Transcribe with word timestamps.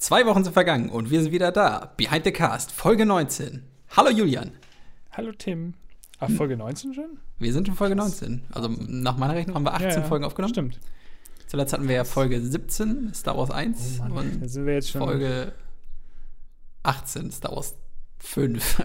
Zwei 0.00 0.24
Wochen 0.24 0.42
sind 0.44 0.54
vergangen 0.54 0.88
und 0.88 1.10
wir 1.10 1.20
sind 1.22 1.30
wieder 1.30 1.52
da. 1.52 1.92
Behind 1.98 2.24
the 2.24 2.32
Cast, 2.32 2.72
Folge 2.72 3.04
19. 3.04 3.62
Hallo 3.90 4.08
Julian. 4.08 4.52
Hallo 5.12 5.30
Tim. 5.32 5.74
Ach, 6.18 6.30
Folge 6.30 6.56
19 6.56 6.94
schon? 6.94 7.18
Wir 7.38 7.52
sind 7.52 7.68
in 7.68 7.74
Folge 7.74 7.94
19. 7.96 8.44
Also 8.50 8.68
nach 8.88 9.18
meiner 9.18 9.34
Rechnung 9.34 9.56
haben 9.56 9.64
wir 9.64 9.74
18 9.74 9.88
Ja, 9.90 9.96
ja. 9.98 10.02
Folgen 10.04 10.24
aufgenommen. 10.24 10.54
Stimmt. 10.54 10.80
Zuletzt 11.48 11.74
hatten 11.74 11.86
wir 11.86 11.96
ja 11.96 12.04
Folge 12.04 12.40
17, 12.40 13.12
Star 13.12 13.36
Wars 13.36 13.50
1 13.50 14.00
Oh 14.00 14.04
Mann, 14.14 14.38
da 14.38 14.42
und 14.44 14.48
sind 14.48 14.64
wir 14.66 14.72
jetzt 14.74 14.88
schon. 14.90 15.02
Folge 15.02 15.52
18, 16.82 17.30
Star 17.30 17.52
Wars 17.54 17.74
5. 18.20 18.82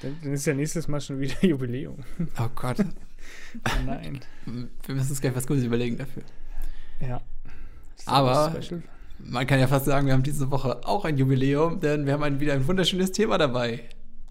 Dann, 0.00 0.16
dann 0.22 0.32
ist 0.32 0.46
ja 0.46 0.54
nächstes 0.54 0.86
Mal 0.86 1.00
schon 1.00 1.18
wieder 1.18 1.34
Jubiläum. 1.44 2.04
oh 2.38 2.48
Gott. 2.54 2.76
Oh 2.80 3.82
nein. 3.84 4.20
Wir 4.46 4.94
müssen 4.94 5.10
uns 5.10 5.20
gleich 5.20 5.34
was 5.34 5.44
Gutes 5.44 5.64
überlegen 5.64 5.98
dafür. 5.98 6.22
Ja. 7.00 7.20
Aber- 8.06 8.52
Special. 8.62 8.82
Man 9.18 9.46
kann 9.46 9.60
ja 9.60 9.66
fast 9.66 9.84
sagen, 9.84 10.06
wir 10.06 10.14
haben 10.14 10.22
diese 10.22 10.50
Woche 10.50 10.86
auch 10.86 11.04
ein 11.04 11.18
Jubiläum, 11.18 11.80
denn 11.80 12.06
wir 12.06 12.12
haben 12.12 12.22
ein, 12.22 12.40
wieder 12.40 12.54
ein 12.54 12.66
wunderschönes 12.66 13.12
Thema 13.12 13.38
dabei. 13.38 13.80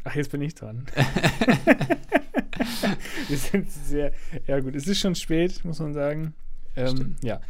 Ach, 0.03 0.15
jetzt 0.15 0.31
bin 0.31 0.41
ich 0.41 0.55
dran. 0.55 0.85
wir 3.27 3.37
sind 3.37 3.69
sehr. 3.69 4.13
Ja, 4.47 4.59
gut, 4.59 4.75
es 4.75 4.87
ist 4.87 4.99
schon 4.99 5.15
spät, 5.15 5.63
muss 5.65 5.79
man 5.79 5.93
sagen. 5.93 6.33
Ähm, 6.75 7.15
ja. 7.21 7.41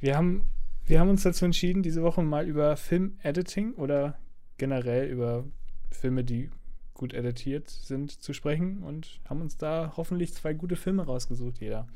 Wir 0.00 0.16
haben, 0.16 0.44
wir 0.86 1.00
haben 1.00 1.10
uns 1.10 1.24
dazu 1.24 1.44
entschieden, 1.44 1.82
diese 1.82 2.02
Woche 2.02 2.22
mal 2.22 2.46
über 2.46 2.76
Film-Editing 2.76 3.74
oder 3.74 4.16
generell 4.58 5.08
über 5.08 5.44
Filme, 5.90 6.22
die 6.22 6.50
gut 6.94 7.14
editiert 7.14 7.70
sind, 7.70 8.22
zu 8.22 8.32
sprechen 8.32 8.82
und 8.82 9.20
haben 9.28 9.40
uns 9.40 9.56
da 9.56 9.94
hoffentlich 9.96 10.34
zwei 10.34 10.52
gute 10.52 10.76
Filme 10.76 11.04
rausgesucht, 11.04 11.60
jeder. 11.60 11.88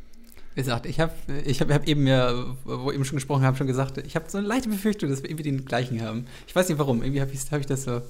Wie 0.54 0.60
gesagt, 0.60 0.86
ich 0.86 1.00
habe 1.00 1.12
ich 1.44 1.60
hab, 1.60 1.70
hab 1.72 1.86
eben 1.86 2.06
ja, 2.06 2.32
wo 2.64 2.86
wir 2.86 2.94
eben 2.94 3.04
schon 3.04 3.16
gesprochen 3.16 3.42
haben, 3.44 3.56
schon 3.56 3.66
gesagt, 3.66 3.98
ich 3.98 4.16
habe 4.16 4.28
so 4.28 4.38
eine 4.38 4.46
leichte 4.46 4.68
Befürchtung, 4.68 5.08
dass 5.08 5.22
wir 5.22 5.30
irgendwie 5.30 5.44
den 5.50 5.64
gleichen 5.64 6.00
haben. 6.02 6.26
Ich 6.46 6.54
weiß 6.54 6.68
nicht 6.68 6.78
warum, 6.78 7.02
irgendwie 7.02 7.20
habe 7.20 7.32
ich, 7.32 7.40
hab 7.50 7.60
ich 7.60 7.66
das 7.66 7.84
so, 7.84 8.02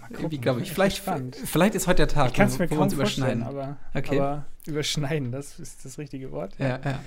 Mal 0.00 0.08
irgendwie 0.12 0.36
gucken, 0.36 0.40
glaube 0.40 0.60
ich. 0.62 0.72
Vielleicht, 0.72 1.02
vielleicht 1.44 1.74
ist 1.74 1.86
heute 1.86 2.06
der 2.06 2.08
Tag, 2.08 2.28
Ich 2.28 2.34
kann 2.34 2.48
es 2.48 2.58
mir 2.58 2.70
wo 2.70 2.76
wir 2.76 2.82
uns 2.82 2.92
überschneiden. 2.92 3.42
aber, 3.42 3.76
Okay. 3.94 4.18
aber 4.18 4.46
überschneiden, 4.66 5.32
das 5.32 5.58
ist 5.58 5.84
das 5.84 5.98
richtige 5.98 6.32
Wort. 6.32 6.54
Ja, 6.58 6.80
ja. 6.84 7.00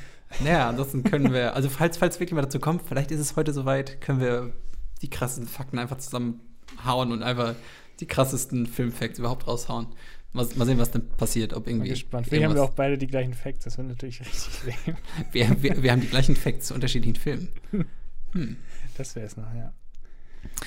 Naja, 0.43 0.69
ansonsten 0.69 1.03
können 1.03 1.31
wir, 1.33 1.55
also 1.55 1.69
falls, 1.69 1.97
falls 1.97 2.19
wirklich 2.19 2.33
mal 2.33 2.41
dazu 2.41 2.59
kommt, 2.59 2.81
vielleicht 2.87 3.11
ist 3.11 3.19
es 3.19 3.35
heute 3.35 3.53
soweit, 3.53 4.01
können 4.01 4.19
wir 4.19 4.53
die 5.01 5.09
krassesten 5.09 5.47
Fakten 5.47 5.77
einfach 5.79 5.97
zusammenhauen 5.97 7.11
und 7.11 7.23
einfach 7.23 7.55
die 7.99 8.07
krassesten 8.07 8.65
Filmfacts 8.65 9.19
überhaupt 9.19 9.47
raushauen. 9.47 9.87
Mal, 10.33 10.47
mal 10.55 10.65
sehen, 10.65 10.79
was 10.79 10.89
dann 10.91 11.07
passiert, 11.09 11.53
ob 11.53 11.65
Bin 11.65 11.75
irgendwie. 11.75 11.89
gespannt. 11.91 12.27
Vielleicht 12.27 12.45
haben 12.45 12.55
wir 12.55 12.63
auch 12.63 12.71
beide 12.71 12.97
die 12.97 13.05
gleichen 13.07 13.33
Facts, 13.35 13.65
das 13.65 13.77
wird 13.77 13.87
natürlich 13.87 14.19
richtig 14.25 14.75
lame. 14.85 14.97
wir, 15.31 15.61
wir, 15.63 15.83
wir 15.83 15.91
haben 15.91 16.01
die 16.01 16.07
gleichen 16.07 16.35
Facts 16.35 16.67
zu 16.67 16.73
unterschiedlichen 16.73 17.15
Filmen. 17.15 17.49
Hm. 18.33 18.57
Das 18.97 19.15
wäre 19.15 19.27
es 19.27 19.37
noch, 19.37 19.53
ja. 19.53 19.71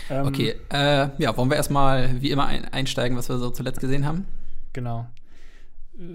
Ähm, 0.09 0.27
Okay, 0.29 0.55
äh, 0.71 1.09
ja, 1.19 1.37
wollen 1.37 1.51
wir 1.51 1.57
erstmal 1.57 2.23
wie 2.23 2.31
immer 2.31 2.47
ein, 2.47 2.65
einsteigen, 2.67 3.19
was 3.19 3.29
wir 3.29 3.39
so 3.39 3.51
zuletzt 3.51 3.81
gesehen 3.81 4.07
haben? 4.07 4.25
Genau. 4.73 5.09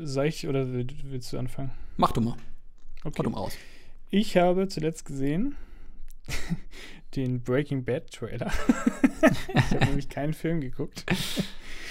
Soll 0.04 0.28
ich 0.28 0.48
oder 0.48 0.72
will- 0.72 0.88
willst 1.04 1.34
du 1.34 1.38
anfangen? 1.38 1.72
Mach 1.98 2.14
du 2.14 2.22
mal. 2.22 2.38
Okay. 3.04 3.22
du 3.24 3.32
mal 3.32 3.40
aus. 3.40 3.58
Ich 4.12 4.38
habe 4.38 4.70
zuletzt 4.70 5.04
gesehen 5.04 5.56
den 7.18 7.42
Breaking 7.44 7.84
Bad 7.84 8.12
Trailer. 8.12 8.50
ich 9.54 9.72
habe 9.72 9.86
nämlich 9.88 10.08
keinen 10.08 10.34
Film 10.34 10.62
geguckt. 10.62 11.04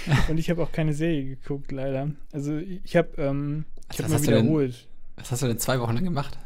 Und 0.29 0.39
ich 0.39 0.51
habe 0.51 0.63
auch 0.63 0.73
keine 0.73 0.93
Serie 0.95 1.25
geguckt, 1.25 1.73
leider. 1.73 2.11
Also 2.33 2.57
ich 2.57 2.97
habe 2.97 3.11
ähm, 3.19 3.65
ich 3.93 3.99
Was 3.99 4.05
habe 4.05 4.09
mal 4.09 4.15
hast 4.17 4.27
du 4.27 4.31
denn- 4.31 4.45
wiederholt. 4.45 4.89
Was 5.17 5.31
hast 5.31 5.43
du 5.43 5.47
denn 5.49 5.59
zwei 5.59 5.79
Wochen 5.81 5.95
lang 5.95 6.05
gemacht? 6.05 6.39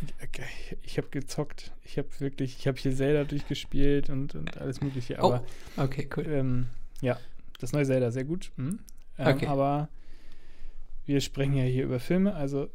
Ich, 0.00 0.76
ich 0.82 0.98
habe 0.98 1.08
gezockt. 1.08 1.72
Ich 1.84 1.98
habe 1.98 2.08
wirklich, 2.18 2.56
ich 2.58 2.66
habe 2.66 2.78
hier 2.78 2.94
Zelda 2.94 3.24
durchgespielt 3.24 4.10
und, 4.10 4.34
und 4.34 4.58
alles 4.58 4.80
Mögliche. 4.80 5.18
Aber 5.18 5.42
oh, 5.76 5.82
okay, 5.82 6.08
cool. 6.16 6.26
ähm, 6.26 6.66
ja, 7.00 7.18
das 7.60 7.72
neue 7.72 7.84
Zelda, 7.86 8.10
sehr 8.10 8.24
gut. 8.24 8.52
Mhm. 8.56 8.80
Ähm, 9.18 9.36
Okay. 9.36 9.46
Aber 9.46 9.88
wir 11.06 11.20
sprechen 11.20 11.54
ja 11.54 11.64
hier 11.64 11.84
über 11.84 12.00
Filme. 12.00 12.34
Also 12.34 12.68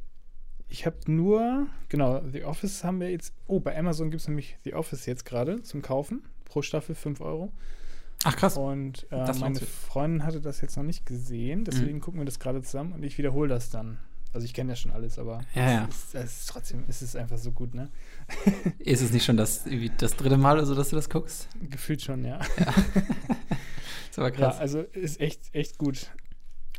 ich 0.68 0.86
habe 0.86 0.98
nur, 1.12 1.68
genau, 1.90 2.22
The 2.32 2.44
Office 2.44 2.84
haben 2.84 3.00
wir 3.00 3.12
jetzt. 3.12 3.34
Oh, 3.48 3.60
bei 3.60 3.78
Amazon 3.78 4.10
gibt 4.10 4.22
es 4.22 4.28
nämlich 4.28 4.58
The 4.64 4.74
Office 4.74 5.06
jetzt 5.06 5.26
gerade 5.26 5.62
zum 5.64 5.82
Kaufen. 5.82 6.24
Pro 6.46 6.62
Staffel 6.62 6.96
5 6.96 7.22
Euro. 7.22 7.52
Ach 8.24 8.36
krass. 8.36 8.58
Und 8.58 9.08
äh, 9.12 9.34
meine. 9.40 9.60
Freundin 9.60 10.24
hatte 10.24 10.42
das 10.42 10.62
jetzt 10.62 10.78
noch 10.78 10.84
nicht 10.84 11.06
gesehen. 11.06 11.64
Deswegen 11.66 11.96
Mhm. 11.98 12.02
gucken 12.02 12.20
wir 12.22 12.26
das 12.26 12.40
gerade 12.40 12.62
zusammen 12.62 12.94
und 12.94 13.04
ich 13.04 13.18
wiederhole 13.18 13.50
das 13.50 13.70
dann. 13.70 13.98
Also 14.34 14.46
ich 14.46 14.54
kenne 14.54 14.72
ja 14.72 14.76
schon 14.78 14.92
alles, 14.92 15.20
aber 15.20 15.42
Ja, 15.56 15.70
ja. 15.72 15.88
Es, 15.90 15.96
ist, 16.06 16.16
es 16.16 16.40
ist 16.42 16.46
trotzdem 16.50 16.84
es 16.88 17.02
ist 17.02 17.16
einfach 17.18 17.38
so 17.38 17.52
gut, 17.52 17.74
ne? 17.76 17.90
Ist 18.80 19.02
es 19.02 19.12
nicht 19.12 19.26
schon 19.26 19.36
das, 19.36 19.66
das 19.98 20.16
dritte 20.16 20.38
Mal 20.38 20.56
oder 20.58 20.66
so, 20.66 20.74
dass 20.74 20.90
du 20.90 20.96
das 20.96 21.10
guckst? 21.10 21.50
Gefühlt 21.70 22.02
schon, 22.02 22.24
ja. 22.24 22.40
ist 24.10 24.18
aber 24.18 24.30
Ja, 24.30 24.36
krass. 24.36 24.60
also 24.60 24.80
ist 24.82 25.20
echt, 25.20 25.54
echt 25.54 25.78
gut. 25.78 26.12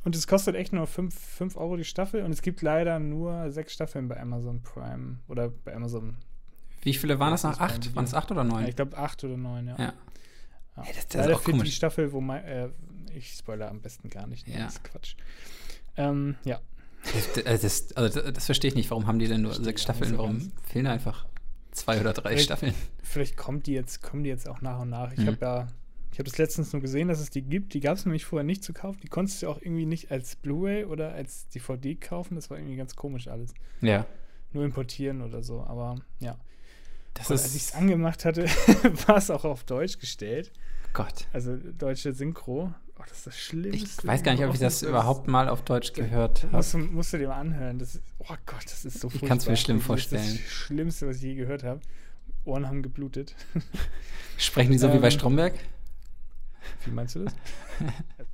Und 0.05 0.17
es 0.17 0.27
kostet 0.27 0.57
echt 0.57 0.73
nur 0.73 0.87
5, 0.87 1.15
5 1.15 1.57
Euro 1.57 1.77
die 1.77 1.85
Staffel 1.85 2.23
und 2.23 2.33
es 2.33 2.41
gibt 2.43 2.63
leider 2.63 2.99
nur 2.99 3.51
sechs 3.51 3.73
Staffeln 3.75 4.09
bei 4.09 4.19
Amazon 4.19 4.63
Prime 4.63 5.19
oder 5.29 5.51
bei 5.51 5.75
Amazon. 5.75 6.17
Wie 6.83 6.95
viele 6.95 7.19
waren 7.21 7.31
das 7.33 7.45
noch? 7.45 7.61
Acht? 7.61 7.95
Waren 7.95 8.05
es 8.05 8.15
acht 8.15 8.31
oder 8.33 8.43
Ja, 8.43 8.49
neun? 8.49 8.67
ich 8.67 8.75
glaube 8.77 8.97
acht 8.97 9.23
oder 9.25 9.37
neun, 9.37 9.69
ja. 9.69 9.77
Ja. 9.79 9.93
Ja. 10.77 10.83
Ey, 10.85 10.89
das- 10.89 10.97
das 10.97 11.05
ist 11.05 11.15
leider 11.15 11.37
auch 11.37 11.43
fehlt 11.43 11.67
die. 11.67 11.71
Staffel, 11.71 12.13
wo 12.13 12.21
mein, 12.21 12.45
äh, 12.45 12.69
ich 13.15 13.33
spoilere 13.35 13.69
am 13.69 13.81
besten 13.81 14.09
gar 14.11 14.27
nicht. 14.27 14.49
Ne? 14.49 14.55
Ja. 14.55 14.65
Das 14.65 14.75
ist 14.75 14.85
Quatsch. 14.85 15.15
Ähm, 15.97 16.37
ja, 16.45 16.61
Das, 17.13 17.33
das, 17.45 17.61
das, 17.61 17.93
also 17.97 18.31
das, 18.31 18.47
verstehe 18.47 18.69
ich 18.69 18.75
nicht. 18.75 18.91
Warum 18.91 19.07
haben 19.07 19.19
die 19.19 19.29
denn 19.29 19.43
nur 19.43 19.53
sechs 19.55 19.83
Staffeln? 19.83 20.17
Warum 20.17 20.53
fehlen 20.63 20.87
einfach 20.87 21.27
zwei 21.73 22.01
oder 22.01 22.13
drei 22.13 22.31
Vielleicht- 22.31 22.45
Staffeln? 22.45 22.75
vielleicht 23.03 23.37
kommt 23.37 23.67
die 23.67 23.73
jetzt, 23.73 24.03
kommen 24.03 24.23
die 24.25 24.31
jetzt 24.31 24.49
auch 24.49 24.61
nach 24.63 24.81
und 24.81 24.89
nach. 24.91 25.13
Ich 25.13 25.19
Mhm. 25.19 25.27
habe 25.27 25.39
ja, 25.41 25.67
ich 26.13 26.19
habe 26.19 26.29
das 26.29 26.39
letztens 26.39 26.73
nur 26.73 26.81
gesehen, 26.81 27.09
dass 27.09 27.21
es 27.21 27.29
die 27.31 27.43
gibt. 27.43 27.75
Die 27.75 27.81
gab 27.81 27.97
es 27.99 28.07
nämlich 28.07 28.25
vorher 28.25 28.45
nicht 28.45 28.63
zu 28.65 28.73
kaufen. 28.73 29.01
Die 29.03 29.09
konntest 29.09 29.43
du 29.43 29.49
auch 29.49 29.61
irgendwie 29.61 29.85
nicht 29.87 30.11
als 30.11 30.37
Blu-ray 30.37 30.85
oder 30.85 31.13
als 31.13 31.49
DVD 31.49 31.95
kaufen. 31.97 32.35
Das 32.37 32.49
war 32.51 32.57
irgendwie 32.59 32.77
ganz 32.77 32.97
komisch 32.97 33.29
alles. 33.29 33.53
Ja. 33.83 34.07
Nur 34.53 34.65
importieren 34.65 35.21
oder 35.23 35.43
so. 35.43 35.63
Aber 35.65 35.97
ja. 36.21 36.39
Das 37.15 37.29
Und 37.31 37.33
als 37.37 37.55
ich 37.55 37.63
es 37.63 37.69
ist. 37.69 37.77
angemacht 37.77 38.25
hatte, 38.25 38.45
war 39.07 39.17
es 39.17 39.31
auch 39.31 39.45
auf 39.45 39.65
Deutsch 39.65 39.99
gestellt. 39.99 40.51
Gott. 40.93 41.27
Also 41.33 41.57
deutsche 41.57 42.13
Synchro. 42.13 42.73
Oh, 42.99 43.03
das 43.09 43.19
ist 43.19 43.27
das 43.27 43.39
Schlimmste. 43.39 44.01
Ich 44.03 44.07
weiß 44.07 44.23
gar 44.23 44.33
nicht, 44.33 44.45
ob 44.45 44.53
ich 44.55 44.61
das 44.61 44.83
überhaupt 44.83 45.27
mal 45.27 45.49
auf 45.49 45.63
Deutsch 45.63 45.93
gehört 45.93 46.45
habe. 46.45 46.57
Musst 46.57 46.75
du, 46.75 46.79
musst 46.79 47.13
du 47.13 47.19
dir 47.19 47.29
mal 47.29 47.41
anhören. 47.41 47.79
Das 47.79 47.95
ist, 47.97 48.03
oh 48.19 48.35
Gott, 48.47 48.65
das 48.65 48.85
ist 48.85 49.01
so 49.01 49.09
Ich 49.13 49.21
kann's 49.23 49.45
mir 49.47 49.57
furchtbar. 49.57 49.57
schlimm 49.57 49.77
Das 49.79 49.87
vorstellen. 49.87 50.23
ist 50.25 50.45
das 50.45 50.53
Schlimmste, 50.53 51.09
was 51.09 51.17
ich 51.17 51.23
je 51.23 51.35
gehört 51.35 51.65
habe. 51.65 51.81
Ohren 52.45 52.67
haben 52.69 52.83
geblutet. 52.83 53.35
Sprechen 54.37 54.73
die 54.73 54.79
so 54.79 54.93
wie 54.93 54.99
bei 54.99 55.07
Ähm, 55.07 55.11
Stromberg? 55.13 55.55
Wie 56.85 56.91
meinst 56.93 57.15
du 57.17 57.25
das? 57.25 57.35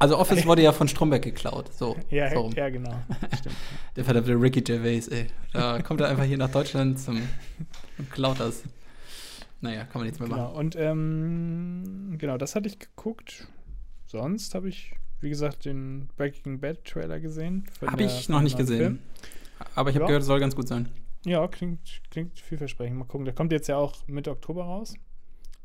Also 0.00 0.16
Office 0.16 0.46
wurde 0.46 0.62
ja 0.62 0.70
von 0.72 0.86
Stromberg 0.86 1.22
geklaut. 1.22 1.74
So. 1.74 1.96
Ja, 2.08 2.30
so 2.30 2.50
ja 2.54 2.68
genau. 2.68 3.02
Stimmt. 3.36 3.56
Der 3.96 4.04
verdammte 4.04 4.32
Ricky 4.40 4.60
Gervais, 4.60 5.08
ey. 5.08 5.26
Da 5.52 5.82
kommt 5.82 6.00
er 6.00 6.08
einfach 6.08 6.22
hier 6.22 6.38
nach 6.38 6.50
Deutschland 6.52 7.00
zum, 7.00 7.20
und 7.98 8.10
klaut 8.12 8.40
das. 8.40 8.62
Naja, 9.60 9.84
kann 9.84 10.00
man 10.00 10.04
nichts 10.04 10.20
mehr 10.20 10.28
Genau. 10.28 10.42
machen. 10.48 10.56
Und 10.56 10.76
ähm, 10.76 12.14
genau, 12.18 12.38
das 12.38 12.54
hatte 12.54 12.68
ich 12.68 12.78
geguckt. 12.78 13.48
Sonst 14.06 14.54
habe 14.54 14.68
ich, 14.68 14.92
wie 15.20 15.28
gesagt, 15.28 15.64
den 15.64 16.08
Breaking 16.16 16.60
Bad 16.60 16.84
Trailer 16.84 17.18
gesehen. 17.20 17.66
Habe 17.84 18.04
ich 18.04 18.28
noch 18.28 18.40
nicht 18.40 18.56
gesehen. 18.56 18.78
Film. 18.78 18.98
Aber 19.74 19.90
ich 19.90 19.96
habe 19.96 20.04
Ja. 20.04 20.06
gehört, 20.08 20.22
es 20.22 20.26
soll 20.28 20.38
ganz 20.40 20.54
gut 20.54 20.68
sein. 20.68 20.88
Ja, 21.24 21.46
klingt, 21.48 22.00
klingt 22.10 22.38
vielversprechend. 22.38 22.96
Mal 22.96 23.04
gucken. 23.04 23.24
Der 23.24 23.34
kommt 23.34 23.50
jetzt 23.52 23.66
ja 23.68 23.76
auch 23.76 23.96
Mitte 24.06 24.30
Oktober 24.30 24.64
raus. 24.64 24.94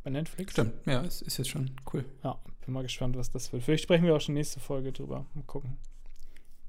Bei 0.03 0.09
Netflix. 0.09 0.51
Stimmt, 0.53 0.73
ja, 0.85 1.01
es 1.03 1.21
ist 1.21 1.37
jetzt 1.37 1.49
schon 1.49 1.71
cool. 1.93 2.03
Ja, 2.23 2.37
bin 2.65 2.73
mal 2.73 2.83
gespannt, 2.83 3.15
was 3.15 3.29
das 3.31 3.53
wird. 3.53 3.63
Vielleicht 3.63 3.83
sprechen 3.83 4.05
wir 4.05 4.15
auch 4.15 4.19
schon 4.21 4.33
nächste 4.33 4.59
Folge 4.59 4.91
drüber. 4.91 5.25
Mal 5.33 5.43
gucken. 5.45 5.77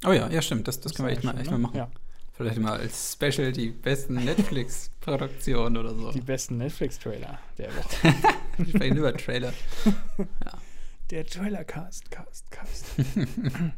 Oh 0.07 0.13
ja, 0.13 0.29
ja, 0.29 0.41
stimmt. 0.43 0.69
Das, 0.69 0.79
das 0.81 0.95
können 0.95 1.09
wir 1.09 1.13
echt 1.15 1.25
mal, 1.25 1.35
echt 1.37 1.47
schon, 1.51 1.61
mal 1.63 1.71
ne? 1.73 1.79
machen. 1.79 1.93
Vielleicht 2.37 2.59
mal 2.59 2.79
als 2.81 3.13
Special 3.13 3.53
die 3.53 3.71
besten 3.71 4.15
Netflix-Produktionen 4.25 5.77
oder 5.77 5.95
so. 5.95 6.07
Ja, 6.07 6.13
die 6.13 6.21
besten 6.21 6.59
Netflix-Trailer 6.59 7.39
der 7.59 7.69
Woche. 7.77 8.15
Ich 8.59 8.69
spreche 8.71 8.95
über 8.95 9.13
Trailer. 9.17 9.53
der 11.11 11.27
Trailer-Cast, 11.27 12.11
Cast, 12.11 12.51
Cast. 12.51 12.87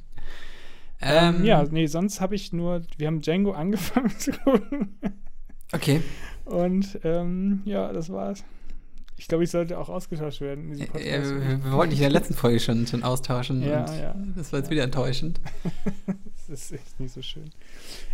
Ähm, 0.98 1.36
Ähm, 1.36 1.44
ja, 1.44 1.62
nee, 1.64 1.86
sonst 1.88 2.22
habe 2.22 2.34
ich 2.34 2.54
nur, 2.54 2.82
wir 2.96 3.06
haben 3.08 3.20
Django 3.20 3.52
angefangen 3.52 4.08
zu 4.18 4.32
gucken. 4.32 4.98
Okay. 5.72 6.02
Und 6.46 6.98
ähm, 7.04 7.60
ja, 7.66 7.92
das 7.92 8.08
war's. 8.10 8.44
Ich 9.18 9.28
glaube, 9.28 9.44
ich 9.44 9.50
sollte 9.50 9.78
auch 9.78 9.88
ausgetauscht 9.88 10.40
werden 10.42 10.64
in 10.64 10.70
diesem 10.72 10.84
Äh, 10.86 10.88
Podcast. 10.88 11.34
wir, 11.34 11.64
wir 11.64 11.72
wollten 11.72 11.90
dich 11.90 12.00
in 12.00 12.04
der 12.04 12.10
letzten 12.10 12.34
Folge 12.34 12.60
schon, 12.60 12.86
schon 12.86 13.02
austauschen. 13.02 13.62
Ja, 13.62 13.84
und 13.84 13.98
ja. 13.98 14.14
Das 14.36 14.52
war 14.52 14.58
jetzt 14.60 14.66
Ja. 14.66 14.72
wieder 14.72 14.84
enttäuschend. 14.84 15.40
das 16.48 16.48
ist 16.48 16.72
echt 16.72 17.00
nicht 17.00 17.14
so 17.14 17.22
schön. 17.22 17.50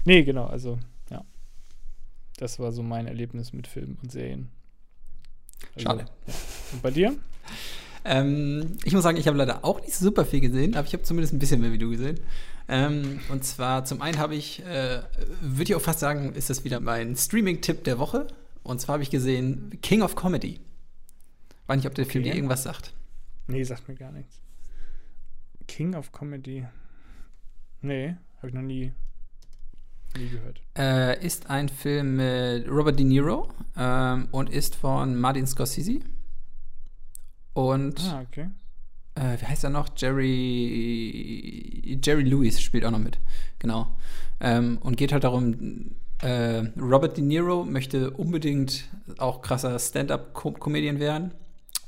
Nee, 0.04 0.22
genau, 0.22 0.46
also, 0.46 0.78
ja. 1.10 1.24
Das 2.38 2.58
war 2.60 2.70
so 2.72 2.82
mein 2.82 3.06
Erlebnis 3.06 3.52
mit 3.52 3.66
Filmen 3.66 3.98
und 4.02 4.12
Serien. 4.12 4.48
Also, 5.74 5.88
Schade. 5.88 6.04
Ja. 6.26 6.34
Und 6.72 6.82
bei 6.82 6.90
dir? 6.90 7.14
Ähm, 8.04 8.76
ich 8.84 8.92
muss 8.94 9.02
sagen, 9.04 9.16
ich 9.16 9.26
habe 9.28 9.36
leider 9.38 9.64
auch 9.64 9.80
nicht 9.80 9.94
super 9.94 10.24
viel 10.24 10.40
gesehen, 10.40 10.74
aber 10.74 10.86
ich 10.86 10.92
habe 10.92 11.04
zumindest 11.04 11.32
ein 11.34 11.38
bisschen 11.38 11.60
mehr 11.60 11.72
wie 11.72 11.78
du 11.78 11.90
gesehen. 11.90 12.18
Ähm, 12.68 13.20
und 13.28 13.44
zwar 13.44 13.84
zum 13.84 14.02
einen 14.02 14.18
habe 14.18 14.34
ich, 14.34 14.64
äh, 14.64 15.02
würde 15.40 15.64
ich 15.64 15.74
auch 15.74 15.80
fast 15.80 16.00
sagen, 16.00 16.32
ist 16.34 16.50
das 16.50 16.64
wieder 16.64 16.80
mein 16.80 17.16
Streaming-Tipp 17.16 17.84
der 17.84 17.98
Woche. 17.98 18.26
Und 18.64 18.80
zwar 18.80 18.94
habe 18.94 19.02
ich 19.02 19.10
gesehen 19.10 19.78
King 19.82 20.02
of 20.02 20.16
Comedy. 20.16 20.60
Weiß 21.66 21.76
nicht, 21.76 21.86
ob 21.86 21.94
der 21.94 22.06
Film 22.06 22.24
Okay. 22.24 22.30
dir 22.32 22.36
irgendwas 22.36 22.62
sagt. 22.64 22.92
Nee, 23.46 23.62
sagt 23.64 23.88
mir 23.88 23.94
gar 23.94 24.12
nichts. 24.12 24.40
King 25.68 25.94
of 25.94 26.12
Comedy. 26.12 26.66
Nee, 27.80 28.16
habe 28.38 28.48
ich 28.48 28.54
noch 28.54 28.62
nie, 28.62 28.92
nie 30.16 30.28
gehört. 30.28 30.60
Äh, 30.76 31.24
ist 31.24 31.50
ein 31.50 31.68
Film 31.68 32.16
mit 32.16 32.68
Robert 32.68 32.98
De 32.98 33.04
Niro 33.04 33.48
ähm, 33.76 34.28
und 34.30 34.50
ist 34.50 34.74
von 34.76 35.16
Martin 35.16 35.46
Scorsese. 35.46 36.00
Und 37.54 38.00
Ah, 38.08 38.22
okay. 38.22 38.48
äh, 39.14 39.40
wie 39.40 39.46
heißt 39.46 39.64
er 39.64 39.70
noch? 39.70 39.88
Jerry 39.96 41.98
Jerry 42.02 42.22
Lewis 42.22 42.60
spielt 42.60 42.84
auch 42.84 42.90
noch 42.90 42.98
mit. 42.98 43.18
Genau. 43.58 43.96
Ähm, 44.40 44.78
und 44.78 44.96
geht 44.96 45.12
halt 45.12 45.24
darum, 45.24 45.92
äh, 46.20 46.58
Robert 46.80 47.16
De 47.16 47.24
Niro 47.24 47.64
möchte 47.64 48.10
unbedingt 48.12 48.88
auch 49.18 49.42
krasser 49.42 49.78
Stand-up-Comedian 49.78 50.98
werden. 51.00 51.32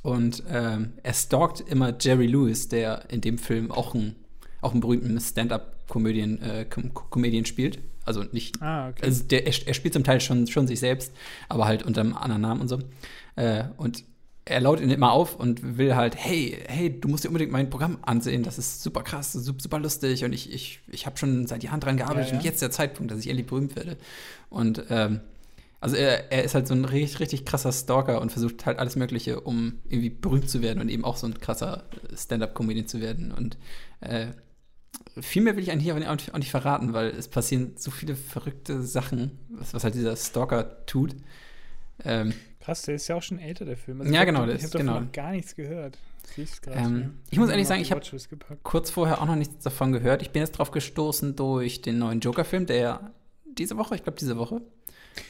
Und 0.04 0.42
ähm, 0.50 0.92
er 1.02 1.14
stalkt 1.14 1.60
immer 1.60 1.94
Jerry 1.98 2.26
Lewis, 2.26 2.68
der 2.68 3.10
in 3.10 3.22
dem 3.22 3.38
Film 3.38 3.72
auch 3.72 3.94
ein 3.94 4.14
auch 4.60 4.72
einen 4.72 4.80
berühmten 4.80 5.18
Stand-up-Comedian 5.20 6.40
äh, 6.42 6.66
Com 6.68 6.92
Comedian 6.94 7.44
spielt. 7.46 7.78
Also 8.04 8.22
nicht 8.32 8.60
Ah, 8.62 8.88
okay. 8.90 9.02
also 9.02 9.24
der, 9.24 9.46
er, 9.46 9.54
er 9.66 9.74
spielt 9.74 9.94
zum 9.94 10.04
Teil 10.04 10.20
schon, 10.20 10.46
schon 10.46 10.66
sich 10.66 10.78
selbst, 10.80 11.12
aber 11.48 11.64
halt 11.66 11.82
unter 11.84 12.02
einem 12.02 12.14
anderen 12.14 12.42
Namen 12.42 12.60
und 12.60 12.68
so. 12.68 12.80
Äh, 13.36 13.64
und 13.78 14.04
er 14.44 14.60
laut 14.60 14.80
ihn 14.80 14.90
immer 14.90 15.10
auf 15.12 15.36
und 15.36 15.78
will 15.78 15.94
halt, 15.96 16.16
hey, 16.16 16.58
hey, 16.66 17.00
du 17.00 17.08
musst 17.08 17.24
dir 17.24 17.28
unbedingt 17.28 17.50
mein 17.50 17.70
Programm 17.70 17.98
ansehen, 18.02 18.42
das 18.42 18.58
ist 18.58 18.82
super 18.82 19.02
krass, 19.02 19.32
super, 19.32 19.60
super 19.62 19.78
lustig 19.78 20.22
und 20.24 20.34
ich, 20.34 20.52
ich, 20.52 20.80
ich 20.88 21.06
habe 21.06 21.16
schon 21.16 21.46
seit 21.46 21.62
Jahren 21.64 21.80
dran 21.80 21.96
gearbeitet 21.96 22.26
Ja, 22.28 22.32
ja. 22.34 22.38
und 22.40 22.44
jetzt 22.44 22.60
der 22.60 22.70
Zeitpunkt, 22.70 23.10
dass 23.10 23.20
ich 23.20 23.28
endlich 23.28 23.46
berühmt 23.46 23.74
werde. 23.74 23.96
Und 24.50 24.84
ähm, 24.90 25.20
also 25.80 25.96
er, 25.96 26.32
er 26.32 26.44
ist 26.44 26.54
halt 26.54 26.66
so 26.66 26.74
ein 26.74 26.84
richtig, 26.84 27.20
richtig 27.20 27.44
krasser 27.44 27.72
Stalker 27.72 28.20
und 28.20 28.32
versucht 28.32 28.64
halt 28.66 28.78
alles 28.78 28.96
Mögliche, 28.96 29.40
um 29.40 29.80
irgendwie 29.88 30.10
berühmt 30.10 30.48
zu 30.48 30.62
werden 30.62 30.80
und 30.80 30.88
eben 30.88 31.04
auch 31.04 31.16
so 31.16 31.26
ein 31.26 31.38
krasser 31.38 31.84
Stand-up-Comedian 32.16 32.86
zu 32.86 33.00
werden. 33.00 33.32
Und 33.32 33.58
äh, 34.00 34.28
viel 35.20 35.42
mehr 35.42 35.56
will 35.56 35.62
ich 35.62 35.70
eigentlich 35.70 35.84
hier 35.84 35.94
auch 35.94 36.38
nicht, 36.38 36.50
verraten, 36.50 36.92
weil 36.92 37.08
es 37.08 37.28
passieren 37.28 37.72
so 37.76 37.90
viele 37.90 38.16
verrückte 38.16 38.82
Sachen, 38.82 39.38
was, 39.50 39.74
was 39.74 39.84
halt 39.84 39.94
dieser 39.94 40.16
Stalker 40.16 40.84
tut. 40.86 41.14
Ähm, 42.04 42.32
Krass, 42.60 42.82
der 42.82 42.94
ist 42.94 43.08
ja 43.08 43.16
auch 43.16 43.22
schon 43.22 43.38
älter, 43.38 43.66
der 43.66 43.76
Film. 43.76 44.00
Ja, 44.00 44.06
ich 44.10 44.16
hab 44.18 44.26
genau, 44.26 44.46
Ich 44.46 44.54
ist- 44.54 44.62
habe 44.62 44.72
davon 44.72 44.86
genau. 44.86 45.00
noch 45.00 45.12
gar 45.12 45.32
nichts 45.32 45.54
gehört. 45.54 45.98
Ähm, 46.68 47.18
ich 47.30 47.38
muss 47.38 47.50
ehrlich 47.50 47.66
sagen, 47.68 47.82
ich 47.82 47.88
die 47.88 47.92
hab- 47.92 47.98
Watchlist 48.00 48.30
gepackt. 48.30 48.62
kurz 48.64 48.88
vorher 48.90 49.20
auch 49.20 49.26
noch 49.26 49.36
nichts 49.36 49.62
davon 49.62 49.92
gehört. 49.92 50.22
Ich 50.22 50.30
bin 50.30 50.40
jetzt 50.40 50.52
drauf 50.52 50.70
gestoßen 50.70 51.36
durch 51.36 51.82
den 51.82 51.98
neuen 51.98 52.20
Joker-Film, 52.20 52.64
der 52.64 52.76
ja 52.78 53.10
diese 53.58 53.76
Woche, 53.76 53.94
ich 53.94 54.02
glaube 54.02 54.18
diese 54.18 54.38
Woche, 54.38 54.62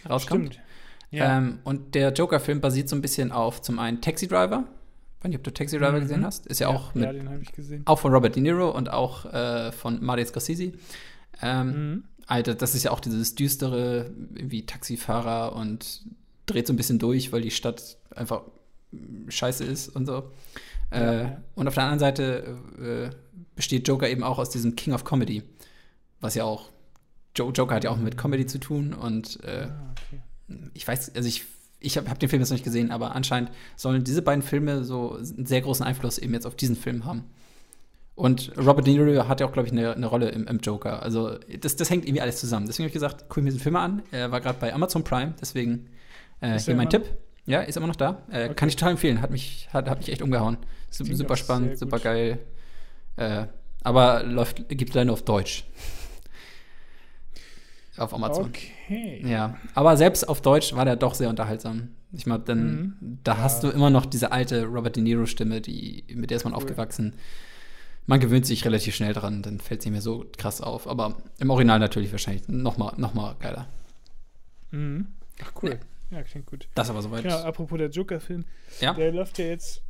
rauskommt. 0.08 0.54
Stimmt. 0.54 0.66
Ja. 1.10 1.38
Ähm, 1.38 1.60
und 1.64 1.94
der 1.94 2.12
Joker-Film 2.12 2.60
basiert 2.60 2.88
so 2.88 2.96
ein 2.96 3.02
bisschen 3.02 3.30
auf 3.32 3.62
zum 3.62 3.78
einen 3.78 4.00
Taxi 4.00 4.26
Driver. 4.26 4.64
Ich 5.18 5.24
weiß 5.24 5.28
nicht, 5.30 5.38
ob 5.38 5.44
du 5.44 5.52
Taxi 5.52 5.78
Driver 5.78 5.92
Mhm. 5.98 6.00
gesehen 6.00 6.24
hast. 6.26 6.46
Ist 6.46 6.58
ja, 6.60 6.68
auch 6.68 6.94
mit 6.94 7.04
Ja, 7.04 7.12
den 7.12 7.28
habe 7.28 7.40
ich 7.42 7.52
gesehen. 7.52 7.82
auch 7.86 7.98
von 7.98 8.12
Robert 8.12 8.34
De 8.34 8.42
Niro 8.42 8.70
und 8.70 8.90
auch 8.92 9.24
äh, 9.32 9.70
von 9.72 10.04
Martin 10.04 10.26
Scorsese. 10.26 10.72
Ähm, 11.40 11.66
Mhm. 11.68 12.04
Alter, 12.26 12.54
das 12.54 12.74
ist 12.74 12.84
ja 12.84 12.90
auch 12.90 13.00
dieses 13.00 13.34
düstere, 13.34 14.10
wie 14.30 14.64
Taxifahrer 14.66 15.54
und 15.54 16.02
dreht 16.46 16.66
so 16.66 16.72
ein 16.72 16.76
bisschen 16.76 16.98
durch, 16.98 17.32
weil 17.32 17.42
die 17.42 17.50
Stadt 17.50 17.96
einfach 18.14 18.42
scheiße 19.28 19.62
ist 19.64 19.88
und 19.88 20.06
so. 20.06 20.30
Ja, 20.92 20.98
äh, 20.98 21.22
ja. 21.24 21.42
Und 21.54 21.68
auf 21.68 21.74
der 21.74 21.82
anderen 21.84 21.98
Seite 22.00 22.56
äh, 22.80 23.10
besteht 23.56 23.86
Joker 23.88 24.08
eben 24.08 24.22
auch 24.22 24.38
aus 24.38 24.50
diesem 24.50 24.74
King 24.76 24.94
of 24.94 25.04
Comedy, 25.04 25.42
was 26.20 26.34
ja 26.34 26.44
auch, 26.44 26.70
jo 27.36 27.50
Joker 27.50 27.74
hat 27.76 27.84
ja 27.84 27.90
auch 27.90 27.96
mit 27.96 28.16
Comedy 28.16 28.46
zu 28.46 28.58
tun 28.58 28.92
und 28.94 29.42
äh, 29.44 29.66
Ah, 29.68 29.92
okay. 29.92 30.20
ich 30.74 30.86
weiß, 30.86 31.14
also 31.14 31.28
ich, 31.28 31.44
ich 31.80 31.96
habe 31.96 32.08
hab 32.10 32.18
den 32.18 32.28
Film 32.28 32.40
jetzt 32.40 32.50
noch 32.50 32.54
nicht 32.56 32.64
gesehen, 32.64 32.90
aber 32.90 33.14
anscheinend 33.14 33.50
sollen 33.76 34.04
diese 34.04 34.22
beiden 34.22 34.42
Filme 34.42 34.84
so 34.84 35.14
einen 35.16 35.46
sehr 35.46 35.60
großen 35.60 35.84
Einfluss 35.84 36.18
eben 36.18 36.32
jetzt 36.34 36.46
auf 36.46 36.54
diesen 36.56 36.76
Film 36.76 37.04
haben. 37.04 37.24
Und 38.16 38.52
Robert 38.56 38.86
De 38.86 38.94
Niro 38.96 39.26
hat 39.26 39.40
ja 39.40 39.46
auch, 39.46 39.52
glaube 39.52 39.66
ich, 39.66 39.72
eine, 39.72 39.92
eine 39.92 40.06
Rolle 40.06 40.28
im, 40.28 40.46
im 40.46 40.58
Joker. 40.60 41.02
Also 41.02 41.36
das, 41.60 41.74
das 41.74 41.90
hängt 41.90 42.04
irgendwie 42.06 42.20
alles 42.20 42.38
zusammen. 42.38 42.66
Deswegen 42.66 42.84
habe 42.84 42.88
ich 42.90 42.94
gesagt, 42.94 43.24
guck 43.28 43.38
mir 43.42 43.50
diesen 43.50 43.60
Film 43.60 43.74
an. 43.74 44.02
Er 44.12 44.30
war 44.30 44.40
gerade 44.40 44.58
bei 44.60 44.72
Amazon 44.72 45.02
Prime, 45.02 45.34
deswegen 45.40 45.88
äh, 46.40 46.56
hier 46.58 46.74
er 46.74 46.76
mein 46.76 46.88
Tipp. 46.90 47.02
Ja, 47.46 47.60
ist 47.62 47.76
immer 47.76 47.88
noch 47.88 47.96
da. 47.96 48.22
Äh, 48.30 48.44
Okay. 48.44 48.54
Kann 48.54 48.68
ich 48.68 48.76
total 48.76 48.92
empfehlen. 48.92 49.20
Hat 49.20 49.32
mich, 49.32 49.68
hat, 49.72 49.90
hat 49.90 49.98
mich 49.98 50.10
echt 50.10 50.22
umgehauen. 50.22 50.58
Su- 50.90 51.02
klingt 51.02 51.18
Super 51.18 51.36
spannend, 51.36 51.76
super 51.78 51.98
geil. 51.98 52.38
Äh, 53.16 53.46
aber 53.82 54.22
läuft, 54.22 54.68
gibt 54.68 54.94
leider 54.94 55.06
nur 55.06 55.14
auf 55.14 55.24
Deutsch. 55.24 55.64
Auf 57.96 58.12
Amazon. 58.12 58.46
Okay. 58.46 59.22
Ja, 59.24 59.56
aber 59.74 59.96
selbst 59.96 60.28
auf 60.28 60.40
Deutsch 60.42 60.74
war 60.74 60.84
der 60.84 60.96
doch 60.96 61.14
sehr 61.14 61.28
unterhaltsam. 61.30 61.90
Ich 62.12 62.26
meine, 62.26 62.42
dann, 62.44 62.96
Mhm. 63.00 63.18
da 63.24 63.32
Ja. 63.34 63.38
hast 63.38 63.62
du 63.62 63.68
immer 63.70 63.90
noch 63.90 64.06
diese 64.06 64.32
alte 64.32 64.64
Robert 64.66 64.96
De 64.96 65.02
Niro-Stimme, 65.02 65.60
die, 65.60 66.04
mit 66.14 66.30
der 66.30 66.36
ist 66.38 66.44
man 66.44 66.52
Cool. 66.52 66.58
aufgewachsen. 66.58 67.14
Man 68.06 68.20
gewöhnt 68.20 68.46
sich 68.46 68.64
relativ 68.64 68.94
schnell 68.94 69.14
dran, 69.14 69.42
dann 69.42 69.60
fällt 69.60 69.80
es 69.80 69.86
nicht 69.86 69.92
mehr 69.92 70.02
so 70.02 70.26
krass 70.36 70.60
auf. 70.60 70.86
Aber 70.86 71.16
im 71.38 71.50
Original 71.50 71.78
natürlich 71.78 72.10
wahrscheinlich 72.12 72.46
noch 72.48 72.76
mal, 72.76 72.92
noch 72.98 73.14
mal 73.14 73.34
geiler. 73.40 73.68
Mhm. 74.72 75.06
Ach, 75.42 75.52
cool. 75.62 75.78
Ja, 76.10 76.22
klingt 76.22 76.46
gut. 76.46 76.68
Das 76.74 76.90
aber 76.90 77.00
soweit. 77.02 77.22
Genau, 77.22 77.38
apropos 77.38 77.78
der 77.78 77.88
Joker-Film. 77.90 78.44
Ja. 78.80 78.92
Der 78.94 79.10
läuft 79.12 79.38
ja 79.38 79.46
jetzt 79.46 79.82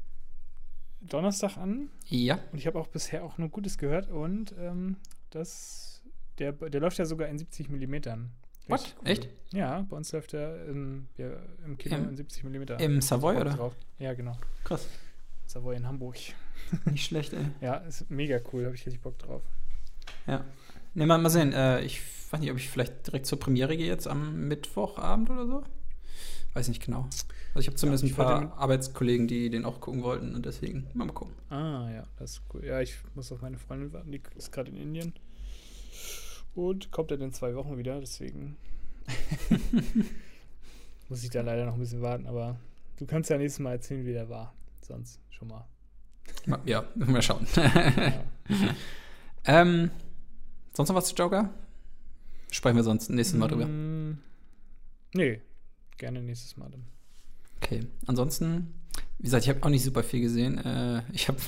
Donnerstag 1.00 1.56
an. 1.58 1.90
Ja. 2.08 2.38
Und 2.52 2.58
ich 2.58 2.66
habe 2.66 2.78
auch 2.78 2.86
bisher 2.86 3.24
auch 3.24 3.36
nur 3.38 3.48
Gutes 3.48 3.76
gehört. 3.78 4.08
Und 4.10 4.54
ähm, 4.58 4.96
das, 5.30 5.93
der, 6.38 6.52
der 6.52 6.80
läuft 6.80 6.98
ja 6.98 7.04
sogar 7.04 7.28
in 7.28 7.38
70 7.38 7.68
Millimetern. 7.68 8.30
What? 8.66 8.80
Richtig 9.06 9.26
Echt? 9.26 9.28
Ja, 9.52 9.82
bei 9.82 9.96
uns 9.96 10.10
läuft 10.12 10.32
er 10.34 10.64
im, 10.66 11.08
ja, 11.18 11.30
im 11.64 11.76
Kino 11.76 11.96
Im- 11.96 12.08
in 12.10 12.16
70 12.16 12.44
Millimeter. 12.44 12.80
Im 12.80 13.00
Savoy, 13.02 13.36
oder? 13.36 13.50
Drauf. 13.54 13.76
Ja, 13.98 14.14
genau. 14.14 14.36
Krass. 14.64 14.88
Savoy 15.46 15.76
in 15.76 15.86
Hamburg. 15.86 16.16
Nicht 16.86 17.04
schlecht, 17.06 17.34
ey. 17.34 17.44
Ja, 17.60 17.76
ist 17.76 18.10
mega 18.10 18.40
cool. 18.52 18.64
Habe 18.64 18.74
ich 18.74 18.86
richtig 18.86 19.02
Bock 19.02 19.18
drauf. 19.18 19.42
Ja. 20.26 20.44
Ne, 20.94 21.06
mal, 21.06 21.18
mal 21.18 21.28
sehen. 21.28 21.52
Äh, 21.52 21.82
ich 21.82 22.00
weiß 22.30 22.40
nicht, 22.40 22.50
ob 22.50 22.56
ich 22.56 22.70
vielleicht 22.70 23.06
direkt 23.06 23.26
zur 23.26 23.38
Premiere 23.38 23.76
gehe 23.76 23.86
jetzt 23.86 24.08
am 24.08 24.48
Mittwochabend 24.48 25.28
oder 25.30 25.46
so. 25.46 25.64
Weiß 26.54 26.68
nicht 26.68 26.82
genau. 26.84 27.02
Also 27.52 27.60
ich 27.60 27.66
habe 27.66 27.76
zumindest 27.76 28.04
ich 28.04 28.12
ein 28.12 28.16
paar 28.16 28.56
Arbeitskollegen, 28.56 29.26
die 29.28 29.50
den 29.50 29.64
auch 29.64 29.80
gucken 29.80 30.02
wollten 30.02 30.34
und 30.34 30.46
deswegen 30.46 30.86
mal, 30.94 31.04
mal 31.04 31.12
gucken. 31.12 31.34
Ah, 31.50 31.90
ja, 31.92 32.06
das 32.16 32.32
ist 32.32 32.42
cool. 32.54 32.64
Ja, 32.64 32.80
ich 32.80 32.96
muss 33.14 33.30
auf 33.30 33.42
meine 33.42 33.58
Freundin 33.58 33.92
warten. 33.92 34.10
Die 34.12 34.22
ist 34.36 34.52
gerade 34.52 34.70
in 34.70 34.76
Indien. 34.76 35.12
Und 36.54 36.90
kommt 36.90 37.10
dann 37.10 37.20
in 37.20 37.32
zwei 37.32 37.54
Wochen 37.54 37.78
wieder. 37.78 38.00
Deswegen 38.00 38.56
muss 41.08 41.22
ich 41.24 41.30
da 41.30 41.42
leider 41.42 41.66
noch 41.66 41.74
ein 41.74 41.80
bisschen 41.80 42.02
warten. 42.02 42.26
Aber 42.26 42.56
du 42.98 43.06
kannst 43.06 43.30
ja 43.30 43.38
nächstes 43.38 43.60
Mal 43.60 43.72
erzählen, 43.72 44.04
wie 44.06 44.12
der 44.12 44.28
war. 44.28 44.54
Sonst 44.82 45.20
schon 45.30 45.48
mal. 45.48 45.66
Ja, 46.64 46.84
mal 46.94 47.22
schauen. 47.22 47.46
Ja. 47.56 48.24
ähm, 49.44 49.90
sonst 50.72 50.88
noch 50.88 50.96
was 50.96 51.08
zu 51.08 51.14
Joker? 51.14 51.50
Sprechen 52.50 52.76
wir 52.76 52.84
sonst 52.84 53.10
nächstes 53.10 53.38
Mal 53.38 53.48
drüber. 53.48 53.66
Mm, 53.66 54.18
Nee, 55.14 55.40
gerne 55.96 56.20
nächstes 56.20 56.56
Mal 56.56 56.68
dann. 56.70 56.84
Okay. 57.62 57.86
Ansonsten, 58.06 58.74
wie 59.18 59.24
gesagt, 59.24 59.44
ich 59.44 59.48
habe 59.48 59.62
auch 59.62 59.68
nicht 59.68 59.84
super 59.84 60.02
viel 60.02 60.20
gesehen. 60.20 60.58
Äh, 60.58 61.02
ich 61.12 61.28
habe 61.28 61.38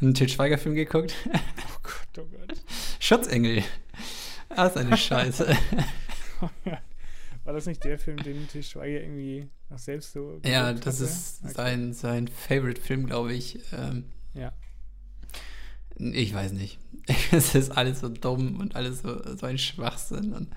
einen 0.00 0.12
Til 0.12 0.28
Schweiger-Film 0.28 0.74
geguckt. 0.74 1.14
Oh 1.32 1.78
Gott, 1.84 2.26
oh 2.26 2.36
Gott. 2.36 2.58
Schutzengel. 2.98 3.62
Das 4.54 4.72
ist 4.72 4.76
eine 4.78 4.96
Scheiße. 4.96 5.46
War 7.44 7.52
das 7.54 7.66
nicht 7.66 7.82
der 7.84 7.98
Film, 7.98 8.18
den 8.18 8.46
Til 8.48 8.62
Schweiger 8.62 9.00
irgendwie 9.00 9.48
noch 9.70 9.78
selbst 9.78 10.12
so 10.12 10.40
ja, 10.44 10.72
das 10.72 10.96
hatte? 10.96 11.04
ist 11.04 11.40
Okay. 11.44 11.52
sein, 11.54 11.92
sein 11.92 12.28
Favorite-Film, 12.28 13.06
glaube 13.06 13.32
ich. 13.32 13.58
Ähm, 13.72 14.04
Ja. 14.34 14.52
Ich 15.98 16.32
weiß 16.34 16.52
nicht. 16.52 16.78
Es 17.32 17.54
ist 17.54 17.70
alles 17.76 18.00
so 18.00 18.08
dumm 18.08 18.58
und 18.60 18.76
alles 18.76 19.02
so, 19.02 19.36
so 19.36 19.46
ein 19.46 19.58
Schwachsinn. 19.58 20.32
Und, 20.32 20.48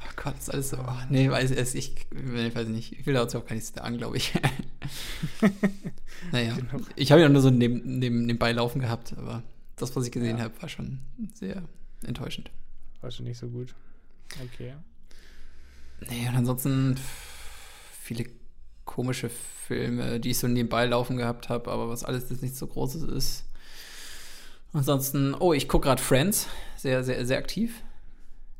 oh 0.00 0.10
Gott, 0.16 0.34
es 0.38 0.44
ist 0.48 0.50
alles 0.50 0.70
so. 0.70 0.78
Oh, 0.78 0.96
nee, 1.08 1.30
weiß 1.30 1.50
es, 1.52 1.74
ich, 1.74 1.96
ich 2.12 2.54
weiß 2.54 2.68
nicht. 2.68 2.92
Ich 2.98 3.06
will 3.06 3.14
dazu 3.14 3.38
auch 3.38 3.46
gar 3.46 3.54
nichts 3.54 3.72
sagen, 3.74 3.96
glaube 3.98 4.16
ich. 4.16 4.32
naja, 6.32 6.54
Genau. 6.54 6.84
ich 6.96 7.12
habe 7.12 7.20
ja 7.22 7.28
nur 7.28 7.42
so 7.42 7.50
neben, 7.50 7.98
neben, 7.98 8.26
nebenbei 8.26 8.52
laufen 8.52 8.80
gehabt, 8.80 9.14
aber 9.16 9.42
das, 9.76 9.94
was 9.96 10.04
ich 10.06 10.12
gesehen 10.12 10.38
Ja. 10.38 10.44
habe, 10.44 10.60
war 10.62 10.68
schon 10.68 11.00
sehr 11.34 11.62
enttäuschend. 12.06 12.50
War 13.00 13.10
schon 13.10 13.26
nicht 13.26 13.38
so 13.38 13.48
gut. 13.48 13.74
Okay. 14.52 14.74
Nee, 16.08 16.28
und 16.28 16.36
ansonsten 16.36 16.98
viele 18.02 18.26
komische 18.84 19.28
Filme, 19.28 20.18
die 20.20 20.30
ich 20.30 20.38
so 20.38 20.48
nebenbei 20.48 20.86
laufen 20.86 21.16
gehabt 21.16 21.48
habe, 21.48 21.70
aber 21.70 21.88
was 21.88 22.04
alles 22.04 22.28
jetzt 22.30 22.42
nicht 22.42 22.56
so 22.56 22.66
Großes 22.66 23.02
ist. 23.04 23.44
Ansonsten, 24.72 25.34
oh, 25.34 25.52
ich 25.52 25.68
gucke 25.68 25.86
gerade 25.88 26.02
Friends, 26.02 26.46
sehr, 26.76 27.02
sehr, 27.04 27.24
sehr 27.26 27.38
aktiv. 27.38 27.82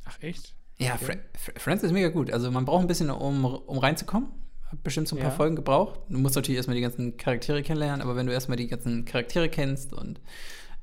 Ach, 0.04 0.20
echt? 0.23 0.54
Ja, 0.78 0.94
Okay. 0.94 1.04
Fri 1.04 1.18
Fri- 1.52 1.59
Friends 1.59 1.82
ist 1.85 1.92
mega 1.92 2.09
gut. 2.09 2.32
Also 2.32 2.50
man 2.50 2.64
braucht 2.64 2.82
ein 2.82 2.88
bisschen, 2.88 3.11
um, 3.11 3.44
um 3.44 3.78
reinzukommen. 3.78 4.28
Hab 4.70 4.82
bestimmt 4.82 5.09
so 5.09 5.16
ein 5.16 5.20
paar 5.23 5.30
Ja. 5.30 5.37
Folgen 5.37 5.56
gebraucht. 5.56 6.00
Du 6.09 6.18
musst 6.18 6.37
natürlich 6.37 6.56
erstmal 6.56 6.76
die 6.76 6.82
ganzen 6.82 7.16
Charaktere 7.16 7.62
kennenlernen, 7.62 8.02
aber 8.02 8.16
wenn 8.16 8.26
du 8.26 8.32
erstmal 8.32 8.56
die 8.56 8.66
ganzen 8.68 9.04
Charaktere 9.04 9.49
kennst 9.49 9.92
und 9.92 10.20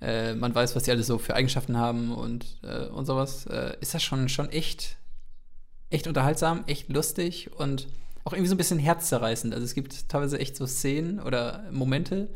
äh, 0.02 0.34
man 0.36 0.54
weiß, 0.54 0.76
was 0.76 0.84
die 0.84 0.92
alles 0.92 1.08
so 1.08 1.18
für 1.18 1.36
Eigenschaften 1.36 1.78
haben 1.78 2.14
und, 2.14 2.46
äh, 2.64 2.86
und 2.88 3.06
sowas, 3.06 3.46
äh, 3.48 3.76
ist 3.82 3.94
das 3.94 4.04
schon, 4.04 4.30
schon 4.30 4.50
echt, 4.50 4.98
echt 5.90 6.08
unterhaltsam, 6.08 6.64
echt 6.68 6.90
lustig 6.90 7.52
und 7.58 7.88
auch 8.24 8.34
irgendwie 8.34 8.50
so 8.50 8.56
ein 8.56 8.58
bisschen 8.58 8.80
herzzerreißend. 8.80 9.54
Also 9.54 9.66
es 9.66 9.74
gibt 9.74 10.10
teilweise 10.10 10.40
echt 10.40 10.56
so 10.56 10.68
Szenen 10.68 11.20
oder 11.20 11.64
Momente, 11.72 12.30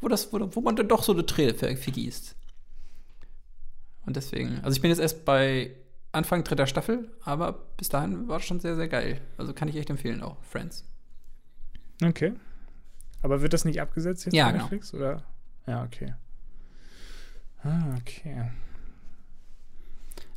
wo, 0.00 0.08
das, 0.08 0.32
wo, 0.32 0.38
wo 0.54 0.60
man 0.60 0.76
dann 0.76 0.88
doch 0.88 1.02
so 1.02 1.12
eine 1.12 1.24
Träne 1.24 1.54
ver- 1.54 1.76
vergießt. 1.76 2.34
Und 4.06 4.16
deswegen, 4.16 4.58
also 4.62 4.74
ich 4.74 4.80
bin 4.82 4.90
jetzt 4.90 4.98
erst 5.00 5.24
bei 5.24 5.76
Anfang 6.12 6.42
dritter 6.42 6.66
Staffel, 6.66 7.08
aber 7.22 7.52
bis 7.76 7.88
dahin 7.88 8.26
war 8.26 8.38
es 8.38 8.44
schon 8.44 8.58
sehr, 8.58 8.74
sehr 8.74 8.88
geil. 8.88 9.20
Also 9.36 9.52
kann 9.52 9.68
ich 9.68 9.76
echt 9.76 9.90
empfehlen 9.90 10.22
auch, 10.22 10.42
Friends. 10.42 10.84
Okay. 12.02 12.32
Aber 13.22 13.42
wird 13.42 13.52
das 13.52 13.64
nicht 13.64 13.80
abgesetzt 13.80 14.24
jetzt 14.24 14.34
Ja, 14.34 14.46
bei 14.46 14.52
genau. 14.52 14.64
Netflix? 14.64 14.94
Oder? 14.94 15.22
Ja, 15.66 15.84
okay. 15.84 16.14
Ah, 17.62 17.94
okay. 18.00 18.50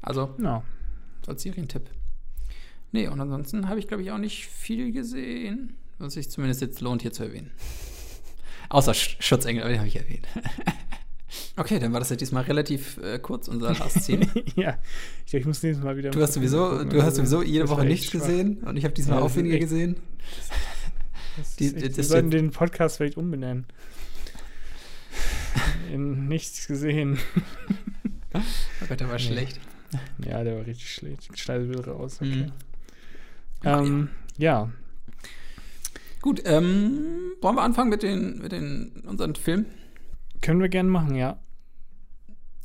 Also 0.01 0.33
No. 0.37 0.63
als 1.27 1.43
Serientipp. 1.43 1.89
Nee, 2.91 3.07
und 3.07 3.19
ansonsten 3.19 3.69
habe 3.69 3.79
ich, 3.79 3.87
glaube 3.87 4.03
ich, 4.03 4.11
auch 4.11 4.17
nicht 4.17 4.45
viel 4.47 4.91
gesehen, 4.91 5.75
was 5.97 6.13
sich 6.13 6.29
zumindest 6.29 6.61
jetzt 6.61 6.81
lohnt, 6.81 7.01
hier 7.01 7.11
zu 7.13 7.23
erwähnen. 7.23 7.51
Außer 8.69 8.93
Sch 8.93 9.17
Schutzengel, 9.19 9.63
aber 9.63 9.71
den 9.71 9.79
habe 9.79 9.87
ich 9.87 9.95
erwähnt. 9.95 10.27
okay, 11.57 11.79
dann 11.79 11.93
war 11.93 11.99
das 11.99 12.09
ja 12.09 12.15
diesmal 12.15 12.43
relativ 12.43 12.97
äh, 12.97 13.19
kurz, 13.19 13.47
unser 13.47 13.73
Last 13.79 14.03
Scene. 14.03 14.27
ja, 14.55 14.77
ich, 15.25 15.31
glaub, 15.31 15.39
ich 15.41 15.45
muss 15.45 15.63
nächstes 15.63 15.83
Mal 15.83 15.95
wieder. 15.97 16.11
Du 16.11 16.21
hast 16.21 16.33
sowieso, 16.33 16.69
gucken, 16.69 16.89
du 16.89 16.97
hast 17.01 17.19
also, 17.19 17.37
sowieso 17.39 17.43
jede 17.43 17.61
das 17.61 17.69
Woche 17.71 17.85
nichts 17.85 18.07
schwach. 18.11 18.19
gesehen 18.21 18.57
und 18.63 18.75
ich 18.77 18.83
habe 18.83 18.93
diesmal 18.93 19.17
Ja, 19.19 19.23
auch 19.23 19.27
das 19.29 19.37
weniger 19.37 19.59
gesehen. 19.59 19.95
Das 21.37 21.55
Die- 21.55 21.65
ist 21.65 21.75
echt, 21.77 21.85
das 21.89 21.97
wir 21.97 22.03
sollten 22.03 22.29
den 22.31 22.51
Podcast 22.51 22.97
vielleicht 22.97 23.17
umbenennen. 23.17 23.65
In 25.93 26.27
nichts 26.27 26.67
gesehen. 26.67 27.19
Oh 28.35 28.85
Gott, 28.89 28.99
der 28.99 29.07
war 29.09 29.17
Nee. 29.17 29.21
schlecht. 29.21 29.59
Ja, 30.25 30.43
der 30.43 30.55
war 30.57 30.65
richtig 30.65 30.91
schlecht. 30.91 31.29
Ich 31.31 31.39
schneide 31.43 31.69
wieder 31.69 31.85
raus. 31.87 32.17
Okay. 32.19 32.47
Ah, 33.63 33.79
Ähm, 33.79 34.09
ja. 34.39 34.71
Gut, 36.19 36.41
ähm, 36.45 37.33
wollen 37.41 37.55
wir 37.55 37.61
anfangen 37.61 37.91
mit 37.91 38.01
den, 38.01 38.39
mit 38.39 38.51
den 38.51 39.03
unseren 39.05 39.35
Film? 39.35 39.67
Können 40.41 40.61
wir 40.61 40.69
gerne 40.69 40.89
machen, 40.89 41.13
ja. 41.13 41.39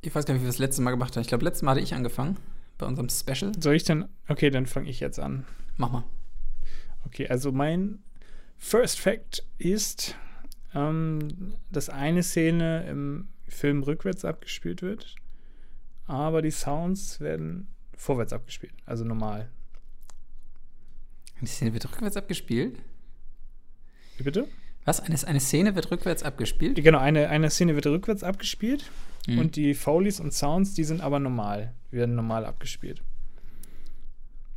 Ich 0.00 0.14
weiß 0.14 0.24
gar 0.24 0.32
nicht, 0.32 0.40
wie 0.40 0.46
wir 0.46 0.52
das 0.52 0.58
letzte 0.58 0.80
Mal 0.80 0.92
gemacht 0.92 1.14
haben. 1.16 1.20
Ich 1.20 1.28
glaube, 1.28 1.44
letztes 1.44 1.60
Mal 1.62 1.72
hatte 1.72 1.80
ich 1.82 1.92
angefangen 1.92 2.38
bei 2.78 2.86
unserem 2.86 3.10
Special. 3.10 3.52
Soll 3.60 3.74
ich 3.74 3.84
dann. 3.84 4.08
Okay, 4.26 4.48
dann 4.48 4.64
fange 4.64 4.88
ich 4.88 5.00
jetzt 5.00 5.18
an. 5.20 5.44
Mach 5.76 5.90
mal. 5.92 6.04
Okay, 7.04 7.28
also 7.28 7.52
mein 7.52 7.98
First 8.56 8.98
Fact 9.00 9.44
ist, 9.58 10.14
ähm, 10.74 11.54
dass 11.70 11.88
eine 11.88 12.22
Szene 12.22 12.86
im 12.88 13.28
Film 13.48 13.82
rückwärts 13.82 14.24
abgespielt 14.24 14.82
wird, 14.82 15.14
aber 16.06 16.42
die 16.42 16.50
Sounds 16.50 17.20
werden 17.20 17.68
vorwärts 17.96 18.32
abgespielt, 18.32 18.72
also 18.86 19.04
normal. 19.04 19.48
Die 21.40 21.46
Szene 21.46 21.72
wird 21.72 21.84
rückwärts 21.90 22.16
abgespielt. 22.16 22.78
Wie 24.16 24.24
bitte? 24.24 24.48
Was? 24.84 25.00
Eine, 25.00 25.16
eine 25.26 25.40
Szene 25.40 25.74
wird 25.74 25.90
rückwärts 25.90 26.22
abgespielt? 26.22 26.82
Genau, 26.82 26.98
eine, 26.98 27.28
eine 27.28 27.50
Szene 27.50 27.74
wird 27.74 27.86
rückwärts 27.86 28.22
abgespielt 28.24 28.90
Mhm. 29.28 29.38
und 29.38 29.56
die 29.56 29.74
Foleys 29.74 30.20
und 30.20 30.32
Sounds, 30.32 30.74
die 30.74 30.84
sind 30.84 31.02
aber 31.02 31.18
normal, 31.18 31.74
werden 31.90 32.14
normal 32.14 32.46
abgespielt. 32.46 33.02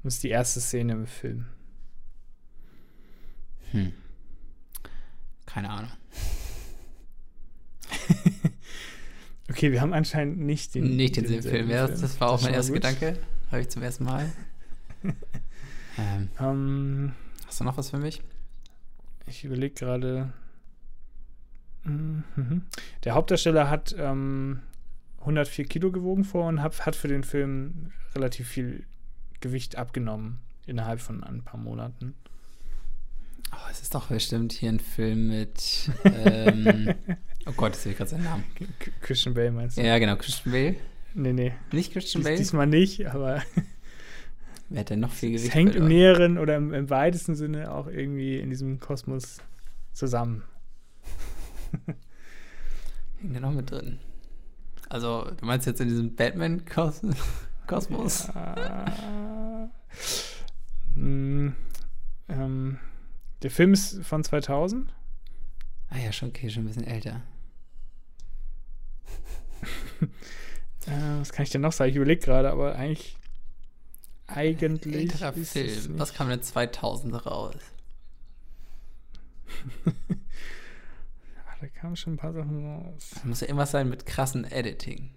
Das 0.04 0.16
ist 0.16 0.24
die 0.24 0.30
erste 0.30 0.62
Szene 0.62 0.94
im 0.94 1.08
Film. 1.08 1.46
Hm. 3.72 3.94
Keine 5.54 5.70
Ahnung. 5.70 5.92
Okay, 9.50 9.74
wir 9.74 9.82
haben 9.82 9.92
anscheinend 9.92 10.40
nicht 10.40 10.76
den 10.76 10.96
Nicht 10.96 11.18
denselben 11.18 11.44
Film. 11.44 11.70
Ja, 11.70 11.86
das, 11.86 12.00
das 12.00 12.22
war 12.22 12.30
auch 12.30 12.42
mein 12.42 12.54
erster. 12.54 12.72
Gedanke. 12.72 13.18
Habe 13.52 13.60
ich 13.60 13.68
zum 13.68 13.84
ersten 13.84 14.06
Mal. 14.06 14.32
ähm, 15.98 16.30
Ähm, 16.40 17.12
hast 17.46 17.60
du 17.60 17.66
noch 17.66 17.76
was 17.76 17.90
für 17.90 17.98
mich? 17.98 18.22
Ich 19.26 19.44
überlege 19.44 19.74
gerade. 19.76 20.32
Mhm. 21.84 22.64
Der 23.04 23.14
Hauptdarsteller 23.14 23.70
hat 23.70 23.94
ähm, 23.98 24.62
104 25.20 25.66
Kilo 25.66 25.92
gewogen 25.92 26.24
vor 26.24 26.48
und 26.48 26.62
hat, 26.62 26.86
hat 26.86 26.96
für 26.96 27.10
den 27.10 27.26
Film 27.26 27.92
relativ 28.16 28.48
viel 28.48 28.86
Gewicht 29.42 29.76
abgenommen 29.76 30.40
innerhalb 30.66 31.02
von 31.02 31.26
ein 31.26 31.44
paar 31.44 31.60
Monaten. 31.60 32.16
Oh, 33.54 33.68
es 33.72 33.82
ist 33.82 33.94
doch 33.96 34.08
bestimmt 34.08 34.54
hier 34.54 34.70
ein 34.70 34.80
Film 34.80 35.28
mit. 35.28 35.90
Ähm, 36.04 36.94
oh 37.46 37.52
Gott, 37.56 37.74
jetzt 37.74 37.84
sehe 37.84 37.92
ich 37.92 37.98
gerade 37.98 38.10
seinen 38.12 38.24
Namen. 38.24 38.44
Christian 39.02 39.34
Bale 39.34 39.52
meinst 39.52 39.78
du? 39.78 39.82
Ja, 39.82 39.98
genau, 40.00 40.16
Christian 40.16 40.52
Bale. 40.54 40.76
Nee, 41.14 41.34
nee. 41.34 41.54
Nicht 41.72 41.92
Christian 41.94 42.22
Dies, 42.22 42.26
Bale? 42.28 42.38
diesmal 42.38 42.68
nicht, 42.68 43.06
aber 43.08 43.42
Wer 44.70 44.80
hat 44.82 44.90
denn 44.90 45.02
noch 45.02 45.12
viel 45.12 45.36
es 45.36 45.42
Gewicht? 45.42 45.56
hängt 45.56 45.76
im 45.76 45.88
näheren 45.90 46.38
oder 46.38 46.56
im, 46.56 46.74
im 46.74 46.90
weitesten 46.90 47.36
Sinne 47.36 47.72
auch 47.74 47.88
irgendwie 47.88 48.40
in 48.40 48.50
diesem 48.50 48.80
Kosmos 48.80 49.40
zusammen. 49.92 50.44
Hängt 53.20 53.34
der 53.34 53.42
noch 53.42 53.52
mit 53.52 53.70
drin? 53.70 54.00
Also, 54.90 55.30
du 55.38 55.46
meinst 55.46 55.68
jetzt 55.68 55.82
in 55.82 55.90
diesem 55.90 56.16
Batman-Kosmos? 56.16 58.30
Ja. 58.36 59.70
Mm, 60.96 61.54
ähm, 62.28 62.80
der 63.42 63.52
Film 63.52 63.74
ist 63.74 64.04
von 64.04 64.24
2000. 64.24 64.94
Ah 65.90 65.98
ja, 65.98 66.12
schon 66.12 66.30
okay, 66.30 66.50
schon 66.50 66.64
ein 66.64 66.68
bisschen 66.68 66.88
älter. 66.88 67.22
Äh, 70.88 71.20
was 71.20 71.32
kann 71.32 71.44
ich 71.44 71.52
denn 71.52 71.62
noch 71.62 71.74
sagen? 71.74 71.92
Ich 71.92 71.96
überlege 71.96 72.22
gerade, 72.22 72.50
aber 72.50 72.76
eigentlich. 72.76 73.16
Eigentlich. 74.26 74.96
Älterer 74.96 75.32
Film. 75.34 76.00
Was 76.00 76.16
kam 76.16 76.28
denn 76.30 76.42
2000 76.42 77.26
raus? 77.26 77.56
Ah, 81.46 81.56
da 81.62 81.68
kamen 81.68 81.96
schon 81.96 82.14
ein 82.14 82.18
paar 82.18 82.34
Sachen 82.34 82.66
raus. 82.66 83.12
Das 83.14 83.26
muss 83.26 83.42
ja 83.42 83.48
irgendwas 83.48 83.70
sein 83.70 83.90
mit 83.90 84.08
krassen 84.08 84.44
Editing. 84.44 85.12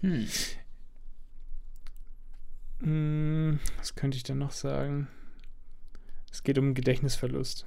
Hm. 0.00 0.26
Mm, 2.80 3.58
was 3.76 3.94
könnte 3.94 4.16
ich 4.16 4.22
denn 4.22 4.38
noch 4.38 4.52
sagen? 4.52 5.08
Es 6.34 6.42
geht 6.42 6.58
um 6.58 6.74
Gedächtnisverlust. 6.74 7.64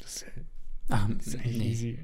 Das 0.00 0.22
ist, 0.22 0.26
Ach, 0.88 1.08
ist 1.10 1.36
eigentlich 1.36 1.58
nee. 1.58 1.70
easy. 1.70 2.02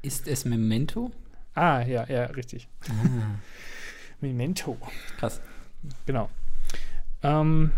Ist 0.00 0.28
es 0.28 0.44
Memento? 0.44 1.10
Ah, 1.54 1.82
ja, 1.82 2.06
ja, 2.06 2.26
richtig. 2.26 2.68
Ah, 2.88 3.40
Memento. 4.20 4.78
krass. 5.16 5.40
Genau. 6.06 6.30
Ähm, 7.24 7.72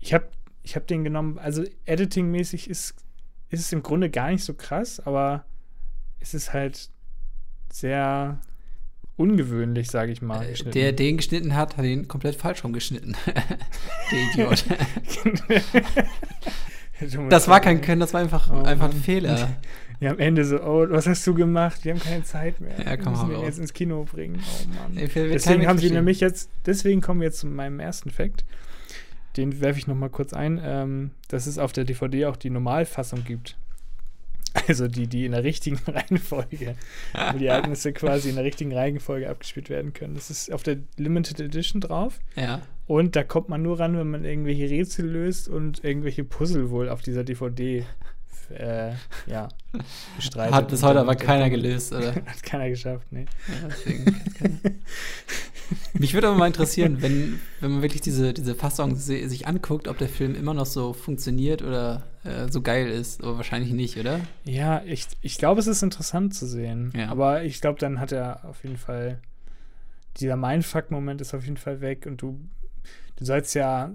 ich 0.00 0.12
habe 0.12 0.28
ich 0.62 0.76
hab 0.76 0.86
den 0.86 1.02
genommen, 1.02 1.38
also 1.38 1.64
editingmäßig 1.86 2.68
ist, 2.68 2.94
ist 3.48 3.60
es 3.60 3.72
im 3.72 3.82
Grunde 3.82 4.10
gar 4.10 4.30
nicht 4.30 4.44
so 4.44 4.52
krass, 4.52 5.00
aber 5.00 5.46
es 6.20 6.34
ist 6.34 6.52
halt 6.52 6.90
sehr 7.72 8.38
ungewöhnlich, 9.16 9.90
sage 9.90 10.12
ich 10.12 10.22
mal. 10.22 10.44
Äh, 10.44 10.50
geschnitten. 10.50 10.72
Der 10.72 10.92
den 10.92 11.16
geschnitten 11.16 11.54
hat, 11.54 11.76
hat 11.76 11.84
ihn 11.84 12.08
komplett 12.08 12.36
falsch 12.36 12.64
rumgeschnitten. 12.64 13.16
der 14.12 14.22
Idiot. 14.32 14.64
das 17.30 17.48
war 17.48 17.60
kein 17.60 17.80
Können, 17.80 18.00
das 18.00 18.12
war 18.14 18.20
einfach, 18.20 18.50
Oh 18.50 18.62
einfach 18.62 18.90
ein. 18.90 18.92
Fehler. 18.92 19.56
Ja, 20.00 20.10
am 20.10 20.18
Ende 20.18 20.44
so, 20.44 20.60
oh, 20.60 20.86
was 20.90 21.06
hast 21.06 21.24
du 21.26 21.34
gemacht? 21.34 21.84
Wir 21.84 21.94
haben 21.94 22.00
keine 22.00 22.24
Zeit 22.24 22.60
mehr. 22.60 22.74
Ja, 22.84 22.96
komm, 22.96 23.14
wir 23.14 23.22
müssen 23.22 23.34
raus. 23.36 23.44
jetzt 23.46 23.58
ins 23.58 23.72
Kino 23.72 24.04
bringen. 24.04 24.42
Oh 24.42 24.68
Mann. 24.68 25.08
Deswegen 25.14 25.66
haben 25.66 25.78
sie 25.78 25.90
nämlich 25.90 26.18
jetzt, 26.20 26.50
deswegen 26.66 27.00
kommen 27.00 27.20
wir 27.20 27.28
jetzt 27.28 27.38
zu 27.38 27.46
meinem 27.46 27.78
ersten 27.78 28.10
Fact. 28.10 28.44
Den 29.36 29.60
werfe 29.60 29.78
ich 29.78 29.86
noch 29.86 29.94
mal 29.94 30.10
kurz 30.10 30.32
ein, 30.32 30.60
ähm, 30.62 31.12
dass 31.28 31.46
es 31.46 31.58
auf 31.58 31.72
der 31.72 31.84
DVD 31.84 32.26
auch 32.26 32.36
die 32.36 32.50
Normalfassung 32.50 33.24
gibt. 33.24 33.56
Also 34.68 34.88
die, 34.88 35.06
die 35.06 35.26
in 35.26 35.32
der 35.32 35.44
richtigen 35.44 35.78
Reihenfolge, 35.86 36.76
wo 37.32 37.38
die 37.38 37.46
Ereignisse 37.46 37.92
quasi 37.92 38.30
in 38.30 38.36
der 38.36 38.44
richtigen 38.44 38.72
Reihenfolge 38.72 39.28
abgespielt 39.28 39.70
werden 39.70 39.92
können. 39.92 40.14
Das 40.14 40.30
ist 40.30 40.52
auf 40.52 40.62
der 40.62 40.78
Limited 40.96 41.40
Edition 41.40 41.80
drauf. 41.80 42.20
Ja. 42.36 42.62
Und 42.86 43.16
da 43.16 43.24
kommt 43.24 43.48
man 43.48 43.62
nur 43.62 43.80
ran, 43.80 43.96
wenn 43.96 44.10
man 44.10 44.24
irgendwelche 44.24 44.68
Rätsel 44.68 45.06
löst 45.06 45.48
und 45.48 45.84
irgendwelche 45.84 46.24
Puzzle 46.24 46.70
wohl 46.70 46.88
auf 46.88 47.00
dieser 47.00 47.24
DVD 47.24 47.84
äh, 48.50 48.92
ja, 49.26 49.48
bestreitet. 50.16 50.54
Hat 50.54 50.68
bis 50.68 50.82
heute 50.82 51.00
aber 51.00 51.14
keiner 51.16 51.50
gelöst, 51.50 51.92
oder? 51.92 52.14
Hat 52.26 52.42
keiner 52.42 52.68
geschafft. 52.68 53.06
Ja, 53.10 53.20
deswegen 53.68 54.04
keiner. 54.38 54.58
Mich 55.94 56.12
würde 56.12 56.28
aber 56.28 56.36
mal 56.36 56.46
interessieren, 56.46 57.00
wenn, 57.00 57.40
wenn 57.60 57.70
man 57.72 57.82
wirklich 57.82 58.02
diese, 58.02 58.34
diese 58.34 58.54
Fassung 58.54 58.96
se- 58.96 59.28
sich 59.28 59.46
anguckt, 59.46 59.88
ob 59.88 59.96
der 59.96 60.08
Film 60.08 60.34
immer 60.34 60.52
noch 60.52 60.66
so 60.66 60.92
funktioniert 60.92 61.62
oder 61.62 62.02
äh, 62.24 62.48
so 62.50 62.60
geil 62.60 62.88
ist. 62.88 63.22
Aber 63.22 63.38
wahrscheinlich 63.38 63.72
nicht, 63.72 63.96
oder? 63.96 64.20
Ja, 64.44 64.82
ich, 64.84 65.06
ich 65.22 65.38
glaube, 65.38 65.60
es 65.60 65.66
ist 65.66 65.82
interessant 65.82 66.34
zu 66.34 66.46
sehen. 66.46 66.92
Ja. 66.94 67.08
Aber 67.08 67.44
ich 67.44 67.60
glaube, 67.60 67.78
dann 67.78 67.98
hat 67.98 68.12
er 68.12 68.44
auf 68.44 68.62
jeden 68.62 68.76
Fall. 68.76 69.20
Dieser 70.18 70.36
Mindfuck-Moment 70.36 71.20
ist 71.20 71.32
auf 71.34 71.44
jeden 71.44 71.56
Fall 71.56 71.80
weg 71.80 72.04
und 72.06 72.20
du, 72.20 72.38
du 73.16 73.24
sollst 73.24 73.54
ja. 73.54 73.90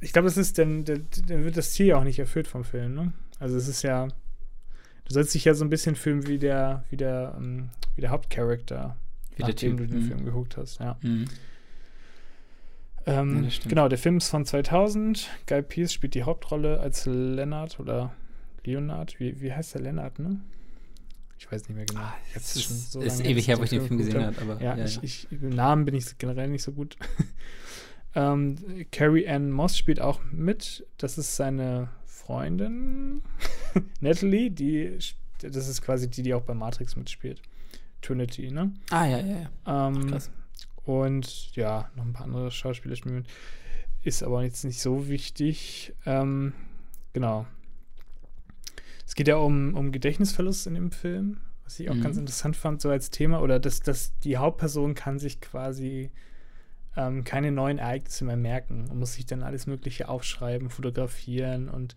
Ich 0.00 0.12
glaube, 0.12 0.26
das 0.28 0.36
ist 0.36 0.58
dann, 0.58 0.84
dann 0.84 1.06
wird 1.44 1.56
das 1.56 1.72
Ziel 1.72 1.86
ja 1.86 1.96
auch 1.96 2.04
nicht 2.04 2.18
erfüllt 2.18 2.48
vom 2.48 2.64
Film, 2.64 2.94
ne? 2.94 3.12
Also 3.38 3.56
es 3.56 3.68
ist 3.68 3.82
ja. 3.82 4.08
Du 4.08 5.14
sollst 5.14 5.34
dich 5.34 5.44
ja 5.44 5.54
so 5.54 5.64
ein 5.64 5.70
bisschen 5.70 5.94
fühlen 5.96 6.26
wie 6.26 6.38
der, 6.38 6.84
wie 6.90 6.96
der, 6.96 7.34
ähm, 7.36 7.70
wie 7.96 8.00
der 8.00 8.10
Hauptcharakter, 8.10 8.96
Wie 9.30 9.36
der 9.42 9.48
nachdem 9.48 9.76
Typ. 9.76 9.88
du 9.88 9.94
den 9.94 10.04
Mhm. 10.04 10.08
Film 10.08 10.24
geguckt 10.24 10.56
hast, 10.56 10.78
ja. 10.80 10.96
Mhm. 11.02 11.26
Ähm, 13.06 13.44
Ja, 13.44 13.68
genau, 13.68 13.88
der 13.88 13.98
Film 13.98 14.18
ist 14.18 14.28
von 14.28 14.44
2000. 14.46 15.28
Guy 15.46 15.62
Pearce 15.62 15.92
spielt 15.92 16.14
die 16.14 16.22
Hauptrolle 16.22 16.78
als 16.80 17.06
Leonard 17.06 17.80
oder 17.80 18.12
Leonard. 18.64 19.18
Wie, 19.18 19.40
wie 19.40 19.52
heißt 19.52 19.74
der 19.74 19.82
Leonard, 19.82 20.18
ne? 20.18 20.40
Ich 21.38 21.50
weiß 21.50 21.68
nicht 21.68 21.76
mehr 21.76 21.84
genau. 21.86 22.00
Ah, 22.00 22.14
Jetzt 22.34 22.54
ist, 22.54 22.92
so 22.92 23.00
ist 23.00 23.24
ewig 23.24 23.48
her, 23.48 23.58
wo 23.58 23.64
ich 23.64 23.70
den 23.70 23.84
Film 23.84 23.98
gesehen 23.98 24.24
habe. 24.24 24.40
Aber 24.40 24.62
Ja, 24.62 24.76
ja, 24.76 24.84
ich, 24.84 25.02
ich, 25.02 25.26
im 25.32 25.48
Namen 25.50 25.84
bin 25.84 25.94
ich 25.96 26.16
generell 26.18 26.48
nicht 26.48 26.62
so 26.62 26.70
gut. 26.70 26.96
Ähm, 28.14 28.56
Carrie 28.90 29.26
Ann 29.28 29.50
Moss 29.50 29.76
spielt 29.76 30.00
auch 30.00 30.20
mit. 30.30 30.86
Das 30.98 31.18
ist 31.18 31.36
seine 31.36 31.88
Freundin, 32.06 33.22
Natalie, 34.00 34.50
die, 34.50 34.98
das 35.40 35.68
ist 35.68 35.82
quasi 35.82 36.08
die, 36.08 36.22
die 36.22 36.34
auch 36.34 36.42
bei 36.42 36.54
Matrix 36.54 36.96
mitspielt. 36.96 37.42
Trinity, 38.00 38.50
ne? 38.50 38.72
Ah, 38.90 39.06
ja, 39.06 39.18
ja, 39.18 39.48
ja. 39.66 39.88
Ähm, 39.88 40.10
Krass. 40.10 40.30
und 40.84 41.54
ja, 41.56 41.90
noch 41.96 42.04
ein 42.04 42.12
paar 42.12 42.24
andere 42.26 42.50
Schauspieler 42.50 42.96
spielen 42.96 43.14
mit. 43.16 43.26
Ist 44.02 44.22
aber 44.24 44.42
jetzt 44.42 44.64
nicht 44.64 44.80
so 44.80 45.08
wichtig. 45.08 45.94
Ähm, 46.06 46.52
genau. 47.12 47.46
Es 49.06 49.14
geht 49.14 49.28
ja 49.28 49.36
um, 49.36 49.74
um 49.74 49.92
Gedächtnisverlust 49.92 50.66
in 50.66 50.74
dem 50.74 50.90
Film, 50.90 51.38
was 51.64 51.78
ich 51.78 51.88
auch 51.90 51.94
Mhm. 51.94 52.02
ganz 52.02 52.16
interessant 52.16 52.56
fand, 52.56 52.80
so 52.80 52.88
als 52.90 53.10
Thema. 53.10 53.40
Oder 53.42 53.60
dass, 53.60 53.80
dass 53.80 54.18
die 54.20 54.36
Hauptperson 54.38 54.94
kann 54.94 55.18
sich 55.20 55.40
quasi 55.40 56.10
ähm, 56.96 57.24
keine 57.24 57.50
neuen 57.52 57.78
Ereignisse 57.78 58.24
mehr 58.24 58.36
merken 58.36 58.88
und 58.90 58.98
muss 58.98 59.14
sich 59.14 59.26
dann 59.26 59.42
alles 59.42 59.66
Mögliche 59.66 60.08
aufschreiben, 60.08 60.70
fotografieren 60.70 61.68
und 61.68 61.94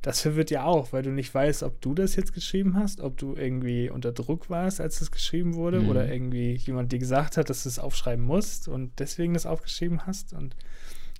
das 0.00 0.20
verwirrt 0.20 0.50
ja 0.50 0.64
auch, 0.64 0.92
weil 0.92 1.04
du 1.04 1.10
nicht 1.10 1.32
weißt, 1.32 1.62
ob 1.62 1.80
du 1.80 1.94
das 1.94 2.16
jetzt 2.16 2.32
geschrieben 2.32 2.76
hast, 2.76 3.00
ob 3.00 3.16
du 3.18 3.36
irgendwie 3.36 3.88
unter 3.88 4.10
Druck 4.10 4.50
warst, 4.50 4.80
als 4.80 4.98
das 4.98 5.12
geschrieben 5.12 5.54
wurde, 5.54 5.78
Mhm. 5.80 5.88
oder 5.90 6.12
irgendwie 6.12 6.54
jemand 6.54 6.90
dir 6.90 6.98
gesagt 6.98 7.36
hat, 7.36 7.48
dass 7.48 7.62
du 7.62 7.68
es 7.68 7.78
aufschreiben 7.78 8.24
musst 8.24 8.66
und 8.66 8.98
deswegen 8.98 9.34
das 9.34 9.46
aufgeschrieben 9.46 10.04
hast. 10.04 10.32
Und 10.32 10.56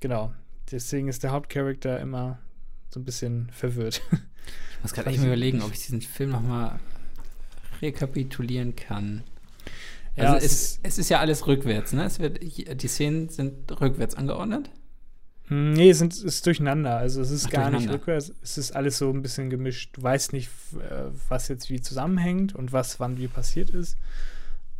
genau, 0.00 0.32
deswegen 0.72 1.06
ist 1.06 1.22
der 1.22 1.30
Hauptcharakter 1.30 2.00
immer 2.00 2.40
so 2.90 2.98
ein 2.98 3.04
bisschen 3.04 3.50
verwirrt. 3.52 4.02
Ich 4.10 4.82
muss 4.82 4.92
gerade 4.94 5.10
echt 5.10 5.20
mal 5.20 5.26
überlegen, 5.26 5.62
ob 5.62 5.70
ich 5.72 5.78
diesen 5.86 6.00
Film 6.00 6.30
nochmal 6.30 6.80
rekapitulieren 7.80 8.74
kann. 8.76 9.22
Ja, 10.16 10.34
Also 10.34 10.36
es 10.46 10.52
es, 10.52 10.80
es 10.82 10.98
ist 10.98 11.08
ja 11.08 11.20
alles 11.20 11.46
rückwärts, 11.46 11.92
ne? 11.92 12.04
Es 12.04 12.18
wird, 12.18 12.40
die 12.42 12.88
Szenen 12.88 13.28
sind 13.28 13.80
rückwärts 13.80 14.14
angeordnet. 14.14 14.70
Hm, 15.48 15.72
Nee, 15.72 15.90
es 15.90 16.00
ist 16.02 16.46
durcheinander. 16.46 16.96
Also 16.98 17.20
es 17.22 17.30
ist 17.30 17.46
Ach, 17.46 17.50
gar 17.50 17.70
nicht 17.70 17.88
rückwärts. 17.90 18.32
Es 18.42 18.58
ist 18.58 18.72
alles 18.76 18.98
so 18.98 19.10
ein 19.10 19.22
bisschen 19.22 19.48
gemischt. 19.50 19.96
Du 19.96 20.02
weißt 20.02 20.32
nicht, 20.34 20.50
äh, 20.74 21.10
was 21.28 21.48
jetzt 21.48 21.70
wie 21.70 21.80
zusammenhängt 21.80 22.54
und 22.54 22.72
was 22.72 23.00
wann 23.00 23.16
wie 23.18 23.28
passiert 23.28 23.70
ist 23.70 23.96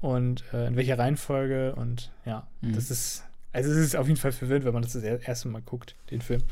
und 0.00 0.44
äh, 0.52 0.66
in 0.68 0.76
welcher 0.76 0.98
Reihenfolge. 0.98 1.74
Und 1.76 2.12
ja, 2.26 2.46
Mhm. 2.60 2.74
das 2.74 2.90
ist, 2.90 3.24
also 3.52 3.70
es 3.70 3.78
ist 3.78 3.96
auf 3.96 4.06
jeden 4.08 4.18
Fall 4.20 4.32
verwirrend, 4.32 4.64
wenn 4.66 4.74
man 4.74 4.82
das 4.82 4.92
das 4.92 5.02
er- 5.02 5.26
erste 5.26 5.48
Mal 5.48 5.62
guckt, 5.62 5.96
den 6.10 6.20
Film. 6.20 6.42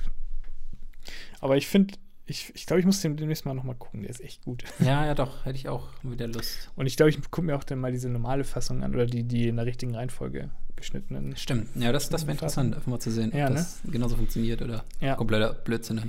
Aber 1.41 1.57
ich 1.57 1.67
finde, 1.67 1.95
ich, 2.31 2.53
ich 2.55 2.65
glaube, 2.67 2.81
ich 2.81 2.87
muss 2.87 3.01
den 3.01 3.17
demnächst 3.17 3.45
mal 3.45 3.55
nochmal 3.55 3.75
gucken. 3.75 4.03
Der 4.03 4.11
ist 4.11 4.21
echt 4.21 4.45
gut. 4.45 4.65
Ja, 4.81 5.05
ja, 5.05 5.15
doch, 5.15 5.45
hätte 5.45 5.57
ich 5.57 5.69
auch 5.69 5.89
wieder 6.03 6.27
Lust. 6.29 6.71
Und 6.77 6.87
ich 6.87 6.97
glaube, 6.97 7.11
ich 7.11 7.21
gucke 7.31 7.43
mir 7.43 7.57
auch 7.57 7.65
dann 7.65 7.79
mal 7.81 7.93
diese 7.93 8.09
normale 8.09 8.45
Fassung 8.45 8.83
an 8.83 8.95
oder 8.95 9.07
die, 9.07 9.25
die 9.25 9.49
in 9.49 9.57
der 9.57 9.67
richtigen 9.67 9.95
Reihenfolge 9.95 10.49
geschnittenen. 10.77 11.37
Stimmt. 11.37 11.69
Ja, 11.75 11.93
das, 11.93 12.09
das 12.09 12.23
wäre 12.23 12.33
interessant, 12.33 12.75
einfach 12.75 12.87
mal 12.87 13.01
zu 13.01 13.11
sehen, 13.11 13.33
Ja, 13.37 13.45
ob 13.49 13.51
ne? 13.55 13.57
das 13.59 13.81
genauso 13.85 14.17
funktioniert 14.17 14.63
oder 14.63 14.85
Ja. 15.01 15.17
kompletter 15.17 15.53
Blödsinn 15.53 15.99
ist. 15.99 16.07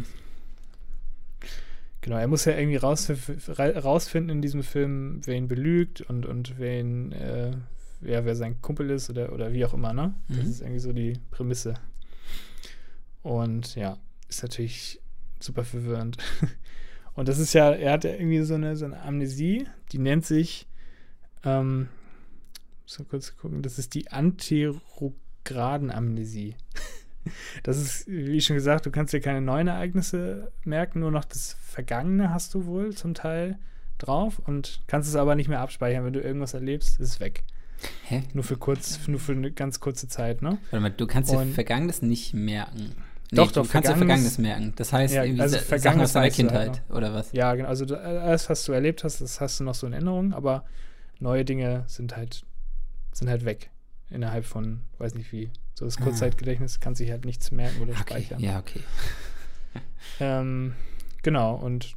Genau, 2.02 2.18
er 2.18 2.28
muss 2.28 2.46
ja 2.46 2.58
irgendwie 2.58 2.78
raus, 2.78 3.12
rausfinden 3.60 4.38
in 4.38 4.42
diesem 4.42 4.64
Film, 4.64 5.22
wer 5.26 5.36
ihn 5.36 5.48
belügt 5.48 6.02
und, 6.02 6.26
und 6.26 6.58
wer 6.58 6.80
ihn, 6.80 7.12
äh, 7.12 7.52
wer, 8.00 8.26
wer 8.26 8.36
sein 8.36 8.60
Kumpel 8.62 8.90
ist 8.90 9.10
oder, 9.10 9.34
oder 9.34 9.54
wie 9.54 9.66
auch 9.66 9.74
immer, 9.74 9.94
ne? 9.94 10.14
Das 10.30 10.38
Mhm. 10.38 10.50
ist 10.52 10.62
irgendwie 10.62 10.80
so 10.80 10.94
die 10.94 11.20
Prämisse. 11.32 11.74
Und 13.24 13.76
ja, 13.76 13.98
ist 14.30 14.42
natürlich 14.42 15.01
super 15.44 15.64
verwirrend. 15.64 16.18
Und 17.14 17.28
das 17.28 17.38
ist 17.40 17.54
ja, 17.54 17.72
er 17.72 17.92
hat 17.94 18.06
ja 18.06 18.12
irgendwie 18.12 18.42
so 18.42 18.56
eine, 18.56 18.76
so 18.76 18.86
eine 18.86 19.02
Amnesie, 19.02 19.68
die 19.92 20.00
nennt 20.00 20.26
sich, 20.26 20.68
ähm, 21.44 21.90
muss 22.84 23.00
mal 23.00 23.06
kurz 23.06 23.38
gucken, 23.38 23.62
das 23.62 23.80
ist 23.80 23.94
die 23.94 24.12
Anterograden-Amnesie. 24.12 26.56
Das 27.62 27.78
ist, 27.78 28.08
wie 28.08 28.42
schon 28.42 28.56
gesagt, 28.56 28.88
du 28.88 28.90
kannst 28.90 29.14
dir 29.14 29.20
keine 29.20 29.42
neuen 29.42 29.68
Ereignisse 29.68 30.52
merken, 30.64 31.02
nur 31.02 31.12
noch 31.12 31.24
das 31.24 31.56
Vergangene 31.62 32.34
hast 32.34 32.56
du 32.56 32.66
wohl 32.66 32.96
zum 32.96 33.14
Teil 33.14 33.60
drauf 34.00 34.40
und 34.40 34.82
kannst 34.88 35.08
es 35.08 35.16
aber 35.16 35.36
nicht 35.36 35.48
mehr 35.48 35.60
abspeichern. 35.60 36.04
Wenn 36.04 36.14
du 36.14 36.20
irgendwas 36.20 36.56
erlebst, 36.56 37.00
ist 37.00 37.10
es 37.10 37.20
weg. 37.20 37.44
Hä? 38.06 38.24
Nur 38.34 38.44
für 38.44 38.58
kurz, 38.58 39.08
nur 39.08 39.20
für 39.20 39.34
eine 39.34 39.52
ganz 39.52 39.80
kurze 39.80 40.08
Zeit, 40.08 40.42
ne? 40.42 40.58
Warte 40.72 40.82
mal, 40.82 40.90
du 40.90 41.08
kannst 41.08 41.32
dir 41.32 41.46
Vergangenes 41.46 42.02
nicht 42.02 42.34
merken. 42.34 42.96
Doch, 43.34 43.52
du 43.52 43.62
doch, 43.62 43.70
kannst 43.70 43.90
dir 43.90 43.96
Vergangenes- 43.96 44.42
merken. 44.42 44.74
Das 44.76 44.92
heißt, 44.92 45.14
Ja, 45.14 45.24
irgendwie 45.24 45.42
also 45.42 45.58
Sa- 45.58 45.78
Sachen 45.78 46.02
aus 46.02 46.14
deiner 46.14 46.28
du 46.30 46.36
Kindheit 46.36 46.82
oder 46.90 47.14
was? 47.14 47.32
Ja, 47.32 47.54
genau. 47.56 47.70
Also 47.70 47.86
du, 47.86 47.98
alles, 48.00 48.50
was 48.50 48.66
du 48.66 48.74
erlebt 48.74 49.04
hast, 49.06 49.22
das 49.22 49.40
hast 49.40 49.60
du 49.60 49.64
noch 49.64 49.74
so 49.76 49.88
in 49.88 49.94
Erinnerung, 49.94 50.34
aber 50.34 50.66
neue 51.20 51.46
Dinge 51.46 51.84
sind 51.88 52.18
halt, 52.18 52.44
sind 53.14 53.30
halt 53.30 53.46
weg. 53.46 53.70
Innerhalb 54.10 54.44
von, 54.46 54.82
weiß 54.98 55.16
nicht 55.16 55.32
wie. 55.32 55.50
So 55.76 55.86
das 55.86 55.98
Ah. 55.98 56.02
Kurzzeitgedächtnis 56.04 56.82
kann 56.82 56.94
sich 56.96 57.10
halt 57.10 57.24
nichts 57.24 57.52
merken 57.52 57.82
oder 57.82 57.92
Okay, 57.94 58.02
speichern. 58.02 58.40
ja, 58.42 58.60
okay. 58.60 58.82
Ähm, 60.20 60.74
genau, 61.24 61.56
und 61.56 61.96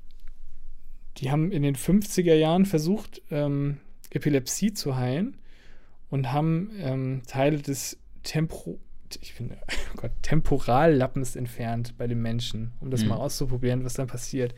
die 1.18 1.30
haben 1.30 1.50
in 1.52 1.62
den 1.62 1.74
50er 1.76 2.34
Jahren 2.34 2.64
versucht, 2.66 3.20
ähm, 3.30 3.78
Epilepsie 4.10 4.72
zu 4.72 4.96
heilen 4.96 5.36
und 6.10 6.32
haben 6.32 6.70
ähm, 6.78 7.22
Teile 7.26 7.58
des 7.58 7.98
Ich 9.22 9.34
bin, 9.36 9.50
oh 9.94 9.96
Gott, 10.00 10.10
Temporallappens 10.22 11.36
entfernt 11.36 11.94
bei 11.98 12.06
den 12.06 12.20
Menschen, 12.22 12.72
um 12.80 12.90
das 12.90 13.02
Hm. 13.02 13.08
mal 13.08 13.16
auszuprobieren, 13.16 13.84
was 13.84 13.94
dann 13.94 14.06
passiert. 14.06 14.54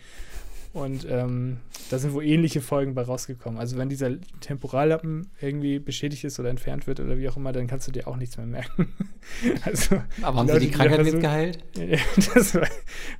Und 0.72 1.06
ähm, 1.08 1.56
da 1.88 1.98
sind 1.98 2.12
wohl 2.12 2.22
ähnliche 2.22 2.60
Folgen 2.60 2.94
bei 2.94 3.00
rausgekommen. 3.00 3.58
Also 3.58 3.78
wenn 3.78 3.88
dieser 3.88 4.10
Temporallappen 4.40 5.30
irgendwie 5.40 5.78
beschädigt 5.78 6.24
ist 6.24 6.38
oder 6.38 6.50
entfernt 6.50 6.86
wird 6.86 7.00
oder 7.00 7.16
wie 7.16 7.26
auch 7.30 7.38
immer, 7.38 7.52
dann 7.52 7.66
kannst 7.66 7.88
du 7.88 7.92
dir 7.92 8.06
auch 8.06 8.16
nichts 8.16 8.36
mehr 8.36 8.44
merken. 8.46 8.92
also 9.64 10.02
Aber 10.20 10.38
haben 10.40 10.46
Die 10.48 10.52
sie 10.52 10.58
die 10.58 10.66
Leute, 10.66 10.76
Krankheit 10.76 10.98
da 10.98 11.02
jetzt 11.02 11.10
versuchen- 11.12 11.20
geheilt? 11.22 11.64
ja, 11.76 11.98
das 12.34 12.54
wei- 12.56 12.68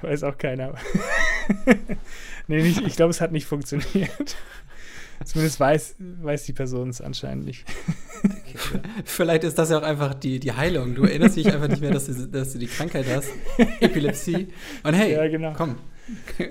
weiß 0.03 0.25
auch 0.25 0.37
keiner. 0.37 0.75
nee, 2.47 2.63
nicht, 2.63 2.83
ich 2.87 2.97
glaube, 2.97 3.11
es 3.11 3.23
hat 3.23 3.33
nicht 3.33 3.47
funktioniert. 3.47 4.37
Zumindest 5.27 5.59
weiß, 5.59 5.97
weiß 5.99 6.45
die 6.45 6.53
Person 6.53 6.89
es 6.89 7.01
anscheinend 7.01 7.47
nicht. 7.47 7.65
Vielleicht 9.05 9.43
ist 9.43 9.59
das 9.59 9.71
ja 9.71 9.79
auch 9.79 9.83
einfach 9.83 10.15
die, 10.15 10.39
die 10.39 10.53
Heilung. 10.53 10.95
Du 10.95 11.03
erinnerst 11.03 11.37
dich 11.37 11.53
einfach 11.53 11.67
nicht 11.67 11.81
mehr, 11.81 11.91
dass 11.91 12.07
du, 12.07 12.29
dass 12.29 12.53
du 12.53 12.59
die 12.61 12.69
Krankheit 12.69 13.07
hast. 13.09 13.31
Epilepsie. 13.81 14.49
Und 14.85 14.95
hey, 14.95 15.15
Ja, 15.15 15.27
genau. 15.27 15.53
komm, 15.57 15.77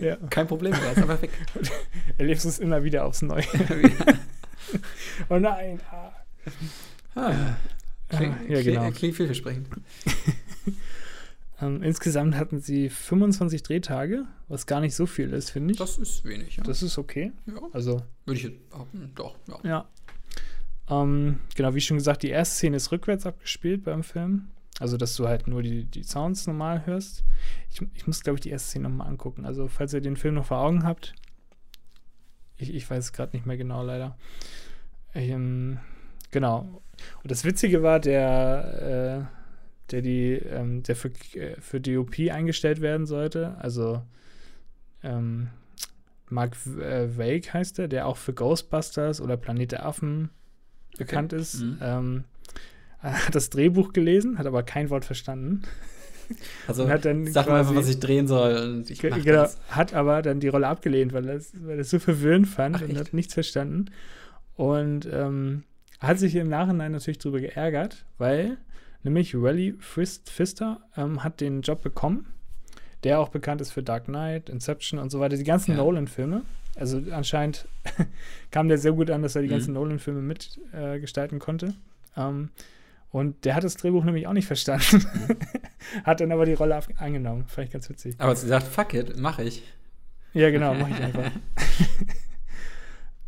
Ja. 0.01 0.17
kein 0.29 0.45
Problem 0.45 0.73
mehr, 0.73 0.91
ist 0.91 0.97
einfach 0.97 1.21
weg. 1.21 1.31
Erlebst 2.17 2.45
es 2.45 2.59
immer 2.59 2.83
wieder 2.83 3.05
aufs 3.05 3.21
Neue. 3.21 3.45
oh 5.29 5.37
nein. 5.39 5.79
Ah. 5.89 6.11
ah, 7.15 7.57
klingt, 8.09 8.49
ja, 8.49 8.61
genau. 8.61 8.91
klingt 8.91 9.15
vielversprechend. 9.15 9.67
Ähm, 11.65 11.83
insgesamt 11.83 12.35
hatten 12.35 12.59
sie 12.59 12.89
25 12.89 13.63
Drehtage, 13.63 14.25
was 14.47 14.65
gar 14.65 14.81
nicht 14.81 14.95
so 14.95 15.05
viel 15.05 15.31
ist, 15.33 15.49
finde 15.49 15.73
ich. 15.73 15.77
Das 15.77 15.97
ist 15.97 16.25
wenig, 16.25 16.57
ja. 16.57 16.63
Das 16.63 16.83
ist 16.83 16.97
okay. 16.97 17.31
ja. 17.45 17.61
Also, 17.73 18.01
Würde 18.25 18.37
ich 18.37 18.43
jetzt 18.43 18.69
behaupten, 18.69 19.11
doch, 19.15 19.35
ja. 19.47 19.59
ja. 19.63 19.89
Ähm, 20.89 21.39
genau, 21.55 21.73
wie 21.73 21.81
schon 21.81 21.97
gesagt, 21.97 22.23
die 22.23 22.29
erste 22.29 22.55
Szene 22.55 22.77
ist 22.77 22.91
rückwärts 22.91 23.25
abgespielt 23.25 23.83
beim 23.83 24.03
Film. 24.03 24.49
Also, 24.79 24.97
dass 24.97 25.15
du 25.15 25.27
halt 25.27 25.47
nur 25.47 25.63
die, 25.63 25.85
die 25.85 26.03
Sounds 26.03 26.47
normal 26.47 26.85
hörst. 26.85 27.23
Ich, 27.71 27.81
ich 27.93 28.07
muss, 28.07 28.21
glaube 28.21 28.37
ich, 28.37 28.41
die 28.41 28.49
erste 28.49 28.69
Szene 28.69 28.89
nochmal 28.89 29.07
angucken. 29.07 29.45
Also, 29.45 29.67
falls 29.67 29.93
ihr 29.93 30.01
den 30.01 30.17
Film 30.17 30.35
noch 30.35 30.45
vor 30.45 30.59
Augen 30.59 30.83
habt, 30.83 31.15
ich, 32.57 32.73
ich 32.73 32.89
weiß 32.89 33.05
es 33.05 33.13
gerade 33.13 33.35
nicht 33.35 33.45
mehr 33.45 33.57
genau, 33.57 33.83
leider. 33.83 34.17
Ähm, 35.13 35.79
genau. 36.31 36.81
Und 37.23 37.31
das 37.31 37.45
Witzige 37.45 37.83
war, 37.83 37.99
der, 37.99 39.29
äh, 39.31 39.44
der 39.91 40.01
die, 40.01 40.33
ähm, 40.33 40.83
der 40.83 40.95
für, 40.95 41.09
äh, 41.33 41.55
für 41.59 41.79
DOP 41.79 42.19
eingestellt 42.31 42.81
werden 42.81 43.05
sollte, 43.05 43.57
also 43.59 44.01
ähm, 45.03 45.49
Mark 46.29 46.55
äh, 46.79 47.17
Wake 47.17 47.53
heißt 47.53 47.79
er, 47.79 47.87
der 47.87 48.07
auch 48.07 48.17
für 48.17 48.33
Ghostbusters 48.33 49.21
oder 49.21 49.37
Planet 49.37 49.73
der 49.73 49.85
Affen 49.85 50.29
bekannt 50.97 51.33
ist. 51.33 51.61
Mhm. 51.61 51.77
Ähm, 51.81 52.23
hat 52.99 53.35
das 53.35 53.49
Drehbuch 53.49 53.93
gelesen, 53.93 54.39
hat 54.39 54.47
aber 54.47 54.63
kein 54.63 54.89
Wort 54.89 55.05
verstanden. 55.05 55.61
Also, 56.67 56.89
hat 56.89 57.05
dann 57.05 57.27
sag 57.27 57.47
mal 57.47 57.59
einfach, 57.59 57.75
was 57.75 57.87
ich 57.87 57.99
drehen 57.99 58.27
soll 58.27 58.57
und 58.57 58.89
ich 58.89 58.97
genau, 58.97 59.21
das. 59.21 59.59
hat 59.69 59.93
aber 59.93 60.23
dann 60.23 60.39
die 60.39 60.47
Rolle 60.47 60.67
abgelehnt, 60.67 61.13
weil 61.13 61.27
er 61.29 61.35
es 61.35 61.53
weil 61.61 61.75
er 61.75 61.81
es 61.81 61.91
so 61.91 61.99
verwirrend 61.99 62.47
fand 62.47 62.77
Ach, 62.77 62.81
und 62.81 62.89
echt? 62.89 62.99
hat 62.99 63.13
nichts 63.13 63.35
verstanden. 63.35 63.91
Und 64.55 65.07
ähm, 65.11 65.65
hat 65.99 66.17
sich 66.17 66.35
im 66.35 66.49
Nachhinein 66.49 66.93
natürlich 66.93 67.19
darüber 67.19 67.41
geärgert, 67.41 68.05
weil 68.17 68.57
nämlich 69.05 69.33
Rally 69.35 69.75
Frist 69.79 70.29
Pfister 70.29 70.81
ähm, 70.97 71.23
hat 71.23 71.39
den 71.39 71.61
Job 71.61 71.81
bekommen, 71.81 72.27
der 73.05 73.19
auch 73.21 73.29
bekannt 73.29 73.61
ist 73.61 73.71
für 73.71 73.81
Dark 73.83 74.05
Knight, 74.05 74.49
Inception 74.49 74.99
und 74.99 75.09
so 75.11 75.19
weiter, 75.21 75.37
die 75.37 75.43
ganzen 75.45 75.71
Ja. 75.71 75.77
Nolan-Filme. 75.77 76.41
Also 76.75 77.01
anscheinend 77.11 77.67
kam 78.51 78.67
der 78.67 78.77
sehr 78.77 78.91
gut 78.91 79.09
an, 79.09 79.21
dass 79.21 79.35
er 79.35 79.41
die 79.43 79.47
Mhm. 79.47 79.51
ganzen 79.51 79.73
Nolan-Filme 79.75 80.21
mitgestalten 80.21 81.37
äh, 81.37 81.41
konnte. 81.41 81.73
Ähm, 82.17 82.49
Und 83.11 83.45
der 83.45 83.55
hat 83.55 83.63
das 83.63 83.77
Drehbuch 83.77 84.03
nämlich 84.03 84.27
auch 84.27 84.33
nicht 84.33 84.47
verstanden. 84.47 85.05
hat 86.03 86.19
dann 86.19 86.33
aber 86.33 86.45
die 86.45 86.53
Rolle 86.53 86.77
angenommen. 86.97 87.45
Fand 87.47 87.67
ich 87.67 87.71
ganz 87.73 87.89
witzig. 87.89 88.15
Aber 88.17 88.35
sie 88.35 88.47
sagt, 88.47 88.67
fuck 88.67 88.93
it, 88.93 89.17
mach 89.17 89.39
ich. 89.39 89.63
Ja, 90.33 90.49
genau, 90.51 90.73
mach 90.73 90.89
ich 90.89 90.95
einfach. 91.01 91.31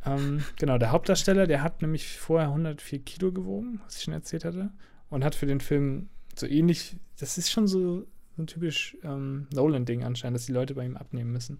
ähm, 0.06 0.44
genau, 0.58 0.78
der 0.78 0.92
Hauptdarsteller, 0.92 1.48
der 1.48 1.62
hat 1.64 1.82
nämlich 1.82 2.18
vorher 2.18 2.50
104 2.50 3.00
Kilo 3.00 3.32
gewogen, 3.32 3.80
was 3.86 3.98
ich 3.98 4.04
schon 4.04 4.14
erzählt 4.14 4.44
hatte. 4.46 4.72
Und 5.10 5.24
hat 5.24 5.36
für 5.36 5.46
den 5.46 5.62
Film 5.62 6.10
so 6.36 6.46
ähnlich, 6.46 6.98
das 7.18 7.38
ist 7.38 7.50
schon 7.50 7.68
so, 7.68 8.06
ein 8.38 8.48
typisch 8.48 8.98
ähm, 9.04 9.48
Nolan-Ding 9.54 10.04
anscheinend, 10.04 10.36
dass 10.38 10.46
die 10.46 10.52
Leute 10.52 10.76
bei 10.76 10.86
ihm 10.86 10.98
abnehmen 10.98 11.32
müssen. 11.32 11.60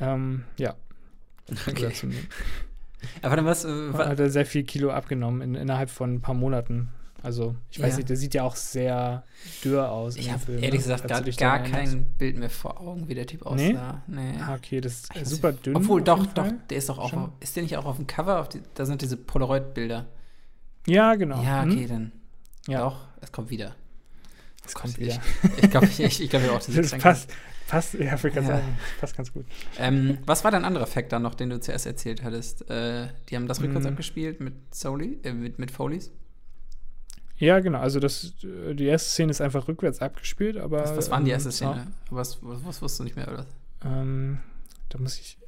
Ähm, 0.00 0.44
ja. 0.58 0.74
Okay. 1.66 1.92
Aber 3.22 3.36
dann 3.36 3.44
was, 3.44 3.64
äh, 3.64 3.92
hat 3.92 4.20
er 4.20 4.30
sehr 4.30 4.46
viel 4.46 4.64
Kilo 4.64 4.90
abgenommen 4.90 5.42
in, 5.42 5.54
innerhalb 5.54 5.90
von 5.90 6.14
ein 6.14 6.20
paar 6.20 6.34
Monaten. 6.34 6.88
Also, 7.22 7.54
ich 7.70 7.80
weiß 7.80 7.92
ja. 7.92 7.96
nicht, 7.98 8.08
der 8.08 8.16
sieht 8.16 8.34
ja 8.34 8.42
auch 8.42 8.56
sehr 8.56 9.22
dürr 9.64 9.90
aus. 9.90 10.16
Ich 10.16 10.32
habe 10.32 10.52
ehrlich 10.54 10.70
ne? 10.72 10.78
gesagt 10.78 11.06
gar, 11.06 11.22
gar 11.22 11.58
kein 11.60 12.04
Bild 12.18 12.36
mehr 12.36 12.50
vor 12.50 12.80
Augen, 12.80 13.06
wie 13.06 13.14
der 13.14 13.26
Typ 13.26 13.46
aussah. 13.46 14.02
Nee? 14.08 14.32
nee. 14.32 14.38
Ah, 14.40 14.54
okay, 14.54 14.80
das 14.80 15.04
ist 15.14 15.26
super 15.26 15.52
dünn. 15.52 15.76
Obwohl, 15.76 16.02
doch, 16.02 16.26
doch, 16.26 16.50
der 16.68 16.78
ist 16.78 16.88
doch 16.88 16.98
auch, 16.98 17.12
auf, 17.12 17.30
ist 17.38 17.54
der 17.54 17.62
nicht 17.62 17.76
auch 17.76 17.84
auf 17.84 17.96
dem 17.96 18.08
Cover? 18.08 18.48
Die, 18.52 18.60
da 18.74 18.86
sind 18.86 19.02
diese 19.02 19.16
Polaroid-Bilder. 19.16 20.06
Ja, 20.86 21.14
genau. 21.14 21.40
Ja, 21.42 21.62
okay, 21.62 21.82
hm? 21.82 21.88
dann. 21.88 22.12
Ja. 22.68 22.80
Doch, 22.80 23.08
es 23.20 23.32
kommt 23.32 23.50
wieder. 23.50 23.74
Es 24.64 24.74
kommt 24.74 24.98
wieder. 24.98 25.20
Ich, 25.56 25.64
ich 25.64 25.70
glaube, 25.70 25.86
ich, 25.86 26.00
ich, 26.00 26.22
ich 26.22 26.30
glaub, 26.30 26.42
auch 26.50 26.60
das 26.60 26.92
passt, 26.98 27.30
passt, 27.66 27.94
ja, 27.94 28.14
ich 28.14 28.22
ja. 28.22 28.42
sagen, 28.42 28.78
passt 29.00 29.16
ganz 29.16 29.32
gut. 29.32 29.44
Ähm, 29.78 30.18
was 30.24 30.44
war 30.44 30.50
dein 30.50 30.64
anderer 30.64 30.86
Fact 30.86 31.12
dann 31.12 31.22
noch, 31.22 31.34
den 31.34 31.50
du 31.50 31.58
zuerst 31.60 31.86
erzählt 31.86 32.22
hattest? 32.22 32.68
Äh, 32.70 33.08
die 33.28 33.36
haben 33.36 33.48
das 33.48 33.60
rückwärts 33.60 33.86
hm. 33.86 33.92
abgespielt 33.92 34.40
mit 34.40 34.74
Soli, 34.74 35.18
äh, 35.24 35.32
mit, 35.32 35.58
mit 35.58 35.70
Foleys? 35.70 36.12
Ja, 37.36 37.58
genau. 37.58 37.80
Also 37.80 37.98
das, 37.98 38.34
die 38.42 38.84
erste 38.84 39.10
Szene 39.10 39.32
ist 39.32 39.40
einfach 39.40 39.66
rückwärts 39.66 40.00
abgespielt, 40.00 40.56
aber. 40.56 40.82
Was, 40.82 40.96
was 40.96 41.10
waren 41.10 41.24
die 41.24 41.32
erste 41.32 41.48
ähm, 41.48 41.52
Szene? 41.52 41.86
Was, 42.10 42.40
was, 42.42 42.64
was 42.64 42.82
wusstest 42.82 43.00
du 43.00 43.04
nicht 43.04 43.16
mehr, 43.16 43.26
oder? 43.26 43.46
Ähm, 43.84 44.38
da 44.90 44.98
muss 44.98 45.18
ich. 45.18 45.38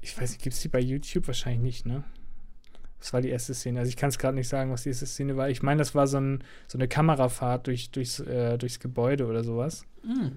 Ich 0.00 0.20
weiß 0.20 0.32
nicht, 0.32 0.42
gibt 0.42 0.54
es 0.54 0.60
die 0.60 0.68
bei 0.68 0.80
YouTube? 0.80 1.28
Wahrscheinlich 1.28 1.62
nicht, 1.62 1.86
ne? 1.86 2.02
Das 2.98 3.12
war 3.12 3.20
die 3.20 3.28
erste 3.28 3.52
Szene. 3.52 3.80
Also 3.80 3.88
ich 3.88 3.96
kann 3.96 4.08
es 4.08 4.18
gerade 4.18 4.34
nicht 4.34 4.48
sagen, 4.48 4.70
was 4.70 4.84
die 4.84 4.88
erste 4.88 5.06
Szene 5.06 5.36
war. 5.36 5.50
Ich 5.50 5.62
meine, 5.62 5.78
das 5.78 5.94
war 5.94 6.06
so, 6.06 6.18
ein, 6.18 6.42
so 6.66 6.78
eine 6.78 6.88
Kamerafahrt 6.88 7.66
durch, 7.66 7.90
durchs, 7.90 8.20
äh, 8.20 8.56
durchs 8.56 8.80
Gebäude 8.80 9.26
oder 9.26 9.44
sowas. 9.44 9.84
Mhm. 10.02 10.32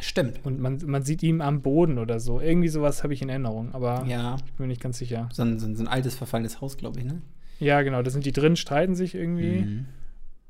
Stimmt. 0.00 0.44
Und 0.44 0.60
man, 0.60 0.78
man 0.84 1.02
sieht 1.02 1.22
ihn 1.22 1.40
am 1.40 1.62
Boden 1.62 1.98
oder 1.98 2.20
so. 2.20 2.40
Irgendwie 2.40 2.68
sowas 2.68 3.02
habe 3.02 3.14
ich 3.14 3.22
in 3.22 3.28
Erinnerung, 3.28 3.74
aber 3.74 4.04
ja. 4.06 4.36
ich 4.36 4.52
bin 4.52 4.64
mir 4.64 4.68
nicht 4.68 4.80
ganz 4.80 4.98
sicher. 4.98 5.28
So 5.32 5.42
ein, 5.42 5.58
so 5.58 5.66
ein 5.66 5.88
altes, 5.88 6.14
verfallenes 6.14 6.60
Haus, 6.60 6.76
glaube 6.76 6.98
ich, 7.00 7.06
ne? 7.06 7.22
Ja, 7.58 7.80
genau, 7.80 8.02
da 8.02 8.10
sind 8.10 8.26
die 8.26 8.32
drin, 8.32 8.56
streiten 8.56 8.94
sich 8.94 9.14
irgendwie. 9.14 9.62
Mhm. 9.62 9.86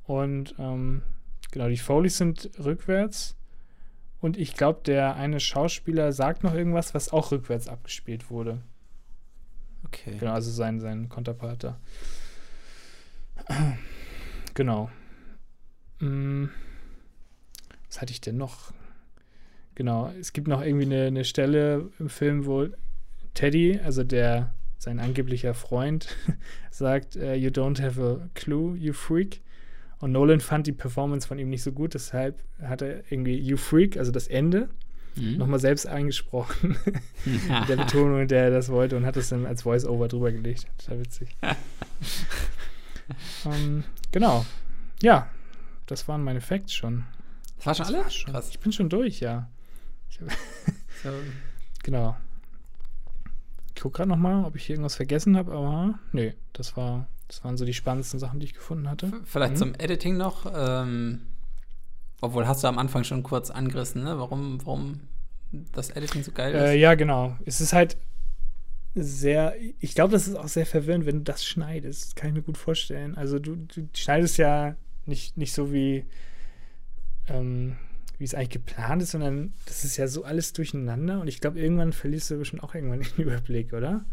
Und 0.05 0.55
ähm, 0.59 1.03
genau, 1.53 1.69
die 1.69 1.77
Foleys 1.77 2.17
sind 2.19 2.51
rückwärts. 2.59 3.37
Und 4.21 4.37
ich 4.37 4.55
glaube, 4.55 4.81
der 4.85 5.15
eine 5.15 5.39
Schauspieler 5.39 6.13
sagt 6.13 6.43
noch 6.43 6.55
irgendwas, 6.55 6.95
was 6.95 7.13
auch 7.13 7.31
rückwärts 7.31 7.69
abgespielt 7.69 8.31
wurde. 8.31 8.63
Okay. 9.87 10.17
Genau, 10.19 10.33
also 10.33 10.51
sein, 10.51 10.81
sein 10.81 11.09
Konterpart 11.09 11.65
da. 11.65 11.81
Genau. 14.55 14.91
Hm. 15.99 16.51
Was 17.87 18.01
hatte 18.01 18.13
ich 18.13 18.21
denn 18.21 18.37
noch? 18.37 18.73
Genau, 19.75 20.11
es 20.19 20.33
gibt 20.33 20.49
noch 20.49 20.63
irgendwie 20.63 20.87
eine, 20.87 21.05
eine 21.05 21.25
Stelle 21.25 21.91
im 21.99 22.09
Film, 22.09 22.47
wo 22.47 22.67
Teddy, 23.35 23.79
also 23.85 24.03
der 24.03 24.55
sein 24.79 24.99
angeblicher 24.99 25.55
Freund, 25.55 26.09
sagt, 26.71 27.17
uh, 27.17 27.33
You 27.33 27.51
don't 27.51 27.81
have 27.83 28.03
a 28.03 28.29
clue, 28.35 28.77
you 28.77 28.93
freak. 28.93 29.43
Und 29.99 30.13
Nolan 30.13 30.41
fand 30.41 30.67
die 30.67 30.73
Performance 30.73 31.27
von 31.27 31.39
ihm 31.39 31.49
nicht 31.49 31.63
so 31.63 31.73
gut, 31.73 31.95
deshalb 31.95 32.43
hat 32.61 32.83
er 32.83 33.11
irgendwie 33.11 33.39
You 33.39 33.57
Freak, 33.57 33.97
also 33.97 34.13
das 34.13 34.29
Ende, 34.29 34.69
mhm. 35.17 35.39
nochmal 35.39 35.59
selbst 35.59 35.87
eingesprochen. 35.87 36.77
Mit 37.25 37.69
der 37.69 37.77
Betonung, 37.77 38.29
der 38.29 38.45
er 38.45 38.51
das 38.51 38.69
wollte 38.69 38.97
und 38.97 39.07
hat 39.07 39.17
es 39.17 39.29
dann 39.29 39.47
als 39.47 39.63
Voice-Over 39.63 40.09
drüber 40.09 40.33
gelegt. 40.33 40.67
Total 40.79 41.01
witzig. 41.01 41.37
ähm, 43.47 43.85
genau. 44.13 44.45
Ja, 45.03 45.29
das 45.87 46.09
waren 46.09 46.23
meine 46.23 46.41
Facts 46.41 46.75
schon. 46.75 47.05
Das 47.57 47.67
war 47.67 47.75
schon 47.75 47.87
alles? 47.87 48.25
Krass. 48.25 48.49
Ich 48.51 48.61
bin 48.61 48.73
schon 48.73 48.89
durch, 48.89 49.21
ja. 49.21 49.49
so. 51.03 51.11
Genau. 51.83 52.17
Ich 53.75 53.83
gucke 53.83 53.99
gerade 53.99 54.09
nochmal, 54.09 54.45
ob 54.45 54.57
ich 54.57 54.65
hier 54.65 54.75
irgendwas 54.75 54.97
vergessen 54.97 55.37
habe, 55.37 55.53
aber 55.53 55.99
nee, 56.13 56.35
das 56.55 56.77
war, 56.77 57.09
das 57.29 57.45
waren 57.45 57.57
so 57.57 57.65
die 57.65 57.75
spannendsten 57.75 58.19
Sachen, 58.19 58.41
die 58.41 58.47
ich 58.47 58.55
gefunden 58.55 58.89
hatte. 58.89 59.13
Vielleicht 59.25 59.55
mhm. 59.55 59.59
zum 59.59 59.75
Editing 59.75 60.17
noch. 60.17 60.51
Ähm, 60.53 61.23
obwohl 62.21 62.47
hast 62.47 62.65
du 62.65 62.69
am 62.69 62.79
Anfang 62.79 63.05
schon 63.05 63.23
kurz 63.23 63.51
angerissen, 63.51 64.03
ne? 64.03 64.19
Warum, 64.19 64.65
warum 64.65 65.01
das 65.73 65.91
Editing 65.91 66.23
so 66.23 66.33
geil 66.33 66.55
ist? 66.55 66.61
Äh, 66.61 66.75
ja, 66.75 66.95
genau. 66.95 67.37
Es 67.45 67.61
ist 67.61 67.73
halt 67.73 67.97
sehr, 68.95 69.55
ich 69.81 69.95
glaube, 69.95 70.13
das 70.13 70.27
ist 70.27 70.37
auch 70.37 70.49
sehr 70.49 70.67
verwirrend, 70.67 71.05
wenn 71.05 71.19
du 71.19 71.25
das 71.25 71.45
schneidest. 71.45 72.17
Kann 72.17 72.31
ich 72.31 72.35
mir 72.37 72.43
gut 72.43 72.57
vorstellen. 72.57 73.15
Also 73.15 73.39
du, 73.39 73.57
du 73.57 73.89
schneidest 73.95 74.39
ja 74.39 74.77
nicht, 75.05 75.37
nicht 75.37 75.53
so 75.53 75.73
wie, 75.73 76.07
ähm, 77.29 77.77
wie 78.19 78.25
es 78.25 78.35
eigentlich 78.35 78.51
geplant 78.51 79.03
ist, 79.03 79.11
sondern 79.11 79.53
das 79.67 79.85
ist 79.85 79.99
ja 79.99 80.09
so 80.09 80.25
alles 80.25 80.55
durcheinander 80.55 81.21
und 81.21 81.29
ich 81.29 81.41
glaube, 81.41 81.61
irgendwann 81.61 81.93
verlierst 81.93 82.31
du 82.31 82.39
bestimmt 82.39 82.63
auch 82.63 82.75
irgendwann 82.75 83.01
den 83.17 83.25
Überblick, 83.25 83.73
oder? 83.75 84.05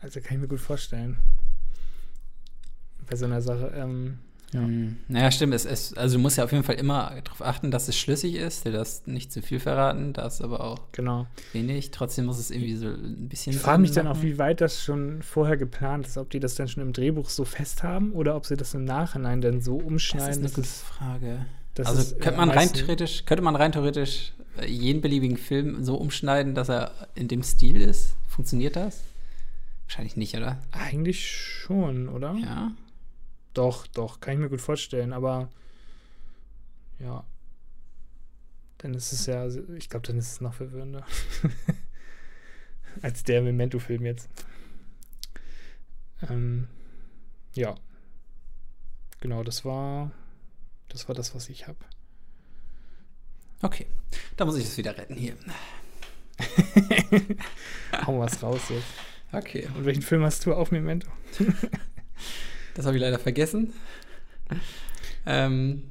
Also 0.00 0.20
kann 0.20 0.36
ich 0.36 0.40
mir 0.40 0.48
gut 0.48 0.60
vorstellen. 0.60 1.18
Bei 3.10 3.16
so 3.16 3.24
einer 3.24 3.42
Sache. 3.42 3.72
Ähm, 3.74 4.20
ja. 4.52 4.60
Hm. 4.60 4.96
Naja, 5.08 5.30
stimmt. 5.30 5.54
Es, 5.54 5.64
es, 5.64 5.94
also 5.94 6.16
du 6.16 6.22
musst 6.22 6.38
ja 6.38 6.44
auf 6.44 6.52
jeden 6.52 6.64
Fall 6.64 6.76
immer 6.76 7.12
darauf 7.22 7.42
achten, 7.42 7.70
dass 7.70 7.88
es 7.88 7.98
schlüssig 7.98 8.34
ist. 8.36 8.64
Du 8.64 8.72
darfst 8.72 9.06
nicht 9.06 9.30
zu 9.32 9.42
viel 9.42 9.60
verraten, 9.60 10.12
darfst 10.12 10.42
aber 10.42 10.64
auch 10.64 10.80
genau. 10.92 11.26
wenig. 11.52 11.90
Trotzdem 11.90 12.26
muss 12.26 12.38
es 12.38 12.50
irgendwie 12.50 12.76
so 12.76 12.88
ein 12.88 13.28
bisschen. 13.28 13.52
Ich 13.52 13.58
frage 13.58 13.80
mich 13.80 13.92
dann 13.92 14.06
auch, 14.06 14.22
wie 14.22 14.38
weit 14.38 14.60
das 14.60 14.82
schon 14.82 15.22
vorher 15.22 15.56
geplant 15.56 16.06
ist. 16.06 16.16
Ob 16.16 16.30
die 16.30 16.40
das 16.40 16.54
dann 16.54 16.68
schon 16.68 16.82
im 16.82 16.92
Drehbuch 16.92 17.28
so 17.28 17.44
fest 17.44 17.82
haben 17.82 18.12
oder 18.12 18.36
ob 18.36 18.46
sie 18.46 18.56
das 18.56 18.74
im 18.74 18.84
Nachhinein 18.84 19.40
dann 19.40 19.60
so 19.60 19.76
umschneiden. 19.76 20.42
Das 20.42 20.52
ist 20.52 20.56
eine 20.56 20.64
gute 20.64 20.68
Frage. 20.68 21.46
Das 21.74 21.86
also 21.88 22.16
könnte 22.16 22.38
man 22.38 22.50
rein 22.50 22.72
theoretisch, 22.72 23.24
könnte 23.24 23.44
man 23.44 23.54
rein 23.54 23.72
theoretisch 23.72 24.32
jeden 24.66 25.00
beliebigen 25.00 25.36
Film 25.36 25.84
so 25.84 25.94
umschneiden, 25.96 26.54
dass 26.54 26.68
er 26.68 26.92
in 27.14 27.28
dem 27.28 27.42
Stil 27.42 27.80
ist? 27.80 28.16
Funktioniert 28.26 28.76
das? 28.76 29.02
Wahrscheinlich 29.86 30.16
nicht, 30.16 30.36
oder? 30.36 30.58
Eigentlich 30.72 31.30
schon, 31.30 32.08
oder? 32.08 32.34
Ja. 32.34 32.72
Doch, 33.54 33.86
doch, 33.88 34.20
kann 34.20 34.34
ich 34.34 34.40
mir 34.40 34.48
gut 34.48 34.60
vorstellen, 34.60 35.12
aber 35.12 35.48
ja. 36.98 37.24
Dann 38.78 38.94
ist 38.94 39.12
es 39.12 39.26
ja, 39.26 39.46
ich 39.46 39.88
glaube, 39.88 40.06
dann 40.06 40.18
ist 40.18 40.32
es 40.32 40.40
noch 40.40 40.54
verwirrender. 40.54 41.04
Als 43.02 43.24
der 43.24 43.42
Memento-Film 43.42 44.04
jetzt. 44.06 44.28
Ähm, 46.28 46.68
ja. 47.54 47.74
Genau, 49.20 49.42
das 49.42 49.64
war 49.64 50.12
das 50.88 51.06
war 51.08 51.14
das, 51.14 51.34
was 51.34 51.48
ich 51.48 51.66
habe. 51.66 51.78
Okay, 53.60 53.86
da 54.36 54.44
muss 54.44 54.56
ich 54.56 54.64
es 54.64 54.78
wieder 54.78 54.96
retten 54.96 55.16
hier. 55.16 55.36
Hau 58.06 58.20
was 58.20 58.42
raus 58.42 58.62
jetzt. 58.70 58.86
Okay. 59.32 59.68
Und 59.76 59.84
welchen 59.84 60.02
Film 60.02 60.22
hast 60.22 60.46
du 60.46 60.54
auf 60.54 60.70
Memento? 60.70 61.08
das 62.78 62.86
habe 62.86 62.96
ich 62.96 63.02
leider 63.02 63.18
vergessen. 63.18 63.72
Ähm, 65.26 65.90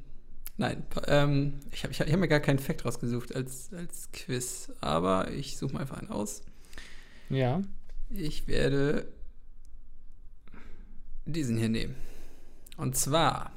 nein, 0.56 0.84
ähm, 1.06 1.60
ich 1.70 1.84
habe 1.84 1.94
hab, 1.94 2.20
mir 2.20 2.30
gar 2.30 2.40
keinen 2.40 2.60
Fact 2.60 2.86
rausgesucht 2.86 3.36
als, 3.36 3.74
als 3.74 4.10
Quiz, 4.14 4.72
aber 4.80 5.30
ich 5.32 5.58
suche 5.58 5.74
mal 5.74 5.82
einfach 5.82 5.98
einen 5.98 6.10
aus. 6.10 6.44
Ja. 7.30 7.62
Ich 8.10 8.48
werde 8.48 9.06
diesen 11.26 11.58
hier 11.58 11.68
nehmen. 11.68 11.96
Und 12.78 12.96
zwar 12.96 13.52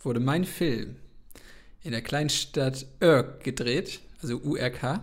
wurde 0.00 0.20
mein 0.20 0.46
Film 0.46 0.96
in 1.82 1.92
der 1.92 2.00
kleinen 2.00 2.30
Stadt 2.30 2.86
Urk 3.02 3.44
gedreht, 3.44 4.00
also 4.22 4.38
URK. 4.38 5.02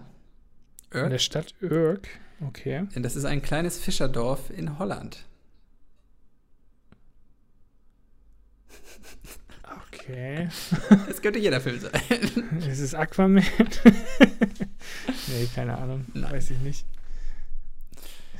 Urk. 0.95 1.03
In 1.03 1.09
der 1.11 1.19
Stadt 1.19 1.53
Urk, 1.61 2.07
okay. 2.41 2.87
Denn 2.95 3.03
das 3.03 3.15
ist 3.15 3.25
ein 3.25 3.43
kleines 3.43 3.77
Fischerdorf 3.77 4.49
in 4.49 4.79
Holland. 4.79 5.26
Okay. 9.89 10.49
Das 11.07 11.21
könnte 11.21 11.39
jeder 11.39 11.59
Film 11.59 11.79
sein. 11.79 11.91
Ist 12.69 12.79
es 12.79 12.93
Aquaman? 12.93 13.43
nee, 15.27 15.47
keine 15.53 15.77
Ahnung. 15.77 16.05
Nein. 16.13 16.31
Weiß 16.31 16.51
ich 16.51 16.59
nicht. 16.59 16.85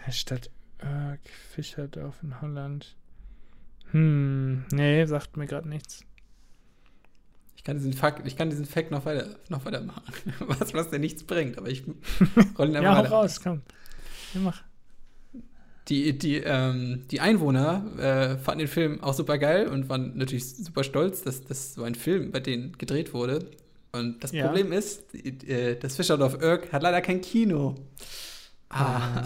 Stadt 0.09 0.49
Urk, 0.81 1.19
Fischerdorf 1.53 2.15
in 2.23 2.39
Holland. 2.39 2.95
Hm, 3.91 4.65
nee, 4.71 5.05
sagt 5.05 5.35
mir 5.35 5.47
gerade 5.47 5.67
nichts 5.67 6.05
kann 7.67 7.75
diesen 7.75 7.91
Fakt, 7.91 8.25
ich 8.25 8.37
kann 8.37 8.49
diesen 8.49 8.65
Fact 8.65 8.91
noch 8.91 9.05
weiter, 9.05 9.27
noch 9.49 9.65
weiter 9.65 9.81
machen. 9.81 10.01
Was, 10.39 10.73
was 10.73 10.89
der 10.89 10.99
nichts 10.99 11.23
bringt, 11.23 11.57
aber 11.57 11.67
ich 11.67 11.83
rolle 12.57 12.77
ihn 12.77 12.81
Ja, 12.81 12.95
hau 12.95 13.03
raus, 13.03 13.41
komm. 13.43 13.61
Ja, 14.33 14.39
mach. 14.39 14.63
Die, 15.89 16.17
die, 16.17 16.37
ähm, 16.37 17.05
die 17.11 17.21
Einwohner 17.21 17.85
äh, 17.97 18.37
fanden 18.37 18.59
den 18.59 18.67
Film 18.67 19.01
auch 19.01 19.13
super 19.13 19.37
geil 19.37 19.67
und 19.67 19.87
waren 19.87 20.17
natürlich 20.17 20.45
super 20.49 20.83
stolz, 20.83 21.21
dass 21.23 21.43
das 21.45 21.75
so 21.75 21.83
ein 21.83 21.95
Film 21.95 22.31
bei 22.31 22.41
denen 22.41 22.77
gedreht 22.77 23.13
wurde. 23.13 23.49
Und 23.93 24.21
das 24.23 24.33
Ja. 24.33 24.45
Problem 24.47 24.73
ist, 24.73 25.03
äh, 25.15 25.75
das 25.77 25.95
Fischerdorf 25.95 26.41
Irk 26.41 26.73
hat 26.73 26.83
leider 26.83 26.99
kein 27.01 27.21
Kino. 27.21 27.75
Ah. 28.69 29.23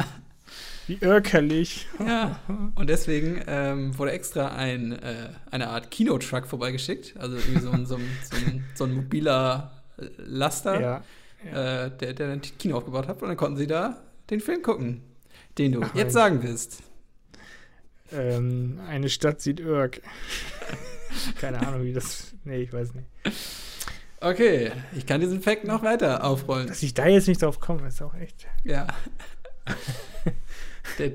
Wie 0.88 0.97
irkerlich. 1.02 1.88
Ja, 2.06 2.39
und 2.76 2.89
deswegen 2.89 3.41
ähm, 3.47 3.97
wurde 3.97 4.12
extra 4.12 4.50
ein, 4.50 4.91
äh, 4.93 5.30
eine 5.50 5.69
Art 5.69 5.89
Kinotruck 5.89 6.45
vorbeigeschickt. 6.47 7.15
Also 7.17 7.38
irgendwie 7.38 7.60
so 7.62 7.71
ein, 7.71 7.86
so 7.88 7.95
ein, 7.95 8.02
so 8.30 8.36
ein, 8.36 8.63
so 8.76 8.84
ein 8.84 8.93
mobiler 8.93 9.71
äh, 9.97 10.06
Laster, 10.17 10.80
Ja. 10.82 11.86
äh, 11.86 11.91
der, 11.97 12.13
der 12.13 12.30
ein 12.32 12.41
Kino 12.41 12.78
aufgebaut 12.78 13.08
hat. 13.08 13.21
Und 13.21 13.30
dann 13.30 13.38
konnten 13.38 13.58
sie 13.58 13.67
da 13.67 14.02
den 14.30 14.41
Film 14.41 14.62
gucken, 14.62 15.02
den 15.58 15.74
du 15.74 15.82
Ach, 15.84 15.96
jetzt 15.96 16.14
sagen 16.14 16.42
wirst. 16.44 16.84
Ähm, 18.12 18.80
eine 18.88 19.10
Stadt 19.10 19.42
sieht 19.42 19.60
Irk. 19.60 20.02
Keine 21.40 21.66
Ahnung, 21.66 21.84
wie 21.84 21.94
das. 21.94 22.34
Nee, 22.44 22.58
ich 22.64 22.74
weiß 22.74 22.94
nicht. 22.94 23.08
Okay, 24.20 24.72
ich 24.96 25.06
kann 25.06 25.20
diesen 25.22 25.42
Fact 25.42 25.64
noch 25.66 25.84
weiter 25.84 26.24
aufrollen. 26.24 26.68
Dass 26.68 26.84
ich 26.84 26.94
da 26.94 27.08
jetzt 27.08 27.28
nicht 27.28 27.42
drauf 27.42 27.60
komme, 27.60 27.88
ist 27.88 28.02
auch 28.02 28.14
echt. 28.16 28.48
Ja. 28.64 28.88
der, 31.00 31.12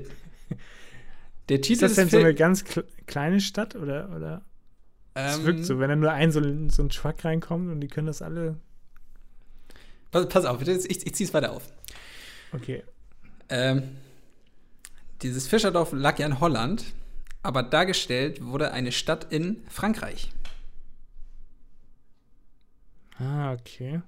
der 1.49 1.59
Ist 1.59 1.65
Titel 1.65 1.81
das 1.81 1.91
des 1.91 1.95
denn 1.95 2.09
so 2.09 2.17
eine 2.19 2.33
ganz 2.33 2.63
kle- 2.63 2.85
kleine 3.05 3.39
Stadt 3.39 3.75
oder? 3.75 4.09
oder? 4.15 4.41
Es 5.13 5.37
Ähm, 5.37 5.45
wirkt 5.45 5.65
so, 5.65 5.79
wenn 5.79 5.89
da 5.89 5.95
nur 5.95 6.11
ein 6.11 6.31
so, 6.31 6.39
ein 6.39 6.69
so 6.69 6.83
ein 6.83 6.89
Truck 6.89 7.23
reinkommt 7.23 7.71
und 7.71 7.79
die 7.81 7.87
können 7.87 8.07
das 8.07 8.21
alle. 8.21 8.57
pass, 10.11 10.27
pass 10.27 10.45
auf, 10.45 10.61
ich, 10.61 10.85
ich 11.05 11.15
ziehe 11.15 11.27
es 11.27 11.33
weiter 11.33 11.51
auf. 11.53 11.63
Okay. 12.53 12.83
Ähm, 13.49 13.97
dieses 15.21 15.47
Fischerdorf 15.47 15.91
lag 15.93 16.19
ja 16.19 16.25
in 16.25 16.39
Holland, 16.39 16.85
aber 17.43 17.63
dargestellt 17.63 18.43
wurde 18.45 18.71
eine 18.71 18.91
Stadt 18.91 19.31
in 19.31 19.63
Frankreich. 19.69 20.29
Ah, 23.19 23.53
okay. 23.53 24.01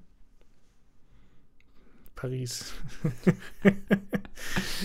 Paris. 2.15 2.73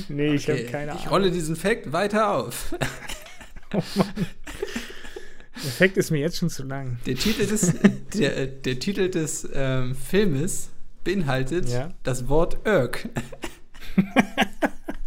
nee, 0.08 0.34
ich 0.34 0.48
habe 0.48 0.60
Okay, 0.60 0.70
keine 0.70 0.92
Ich 0.92 0.98
Ahnung. 1.00 1.08
rolle 1.08 1.30
diesen 1.32 1.56
Fact 1.56 1.92
weiter 1.92 2.30
auf. 2.30 2.74
Der 5.56 5.70
Effekt 5.70 5.96
ist 5.96 6.10
mir 6.10 6.18
jetzt 6.20 6.36
schon 6.38 6.50
zu 6.50 6.62
lang. 6.64 6.98
Der 7.06 7.14
Titel 7.16 7.46
des, 7.46 7.72
der, 8.14 8.46
der 8.46 8.78
Titel 8.78 9.08
des 9.08 9.48
ähm, 9.52 9.94
Filmes 9.94 10.68
beinhaltet 11.04 11.68
Ja. 11.68 11.92
das 12.02 12.28
Wort 12.28 12.58
Irk. 12.66 13.08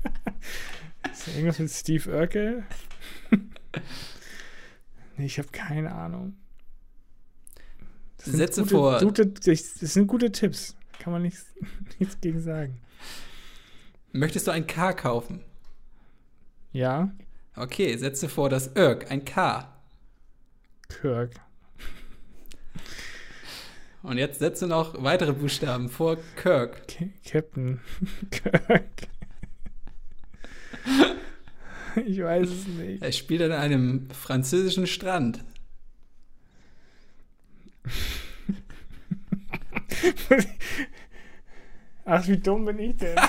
Irgendwas 1.35 1.59
mit 1.59 1.69
Steve 1.71 2.09
Urkel? 2.11 2.63
nee, 5.17 5.25
ich 5.25 5.37
habe 5.37 5.49
keine 5.49 5.93
Ahnung. 5.93 6.35
Das 8.17 8.25
sind 8.27 8.37
Setze 8.37 8.61
gute, 8.61 8.71
vor. 8.75 8.99
Gute, 8.99 9.27
das 9.27 9.69
sind 9.79 10.07
gute 10.07 10.31
Tipps. 10.31 10.75
Kann 10.99 11.13
man 11.13 11.21
nichts, 11.21 11.45
nichts 11.99 12.19
gegen 12.21 12.41
sagen. 12.41 12.79
Möchtest 14.11 14.47
du 14.47 14.51
ein 14.51 14.65
K 14.65 14.93
kaufen? 14.93 15.43
Ja, 16.71 17.11
Okay, 17.59 17.97
setze 17.97 18.29
vor 18.29 18.49
das 18.49 18.67
Irk, 18.75 19.09
ein 19.09 19.25
K. 19.25 19.67
Kirk. 20.89 21.31
Und 24.03 24.19
jetzt 24.19 24.37
setze 24.37 24.67
noch 24.67 25.03
weitere 25.03 25.33
Buchstaben 25.33 25.89
vor 25.89 26.17
Kirk. 26.35 26.87
K 26.87 27.09
Captain 27.25 27.81
Kirk. 28.29 29.07
ich 32.05 32.23
weiß 32.23 32.49
es 32.49 32.67
nicht. 32.67 33.03
Er 33.03 33.11
spielt 33.11 33.41
an 33.41 33.51
einem 33.51 34.09
französischen 34.11 34.87
Strand. 34.87 35.43
Ach, 42.05 42.25
wie 42.27 42.37
dumm 42.37 42.65
bin 42.65 42.79
ich 42.79 42.97
denn? 42.97 43.17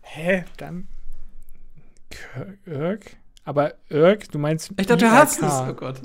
Hä? 0.00 0.44
Dann. 0.56 0.88
Kirk? 2.10 3.16
Aber 3.44 3.74
Irk, 3.88 4.30
du 4.30 4.38
meinst. 4.38 4.70
Ich 4.78 4.86
dachte, 4.86 5.04
du 5.04 5.10
hast 5.10 5.42
es. 5.42 5.52
Oh 5.52 5.74
Gott. 5.74 6.00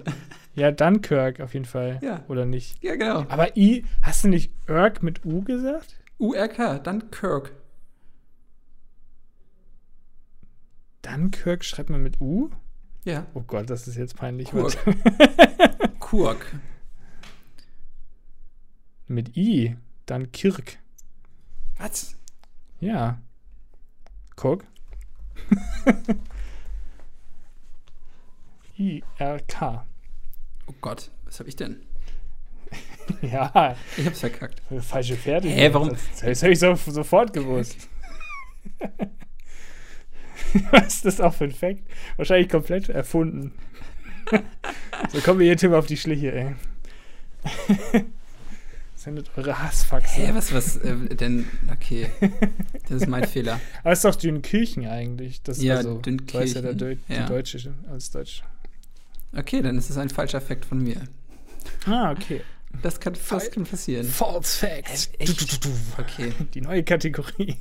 Ja, 0.56 0.72
dann 0.72 1.02
Kirk 1.02 1.42
auf 1.42 1.54
jeden 1.54 1.66
Fall. 1.66 2.00
Ja. 2.02 2.24
Oder 2.28 2.46
nicht? 2.46 2.84
Ja, 2.84 2.96
genau. 2.96 3.26
Aber 3.30 3.58
I, 3.58 3.86
hast 4.02 4.24
du 4.24 4.28
nicht 4.28 4.52
Irk 4.68 5.02
mit 5.02 5.26
U 5.26 5.44
gesagt? 5.44 6.00
URK, 6.20 6.84
dann 6.84 7.10
Kirk. 7.12 7.54
Dunkirk 11.04 11.64
schreibt 11.64 11.90
man 11.92 12.02
mit 12.02 12.20
U? 12.20 12.50
Ja. 13.06 13.28
Oh 13.36 13.42
Gott, 13.42 13.70
das 13.70 13.88
ist 13.88 13.96
jetzt 13.98 14.16
peinlich. 14.16 14.50
Kurk. 14.50 14.76
Kurk. 16.00 16.56
mit 19.08 19.36
I. 19.38 19.76
Dann 20.06 20.32
Kirk. 20.32 20.80
Was? 21.78 22.16
Ja. 22.80 23.22
Guck. 24.36 24.64
I-R-K. 28.78 29.86
Oh 30.66 30.74
Gott, 30.80 31.12
was 31.26 31.40
habe 31.40 31.50
ich 31.50 31.58
denn? 31.58 31.82
Ja, 33.22 33.76
Ich 33.98 34.06
hab's 34.06 34.22
verkackt. 34.22 34.62
falsche 34.80 35.18
Pferde. 35.18 35.50
Hä, 35.50 35.74
warum- 35.74 35.90
Das, 35.90 36.22
das 36.22 36.42
habe 36.42 36.54
ich 36.54 36.60
so, 36.60 36.74
sofort 36.76 37.34
gewusst. 37.34 37.90
Was 40.72 40.96
ist 40.96 41.06
das 41.06 41.22
auch 41.22 41.34
für 41.34 41.46
ein 41.46 41.52
Fact? 41.52 41.82
Wahrscheinlich 42.18 42.50
komplett 42.50 42.90
erfunden. 42.90 43.54
so 45.12 45.20
kommen 45.22 45.40
wir 45.40 45.46
hier 45.46 45.58
Tim 45.58 45.74
auf 45.74 45.86
die 45.86 45.98
Schliche, 45.98 46.34
ey. 46.34 46.56
Sendet 48.96 49.32
eure 49.36 49.62
Hassfaxen. 49.62 50.24
Hä, 50.24 50.32
was, 50.34 50.54
was, 50.54 50.78
äh, 50.78 50.96
denn, 51.16 51.46
okay. 51.72 52.10
Das 52.88 53.02
ist 53.02 53.08
mein 53.08 53.28
Fehler. 53.28 53.60
Aber 53.82 53.92
es 53.92 54.00
ist 54.00 54.06
doch 54.06 54.16
Dünkirchen 54.16 54.88
eigentlich. 54.88 55.42
Das 55.42 55.58
ist 55.58 55.64
Ja, 55.64 55.78
also, 55.78 56.00
Du 56.00 56.34
weißt 56.34 56.56
ja, 56.56 56.62
der 56.62 56.74
Deu 56.74 56.96
Dünkirchen, 56.96 57.16
ja. 57.16 57.24
die 57.24 57.34
Deutsche 57.34 57.74
als 57.92 58.12
Deutsch. 58.12 58.44
Okay, 59.36 59.62
dann 59.62 59.78
ist 59.78 59.90
es 59.90 59.98
ein 59.98 60.10
falscher 60.10 60.40
Fakt 60.40 60.64
von 60.64 60.82
mir. 60.82 61.02
Ah, 61.86 62.12
okay. 62.12 62.42
Das 62.82 63.00
kann, 63.00 63.14
das 63.30 63.52
kann 63.52 63.66
passieren. 63.66 64.06
False 64.08 64.58
Facts. 64.58 65.10
Echt? 65.20 65.70
Okay, 65.98 66.32
Die 66.54 66.62
neue 66.62 66.84
Kategorie. 66.84 67.58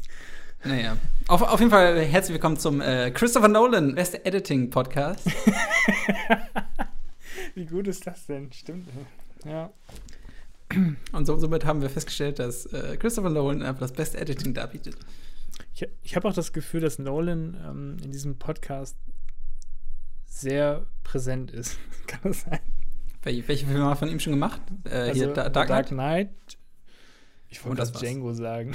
Naja. 0.65 0.97
Auf, 1.29 1.43
auf 1.43 1.61
jeden 1.61 1.71
Fall 1.71 2.01
herzlich 2.01 2.35
willkommen 2.35 2.57
zum 2.57 2.81
äh, 2.81 3.11
Christopher 3.11 3.49
Nolan 3.49 3.95
Beste 3.95 4.25
Editing 4.25 4.71
Podcast. 4.71 5.27
Wie 7.55 7.67
gut 7.67 7.89
ist 7.89 8.07
das 8.07 8.27
denn? 8.27 8.53
Stimmt. 8.53 8.89
Ja. 9.45 9.71
Und 11.13 11.27
so, 11.27 11.37
somit 11.37 11.65
haben 11.65 11.83
wir 11.83 11.91
festgestellt, 11.91 12.39
dass 12.39 12.67
äh, 12.67 12.97
Christopher 12.97 13.31
Nolan 13.31 13.63
einfach 13.63 13.81
das 13.81 13.93
beste 13.93 14.19
Editing 14.19 14.55
darbietet. 14.55 14.97
Ich, 15.75 15.87
ich 16.03 16.17
habe 16.17 16.29
auch 16.29 16.35
das 16.35 16.53
Gefühl, 16.53 16.81
dass 16.81 16.99
Nolan 16.99 17.57
ähm, 17.67 17.97
in 18.05 18.13
diesem 18.13 18.39
Podcast 18.39 18.97
sehr 20.27 20.87
präsent 21.03 21.51
ist. 21.51 21.79
Kann 22.07 22.21
das 22.25 22.43
sein? 22.43 22.61
Wel 23.23 23.47
welche 23.47 23.67
Filme 23.67 23.83
haben 23.83 23.91
wir 23.91 23.97
von 23.97 24.09
ihm 24.09 24.21
schon 24.21 24.33
gemacht? 24.33 24.61
Äh, 24.85 25.13
hier, 25.13 25.29
da, 25.29 25.49
Dark 25.49 25.69
Knight? 25.69 25.89
Knight. 25.89 26.31
Ich 27.49 27.65
wollte 27.65 27.79
das. 27.79 27.93
Django 27.93 28.33
sagen. 28.33 28.75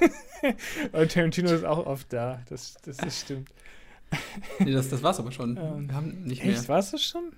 Und 0.92 1.12
Tarantino 1.12 1.50
ist 1.52 1.64
auch 1.64 1.86
oft 1.86 2.12
da. 2.12 2.42
Das, 2.48 2.74
das 2.84 2.98
ist 2.98 3.20
stimmt. 3.22 3.50
Nee, 4.60 4.72
das, 4.72 4.88
das 4.88 5.02
war's 5.02 5.18
aber 5.18 5.32
schon. 5.32 5.56
Ähm, 5.56 5.88
wir 5.88 5.94
haben 5.94 6.24
nicht 6.24 6.42
Echt, 6.44 6.60
mehr. 6.60 6.68
warst 6.68 6.92
du 6.92 6.98
schon? 6.98 7.32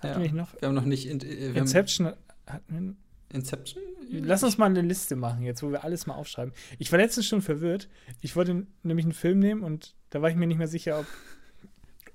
Hatten 0.00 0.24
Ja. 0.24 0.32
noch? 0.32 0.54
Wir 0.60 0.68
haben 0.68 0.74
noch 0.74 0.84
nicht 0.84 1.06
in, 1.08 1.20
äh, 1.20 1.24
wir 1.24 1.48
haben 1.50 1.56
Inception 1.56 2.12
hatten 2.46 2.96
wir 3.30 3.36
Inception? 3.36 3.82
Lass 4.10 4.42
uns 4.42 4.58
mal 4.58 4.66
eine 4.66 4.80
Liste 4.82 5.14
machen, 5.14 5.44
jetzt 5.44 5.62
wo 5.62 5.70
wir 5.70 5.84
alles 5.84 6.06
mal 6.06 6.14
aufschreiben. 6.14 6.52
Ich 6.78 6.90
war 6.90 6.98
letztens 6.98 7.26
schon 7.26 7.42
verwirrt. 7.42 7.88
Ich 8.20 8.34
wollte 8.34 8.66
nämlich 8.82 9.04
einen 9.06 9.12
Film 9.12 9.38
nehmen 9.38 9.62
und 9.62 9.94
da 10.10 10.20
war 10.20 10.30
ich 10.30 10.36
mir 10.36 10.48
nicht 10.48 10.58
mehr 10.58 10.66
sicher, 10.66 10.98
ob, 10.98 11.06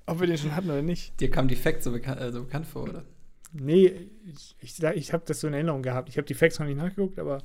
ob 0.04 0.20
wir 0.20 0.26
den 0.26 0.36
schon 0.36 0.54
hatten 0.54 0.70
oder 0.70 0.82
nicht. 0.82 1.18
Dir 1.20 1.30
kam 1.30 1.48
die 1.48 1.56
Facts 1.56 1.84
so, 1.84 1.92
bekan 1.92 2.18
äh, 2.18 2.32
so 2.32 2.42
bekannt 2.44 2.66
vor, 2.66 2.82
oder? 2.82 3.04
Nee, 3.52 4.10
ich, 4.26 4.56
ich, 4.60 4.82
ich 4.82 5.12
habe 5.14 5.24
das 5.26 5.40
so 5.40 5.48
in 5.48 5.54
Erinnerung 5.54 5.82
gehabt. 5.82 6.10
Ich 6.10 6.18
habe 6.18 6.26
die 6.26 6.34
Facts 6.34 6.58
noch 6.58 6.66
nicht 6.66 6.76
nachgeguckt, 6.76 7.18
aber 7.18 7.42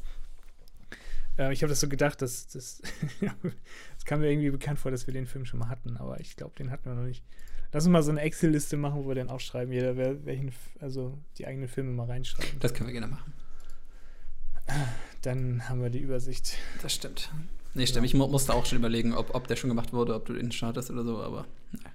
äh, 1.42 1.54
ich 1.54 1.64
habe 1.64 1.70
das 1.70 1.80
so 1.80 1.90
gedacht, 1.90 2.22
dass 2.22 2.48
das, 2.48 2.82
das 3.22 4.06
kam 4.06 4.22
mir 4.22 4.32
irgendwie 4.32 4.52
bekannt 4.52 4.80
vor, 4.80 4.92
dass 4.92 5.08
wir 5.08 5.14
den 5.14 5.28
Film 5.28 5.46
schon 5.46 5.60
mal 5.60 5.70
hatten, 5.70 5.98
aber 5.98 6.20
ich 6.20 6.36
glaube, 6.36 6.56
den 6.58 6.72
hatten 6.72 6.86
wir 6.86 6.96
noch 6.96 7.04
nicht. 7.04 7.24
Lass 7.74 7.86
uns 7.86 7.92
mal 7.92 8.04
so 8.04 8.12
eine 8.12 8.22
Excel-Liste 8.22 8.76
machen, 8.76 9.04
wo 9.04 9.08
wir 9.08 9.16
dann 9.16 9.30
aufschreiben, 9.30 9.74
jeder 9.74 9.96
wer, 9.96 10.26
welchen, 10.26 10.52
also 10.80 11.18
die 11.38 11.48
eigenen 11.48 11.70
Filme 11.70 11.92
mal 11.92 12.08
reinschreiben. 12.08 12.60
Das 12.60 12.74
können 12.74 12.88
wir 12.88 12.94
gerne 12.94 13.08
machen. 13.08 13.34
Dann 15.22 15.68
haben 15.70 15.82
wir 15.82 15.90
die 15.90 16.00
Übersicht. 16.00 16.58
Das 16.82 16.94
stimmt. 16.94 17.32
Nee, 17.74 17.88
stimmt. 17.88 18.06
Ich 18.06 18.14
mu 18.14 18.28
musste 18.28 18.54
auch 18.54 18.66
schon 18.66 18.78
überlegen, 18.78 19.14
ob, 19.14 19.34
ob 19.34 19.48
der 19.48 19.56
schon 19.56 19.70
gemacht 19.70 19.94
wurde, 19.94 20.16
ob 20.16 20.26
du 20.26 20.34
den 20.34 20.52
schon 20.52 20.68
hattest 20.68 20.92
oder 20.92 21.04
so, 21.04 21.22
aber. 21.22 21.46
naja. 21.72 21.91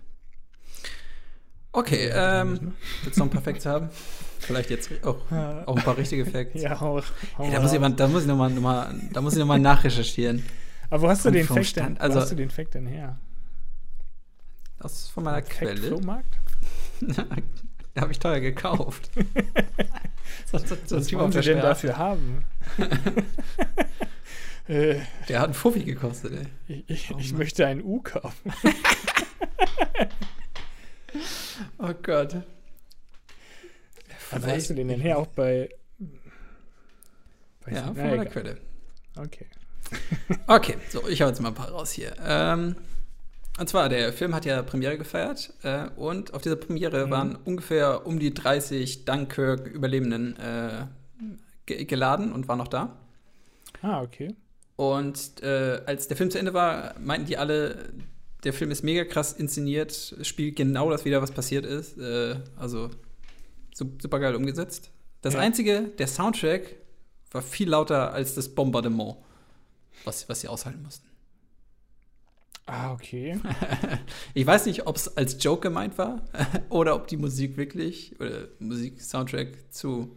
Okay, 1.77 2.11
ähm, 2.11 2.73
willst 3.05 3.19
du 3.19 3.21
noch 3.21 3.27
ein 3.27 3.31
paar 3.31 3.43
Facts 3.43 3.67
haben? 3.67 3.91
Vielleicht 4.39 4.71
jetzt 4.71 4.91
auch, 5.05 5.19
auch 5.67 5.77
ein 5.77 5.83
paar 5.85 5.97
richtige 5.99 6.25
Facts. 6.25 6.62
Ja, 6.62 6.81
hau, 6.81 7.01
hau 7.01 7.03
Hey, 7.37 7.51
da, 7.51 7.57
mal 7.59 7.62
muss 7.62 7.73
ich 7.73 7.79
aber, 7.79 7.91
da 7.91 8.09
muss 8.09 8.23
ich 8.23 8.29
nochmal 8.29 8.51
noch 8.51 8.62
mal, 8.62 8.95
da 9.12 9.21
muss 9.21 9.35
ich 9.35 9.39
noch 9.39 9.47
mal 9.47 9.59
nachrecherchieren. 9.59 10.43
Aber 10.89 11.03
wo 11.03 11.09
hast 11.11 11.25
du 11.25 11.29
Und 11.29 11.35
den 11.35 11.47
Fact 11.47 11.67
Stand- 11.67 11.89
denn? 11.99 12.01
also- 12.01 12.21
hast 12.21 12.33
du 12.33 12.37
den 12.37 12.49
Fact 12.49 12.73
denn 12.75 12.87
her? 12.87 13.19
Das 14.79 14.93
ist 14.95 15.09
von 15.11 15.25
meiner 15.25 15.43
Quelle. 15.43 15.77
Fact-Flohmarkt? 15.77 16.39
da 17.95 18.01
habe 18.01 18.12
ich 18.12 18.19
teuer 18.21 18.41
gekauft. 18.41 19.11
so, 20.51 20.59
so, 20.59 20.77
so 20.87 20.97
ein 20.97 21.03
Was 21.03 21.12
wollen 21.12 21.33
Sie 21.33 21.41
denn 21.43 21.61
dafür 21.61 21.99
haben? 21.99 22.45
äh, 24.69 25.01
Der 25.29 25.41
hat 25.41 25.47
einen 25.47 25.55
Fuffi 25.55 25.85
gekostet, 25.85 26.33
ey. 26.33 26.47
ich 26.69 26.85
ich, 26.89 27.11
Oh 27.15 27.19
ich 27.19 27.33
möchte 27.35 27.67
ein 27.67 27.83
U 27.83 28.01
kaufen. 28.01 28.53
Oh 31.79 31.92
Gott. 32.03 32.37
Also 34.31 34.47
hast 34.49 34.71
du 34.71 34.75
den 34.75 34.88
denn 34.88 35.01
her? 35.01 35.19
Auch 35.19 35.27
bei. 35.29 35.69
bei 37.64 37.73
Ja, 37.73 37.85
von 37.87 37.97
meiner. 37.97 38.27
Quelle. 38.27 38.59
Okay. 39.16 39.47
Okay, 40.49 40.77
so, 40.90 41.07
ich 41.09 41.23
hau 41.23 41.29
jetzt 41.29 41.40
mal 41.40 41.49
ein 41.51 41.55
paar 41.55 41.71
raus 41.71 41.92
hier. 41.92 42.12
Ähm, 42.25 42.75
und 43.59 43.69
zwar, 43.69 43.88
der 43.88 44.12
Film 44.12 44.35
hat 44.35 44.45
ja 44.45 44.62
Premiere 44.62 44.99
gefeiert 44.99 45.53
äh, 45.62 45.87
und 45.97 46.35
auf 46.35 46.42
dieser 46.42 46.57
Premiere 46.57 47.07
Mhm. 47.07 47.11
waren 47.11 47.37
ungefähr 47.37 48.07
um 48.07 48.19
die 48.19 48.35
30 48.35 49.05
Dunkirk-Überlebenden 49.05 50.37
äh, 50.38 50.87
ge 51.66 51.85
geladen 51.85 52.33
und 52.33 52.49
waren 52.49 52.59
noch 52.59 52.69
da. 52.69 52.97
Ah, 53.83 54.03
okay. 54.03 54.35
Und 54.77 55.42
äh, 55.42 55.81
als 55.87 56.09
der 56.09 56.16
Film 56.16 56.31
zu 56.31 56.38
Ende 56.38 56.53
war, 56.53 56.95
meinten 56.99 57.27
die 57.29 57.38
alle, 57.38 57.90
der 58.47 58.53
Film 58.53 58.71
ist 58.71 58.85
mega 58.85 59.05
krass 59.05 59.33
inszeniert, 59.33 60.15
spielt 60.23 60.55
genau 60.55 60.89
das 60.89 61.05
wieder, 61.05 61.21
was 61.21 61.33
passiert 61.33 61.67
ist. 61.67 61.99
Äh, 61.99 62.37
also 62.55 62.91
super 63.75 64.21
geil 64.21 64.37
umgesetzt. 64.37 64.93
Das 65.21 65.35
Ja. 65.35 65.41
Einzige, 65.41 65.91
der 65.99 66.07
Soundtrack 66.07 66.77
war 67.33 67.43
viel 67.43 67.69
lauter 67.69 68.13
als 68.13 68.37
das 68.37 68.49
Bombardement, 68.49 69.17
was, 70.05 70.29
was 70.29 70.43
sie 70.43 70.49
aushalten 70.49 70.81
mussten. 70.85 71.09
Ah, 72.67 72.93
okay. 72.93 73.41
ich 74.35 74.47
weiß 74.47 74.67
nicht, 74.67 74.87
ob 74.87 74.95
es 74.95 75.17
als 75.17 75.43
Joke 75.43 75.63
gemeint 75.63 75.99
war 75.99 76.23
oder 76.69 76.95
ob 76.95 77.09
die 77.09 77.17
Musik 77.17 77.57
wirklich 77.57 78.15
oder 78.21 78.47
Musik-Soundtrack 78.61 79.73
zu, 79.73 80.17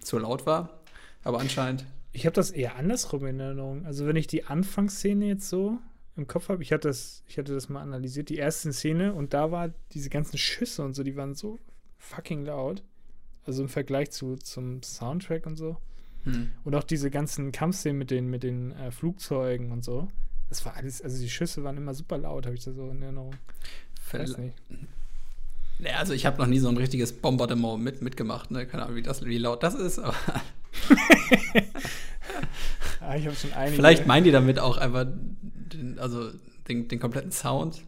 zu 0.00 0.18
laut 0.18 0.46
war. 0.46 0.80
Aber 1.22 1.38
anscheinend. 1.38 1.84
Ich 2.12 2.26
habe 2.26 2.34
das 2.34 2.50
eher 2.50 2.74
andersrum 2.74 3.24
in 3.26 3.38
Erinnerung. 3.38 3.86
Also 3.86 4.04
wenn 4.04 4.16
ich 4.16 4.26
die 4.26 4.46
Anfangsszene 4.46 5.26
jetzt 5.26 5.48
so 5.48 5.78
im 6.16 6.26
Kopf 6.26 6.48
habe, 6.48 6.62
ich 6.62 6.72
hatte 6.72 6.88
das, 6.88 7.22
ich 7.26 7.38
hatte 7.38 7.54
das 7.54 7.68
mal 7.68 7.82
analysiert, 7.82 8.28
die 8.28 8.36
erste 8.36 8.72
Szene 8.72 9.14
und 9.14 9.34
da 9.34 9.50
war 9.50 9.72
diese 9.92 10.10
ganzen 10.10 10.38
Schüsse 10.38 10.84
und 10.84 10.94
so, 10.94 11.02
die 11.02 11.16
waren 11.16 11.34
so 11.34 11.58
fucking 11.98 12.44
laut. 12.44 12.82
Also 13.46 13.62
im 13.62 13.68
Vergleich 13.68 14.10
zu, 14.10 14.36
zum 14.36 14.82
Soundtrack 14.82 15.46
und 15.46 15.56
so. 15.56 15.76
Hm. 16.22 16.50
Und 16.64 16.74
auch 16.74 16.84
diese 16.84 17.10
ganzen 17.10 17.52
Kampfszenen 17.52 17.98
mit 17.98 18.10
den, 18.10 18.28
mit 18.28 18.42
den 18.42 18.72
äh, 18.72 18.90
Flugzeugen 18.90 19.70
und 19.70 19.84
so. 19.84 20.08
Das 20.48 20.64
war 20.64 20.76
alles, 20.76 21.02
also 21.02 21.20
die 21.20 21.28
Schüsse 21.28 21.62
waren 21.64 21.76
immer 21.76 21.94
super 21.94 22.16
laut, 22.16 22.46
habe 22.46 22.54
ich 22.54 22.64
da 22.64 22.72
so 22.72 22.88
in 22.90 23.02
Erinnerung. 23.02 23.34
Weiß 24.10 24.38
nicht. 24.38 24.56
Ja, 25.80 25.96
also 25.96 26.12
ich 26.12 26.24
habe 26.24 26.38
noch 26.38 26.46
nie 26.46 26.60
so 26.60 26.68
ein 26.68 26.76
richtiges 26.76 27.12
Bombardement 27.12 27.82
mit, 27.82 28.00
mitgemacht, 28.00 28.50
ne? 28.50 28.66
Keine 28.66 28.84
Ahnung, 28.84 28.96
wie, 28.96 29.02
das, 29.02 29.24
wie 29.24 29.38
laut 29.38 29.62
das 29.62 29.74
ist, 29.74 29.98
aber 29.98 30.14
Ah, 33.06 33.16
ich 33.16 33.26
habe 33.26 33.36
schon 33.36 33.52
einige. 33.52 33.76
vielleicht 33.76 34.06
meinen 34.06 34.24
die 34.24 34.30
damit 34.30 34.58
auch 34.58 34.76
einfach 34.78 35.06
den, 35.06 35.98
also 35.98 36.30
den, 36.68 36.88
den 36.88 36.98
kompletten 37.00 37.32
Sound. 37.32 37.82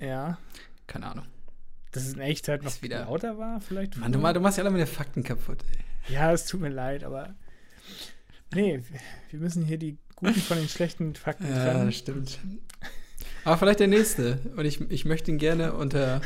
Ja. 0.00 0.38
Keine 0.86 1.06
Ahnung. 1.06 1.24
Dass 1.92 2.06
es 2.06 2.14
in 2.14 2.20
Echtheit 2.20 2.62
noch 2.62 2.80
wieder- 2.82 3.00
lauter 3.04 3.38
war, 3.38 3.60
vielleicht. 3.60 3.96
Mann, 3.96 4.12
du, 4.12 4.18
du 4.20 4.40
machst 4.40 4.58
ja 4.58 4.64
alle 4.64 4.70
meine 4.70 4.86
Fakten 4.86 5.22
kaputt. 5.22 5.58
Ey. 6.08 6.14
Ja, 6.14 6.32
es 6.32 6.46
tut 6.46 6.60
mir 6.60 6.68
leid, 6.70 7.04
aber. 7.04 7.34
Nee, 8.54 8.82
wir 9.30 9.40
müssen 9.40 9.64
hier 9.64 9.78
die 9.78 9.98
guten 10.16 10.34
von 10.40 10.56
den 10.58 10.68
schlechten 10.68 11.14
Fakten 11.14 11.46
trennen. 11.46 11.92
stimmt. 11.92 12.38
Aber 13.44 13.56
vielleicht 13.58 13.80
der 13.80 13.88
nächste. 13.88 14.38
Und 14.56 14.64
ich, 14.64 14.80
ich 14.90 15.04
möchte 15.04 15.30
ihn 15.30 15.38
gerne 15.38 15.74
unter, 15.74 16.20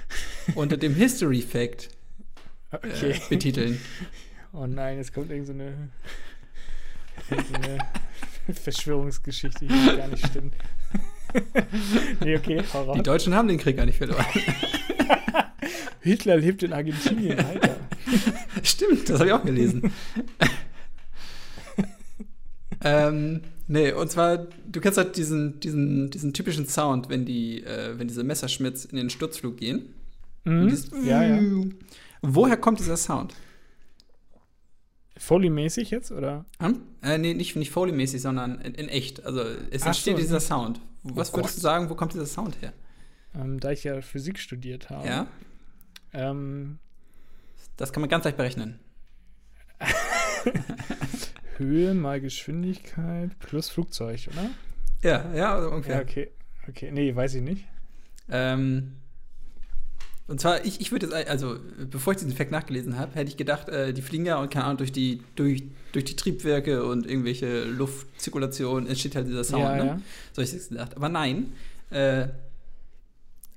unter 0.54 0.76
dem 0.76 0.94
History 0.94 1.42
Fact 1.42 1.90
äh, 2.70 2.76
Okay. 2.76 3.20
betiteln. 3.28 3.80
Oh 4.52 4.66
nein, 4.66 4.96
jetzt 4.98 5.12
kommt 5.12 5.30
irgend 5.30 5.46
so 5.46 5.52
eine, 5.52 5.90
so 7.28 8.52
Verschwörungsgeschichte, 8.52 9.66
die 9.66 9.96
gar 9.96 10.08
nicht 10.08 10.26
stimmt. 10.26 10.54
nee, 12.20 12.36
okay, 12.36 12.62
hau 12.72 12.84
raus. 12.84 12.96
Die 12.96 13.02
Deutschen 13.02 13.34
haben 13.34 13.48
den 13.48 13.58
Krieg 13.58 13.76
gar 13.76 13.86
nicht 13.86 13.98
verloren. 13.98 14.24
Hitler 16.00 16.36
lebt 16.36 16.62
in 16.62 16.72
Argentinien, 16.72 17.38
Alter. 17.40 17.76
Stimmt, 18.62 19.08
das 19.08 19.18
habe 19.18 19.28
ich 19.28 19.34
auch 19.34 19.44
gelesen. 19.44 19.90
ähm, 22.84 23.40
nee, 23.66 23.90
und 23.92 24.10
zwar, 24.10 24.46
du 24.70 24.80
kennst 24.80 24.98
halt 24.98 25.16
diesen, 25.16 25.58
diesen, 25.58 26.10
diesen 26.10 26.32
typischen 26.32 26.66
Sound, 26.68 27.08
wenn 27.08 27.24
die, 27.24 27.64
äh, 27.64 27.98
wenn 27.98 28.06
diese 28.06 28.22
Messerschmitts 28.22 28.84
in 28.84 28.96
den 28.96 29.10
Sturzflug 29.10 29.56
gehen. 29.56 29.94
Mhm. 30.44 30.68
Dieses 30.68 30.90
Ja, 31.04 31.24
ja. 31.24 31.40
Woher 32.22 32.56
kommt 32.56 32.78
dieser 32.78 32.96
Sound? 32.96 33.34
Foley-mäßig 35.18 35.90
jetzt, 35.90 36.12
oder? 36.12 36.44
Hm? 36.60 36.82
Äh, 37.02 37.18
nee, 37.18 37.34
nicht, 37.34 37.56
nicht 37.56 37.70
Foley-mäßig, 37.70 38.20
sondern 38.20 38.60
in, 38.60 38.74
in 38.74 38.88
echt. 38.88 39.24
Also 39.24 39.40
es 39.70 39.82
Ach 39.82 39.88
entsteht 39.88 40.16
so, 40.16 40.22
dieser. 40.22 40.40
Sound. 40.40 40.80
Was 41.02 41.32
Oh 41.32 41.36
würdest 41.36 41.54
Gott. 41.54 41.56
du 41.56 41.60
sagen, 41.60 41.90
wo 41.90 41.94
kommt 41.94 42.12
dieser 42.14 42.26
Sound 42.26 42.60
her? 42.60 42.72
Ähm, 43.34 43.60
da 43.60 43.70
ich 43.70 43.84
ja 43.84 44.00
Physik 44.00 44.38
studiert 44.38 44.90
habe. 44.90 45.06
Ja, 45.06 45.26
Ähm, 46.12 46.78
das 47.76 47.92
kann 47.92 48.00
man 48.00 48.08
ganz 48.10 48.24
leicht 48.24 48.36
berechnen. 48.36 48.78
Höhe 51.58 51.94
mal 51.94 52.20
Geschwindigkeit 52.20 53.38
plus 53.38 53.68
Flugzeug, 53.70 54.28
oder? 54.32 54.50
Ja, 55.02 55.34
ja, 55.34 55.66
ungefähr. 55.66 55.96
Ja, 55.96 56.02
okay. 56.02 56.30
Okay, 56.68 56.90
nee, 56.90 57.14
weiß 57.14 57.34
ich 57.34 57.42
nicht. 57.42 57.64
Ähm, 58.28 58.96
und 60.28 60.40
zwar, 60.40 60.64
ich, 60.64 60.80
ich 60.80 60.90
würde 60.90 61.06
jetzt, 61.06 61.28
also, 61.28 61.56
bevor 61.90 62.12
ich 62.12 62.18
diesen 62.18 62.32
Fact 62.32 62.50
nachgelesen 62.50 62.98
habe, 62.98 63.14
hätte 63.14 63.30
ich 63.30 63.36
gedacht, 63.36 63.68
äh, 63.68 63.92
die 63.92 64.02
fliegen 64.02 64.26
ja 64.26 64.38
und 64.38 64.50
keine 64.50 64.64
Ahnung, 64.64 64.78
durch 64.78 64.92
die, 64.92 65.20
durch, 65.36 65.62
durch 65.92 66.04
die 66.04 66.16
Triebwerke 66.16 66.84
und 66.84 67.06
irgendwelche 67.08 67.64
Luftzirkulation 67.64 68.86
entsteht 68.88 69.14
halt 69.14 69.28
dieser 69.28 69.44
Sound, 69.44 69.62
ja, 69.62 69.76
ne? 69.76 69.86
ja. 69.86 70.00
So 70.32 70.42
habe 70.42 70.44
ich 70.44 70.52
es 70.54 70.68
gedacht. 70.68 70.96
Aber 70.96 71.08
nein. 71.08 71.52
Äh, 71.90 72.26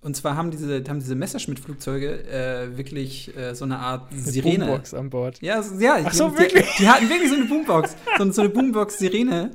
und 0.01 0.15
zwar 0.15 0.37
haben 0.37 0.49
diese, 0.51 0.81
haben 0.87 0.99
diese 0.99 1.15
Messerschmitt-Flugzeuge 1.15 2.23
äh, 2.29 2.77
wirklich 2.77 3.35
äh, 3.35 3.53
so 3.53 3.65
eine 3.65 3.79
Art 3.79 4.11
Eine 4.11 4.21
Sirene. 4.21 4.65
Boombox 4.65 4.93
an 4.93 5.09
Bord. 5.09 5.41
Ja, 5.41 5.61
so- 5.61 5.75
ja. 5.79 5.97
Ach 6.05 6.13
so, 6.13 6.29
die, 6.29 6.37
wirklich? 6.37 6.65
Die, 6.77 6.83
die 6.83 6.87
hatten 6.89 7.09
wirklich 7.09 7.29
so 7.29 7.35
eine 7.35 7.45
Boombox. 7.45 7.95
so, 8.17 8.31
so 8.31 8.41
eine 8.41 8.49
Boombox-Sirene. 8.49 9.51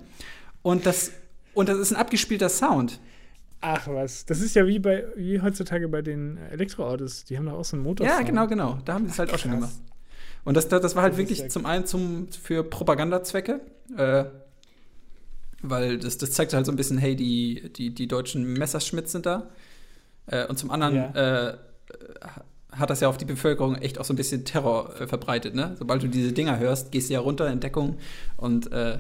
Und 0.63 0.85
das, 0.85 1.13
und 1.55 1.69
das 1.71 1.79
ist 1.79 1.93
ein 1.93 1.97
abgespielter 1.97 2.49
Sound. 2.51 3.01
Ach 3.67 3.89
was, 3.89 4.27
das 4.27 4.41
ist 4.43 4.55
ja 4.57 4.67
wie 4.67 4.79
bei 4.79 5.07
wie 5.17 5.41
heutzutage 5.41 5.89
bei 5.89 6.03
den 6.03 6.37
Elektroautos. 6.51 7.25
Die 7.25 7.39
haben 7.39 7.47
doch 7.47 7.55
auch 7.55 7.65
so 7.65 7.77
einen 7.77 7.83
Motor. 7.85 8.07
Ja, 8.07 8.21
genau, 8.21 8.47
genau. 8.47 8.79
Da 8.85 8.93
haben 8.93 9.05
die 9.07 9.11
es 9.11 9.19
halt 9.19 9.33
auch 9.33 9.39
schon 9.39 9.53
gemacht. 9.53 9.73
Und 10.45 10.55
das, 10.55 10.69
das, 10.69 10.83
das 10.83 10.95
war 10.95 11.03
halt 11.05 11.15
Das 11.15 11.19
wirklich 11.19 11.39
ja- 11.39 11.49
zum 11.49 11.65
einen 11.65 11.87
zum, 11.87 12.29
für 12.31 12.63
Propagandazwecke, 12.63 13.61
äh, 13.97 14.25
weil 15.63 15.99
das, 15.99 16.19
das 16.19 16.33
zeigt 16.33 16.53
halt 16.53 16.67
so 16.67 16.73
ein 16.73 16.77
bisschen, 16.77 16.99
hey, 16.99 17.17
die, 17.17 17.73
die, 17.73 17.95
die 17.95 18.07
deutschen 18.07 18.45
Messerschmitts 18.53 19.13
sind 19.13 19.25
da. 19.25 19.49
Äh, 20.27 20.47
und 20.47 20.59
zum 20.59 20.71
anderen 20.71 20.97
Ja. 20.97 21.49
äh, 21.51 21.57
hat 22.79 22.91
das 22.91 23.01
ja 23.01 23.09
auf 23.09 23.17
die 23.19 23.25
Bevölkerung 23.25 23.77
echt 23.77 23.99
auch 23.99 24.05
so 24.05 24.13
ein 24.13 24.17
bisschen 24.17 24.45
Terror 24.45 25.01
äh, 25.01 25.07
verbreitet. 25.07 25.55
Ne? 25.55 25.75
Sobald 25.79 26.03
du 26.03 26.09
diese 26.09 26.33
Dinger 26.33 26.59
hörst, 26.59 26.93
gehst 26.93 27.09
du 27.09 27.15
ja 27.15 27.21
runter 27.21 27.51
in 27.51 27.61
Deckung 27.61 27.99
und 28.37 28.71
äh, 28.73 28.99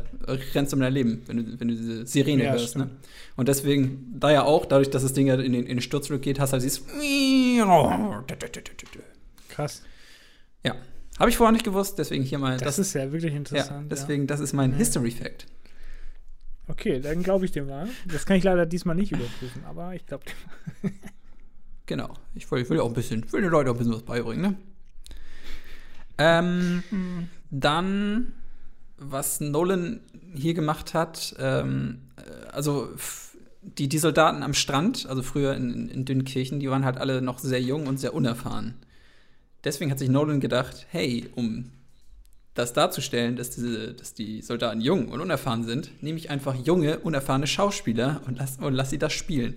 rennst 0.54 0.72
um 0.74 0.80
dein 0.80 0.92
Leben, 0.92 1.22
wenn 1.26 1.37
du, 1.38 1.60
wenn 1.60 1.68
du 1.68 1.74
diese 1.74 2.06
Sirene 2.06 2.44
Ja, 2.44 2.52
hörst. 2.52 2.76
Ne? 2.76 2.90
Und 3.37 3.48
deswegen, 3.48 4.14
da 4.18 4.30
ja 4.30 4.42
auch, 4.44 4.66
dadurch, 4.66 4.90
dass 4.90 5.02
das 5.02 5.12
Ding 5.12 5.26
ja 5.26 5.34
in 5.34 5.52
den, 5.52 5.62
in 5.62 5.76
den 5.76 5.80
Sturzflug 5.80 6.22
geht, 6.22 6.38
hast 6.40 6.50
du 6.50 6.52
halt 6.54 6.62
dieses 6.62 6.84
Krass. 9.48 9.82
ja. 10.62 10.74
Habe 11.18 11.30
ich 11.30 11.37
vorher 11.37 11.52
nicht 11.52 11.64
gewusst, 11.64 11.98
deswegen 11.98 12.24
hier 12.24 12.38
mal 12.38 12.56
Das, 12.58 12.78
ist 12.80 12.92
ja 12.94 13.12
wirklich 13.12 13.32
ja, 13.32 13.38
interessant. 13.38 13.90
deswegen, 13.92 14.26
das 14.26 14.40
ist 14.40 14.52
mein 14.52 14.72
Ja. 14.72 14.78
History 14.78 15.12
Fact. 15.12 15.42
Ja. 15.42 15.48
Okay, 16.66 16.98
dann 17.00 17.22
glaube 17.22 17.44
ich 17.44 17.52
dir 17.52 17.62
mal. 17.62 17.88
Das 18.10 18.26
kann 18.26 18.37
ich 18.37 18.42
leider 18.42 18.66
diesmal 18.66 18.96
nicht 18.96 19.12
überprüfen, 19.12 19.64
aber 19.64 19.94
ich 19.94 20.06
glaube 20.06 20.24
dir. 20.24 20.90
Genau. 21.87 22.14
Ich 22.35 22.50
will, 22.50 22.62
ich 22.62 22.70
will 22.70 22.78
ja 22.78 22.82
auch 22.82 22.88
ein 22.88 22.94
bisschen, 22.94 23.24
ich 23.26 23.32
will 23.32 23.42
den 23.42 23.50
Leuten 23.50 23.68
auch 23.68 23.74
ein 23.74 23.78
bisschen 23.78 23.94
was 23.94 24.02
beibringen, 24.02 24.42
ne? 24.42 24.56
Ähm, 26.16 26.82
dann, 27.50 28.32
was 28.98 29.40
Nolan 29.40 30.00
hier 30.35 30.54
gemacht 30.54 30.94
hat, 30.94 31.35
ähm, 31.38 32.02
äh, 32.16 32.46
also 32.52 32.88
die, 33.62 33.88
die 33.88 33.98
Soldaten 33.98 34.42
am 34.42 34.54
Strand, 34.54 35.06
also 35.06 35.22
früher 35.22 35.54
in, 35.54 35.72
in, 35.72 35.88
in 35.88 36.04
Dünnkirchen, 36.04 36.60
die 36.60 36.70
waren 36.70 36.85
halt 36.85 36.98
alle 36.98 37.20
noch 37.22 37.38
sehr 37.38 37.60
jung 37.60 37.87
und 37.87 37.98
sehr 37.98 38.14
unerfahren. 38.14 38.74
Deswegen 39.64 39.90
hat 39.90 39.98
sich 39.98 40.08
Nolan 40.08 40.40
gedacht, 40.40 40.87
hey, 40.90 41.30
um 41.35 41.70
das 42.54 42.72
darzustellen, 42.72 43.37
dass, 43.37 43.50
diese, 43.50 43.94
dass 43.94 44.14
die 44.14 44.42
Soldaten 44.42 44.80
jung 44.80 45.08
und 45.08 45.20
unerfahren 45.20 45.64
sind, 45.64 46.02
nehme 46.02 46.18
ich 46.18 46.30
einfach 46.30 46.54
junge, 46.54 47.00
unerfahrene 47.00 47.46
Schauspieler 47.46 48.20
und 48.26 48.38
lass, 48.38 48.58
und 48.58 48.74
lass 48.74 48.90
sie 48.90 48.98
das 48.98 49.12
spielen. 49.12 49.56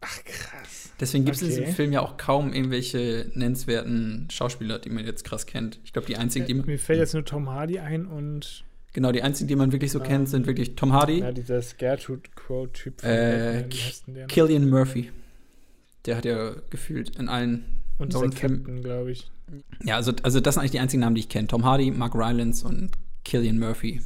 Ach 0.00 0.24
krass. 0.24 0.83
Deswegen 1.04 1.24
gibt 1.26 1.36
es 1.36 1.42
in 1.42 1.48
Okay. 1.48 1.60
diesem 1.60 1.74
Film 1.74 1.92
ja 1.92 2.00
auch 2.00 2.16
kaum 2.16 2.52
irgendwelche 2.52 3.30
nennenswerten 3.34 4.26
Schauspieler, 4.30 4.78
die 4.78 4.88
man 4.90 5.04
jetzt 5.04 5.22
krass 5.24 5.44
kennt. 5.44 5.78
Ich 5.84 5.92
glaube, 5.92 6.06
die 6.06 6.16
einzigen, 6.16 6.46
die 6.46 6.52
Äh, 6.52 6.56
man. 6.56 6.66
Mir 6.66 6.78
fällt 6.78 6.98
jetzt 6.98 7.12
nur 7.12 7.24
Tom 7.24 7.50
Hardy 7.50 7.78
ein 7.78 8.06
und 8.06 8.64
Genau, 8.94 9.10
die 9.12 9.22
einzigen, 9.22 9.48
die 9.48 9.56
man 9.56 9.72
wirklich 9.72 9.90
so 9.92 9.98
kennt, 10.00 10.28
sind 10.28 10.46
wirklich 10.46 10.76
Tom 10.76 10.92
Hardy, 10.92 11.18
Ja, 11.18 11.32
dieser 11.32 11.60
Scarecrow 11.60 12.18
Crow-Typ 12.36 13.00
von 13.00 13.10
Äh, 13.10 13.64
Batman? 13.68 14.26
Killian 14.28 14.70
Murphy. 14.70 15.10
Der 16.06 16.16
hat 16.16 16.24
ja 16.24 16.52
gefühlt 16.70 17.16
in 17.18 17.28
allen 17.28 17.64
Und 17.98 18.12
dieser. 18.12 18.30
Captain, 18.30 18.82
glaube 18.82 19.10
ich. 19.12 19.30
Ja, 19.82 19.96
also, 19.96 20.12
also 20.22 20.40
das 20.40 20.54
sind 20.54 20.60
eigentlich 20.60 20.70
die 20.72 20.78
einzigen 20.80 21.00
Namen, 21.00 21.16
die 21.16 21.20
ich 21.22 21.28
kenne. 21.28 21.48
Tom 21.48 21.64
Hardy, 21.64 21.90
Mark 21.90 22.14
Rylance 22.14 22.64
und 22.66 22.92
Killian 23.24 23.58
Murphy. 23.58 24.00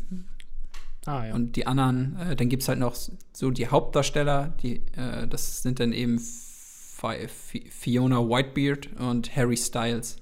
Ah, 1.04 1.26
ja. 1.26 1.34
Und 1.34 1.56
die 1.56 1.66
anderen, 1.66 2.16
äh, 2.18 2.34
dann 2.36 2.48
gibt 2.48 2.62
es 2.62 2.68
halt 2.68 2.78
noch 2.78 2.96
so 3.32 3.50
die 3.50 3.66
Hauptdarsteller, 3.68 4.54
die, 4.62 4.76
äh, 4.96 5.26
das 5.28 5.62
sind 5.62 5.80
dann 5.80 5.92
eben 5.92 6.18
Fiona 7.70 8.18
Whitebeard 8.18 8.88
und 8.98 9.34
Harry 9.36 9.56
Styles. 9.56 10.16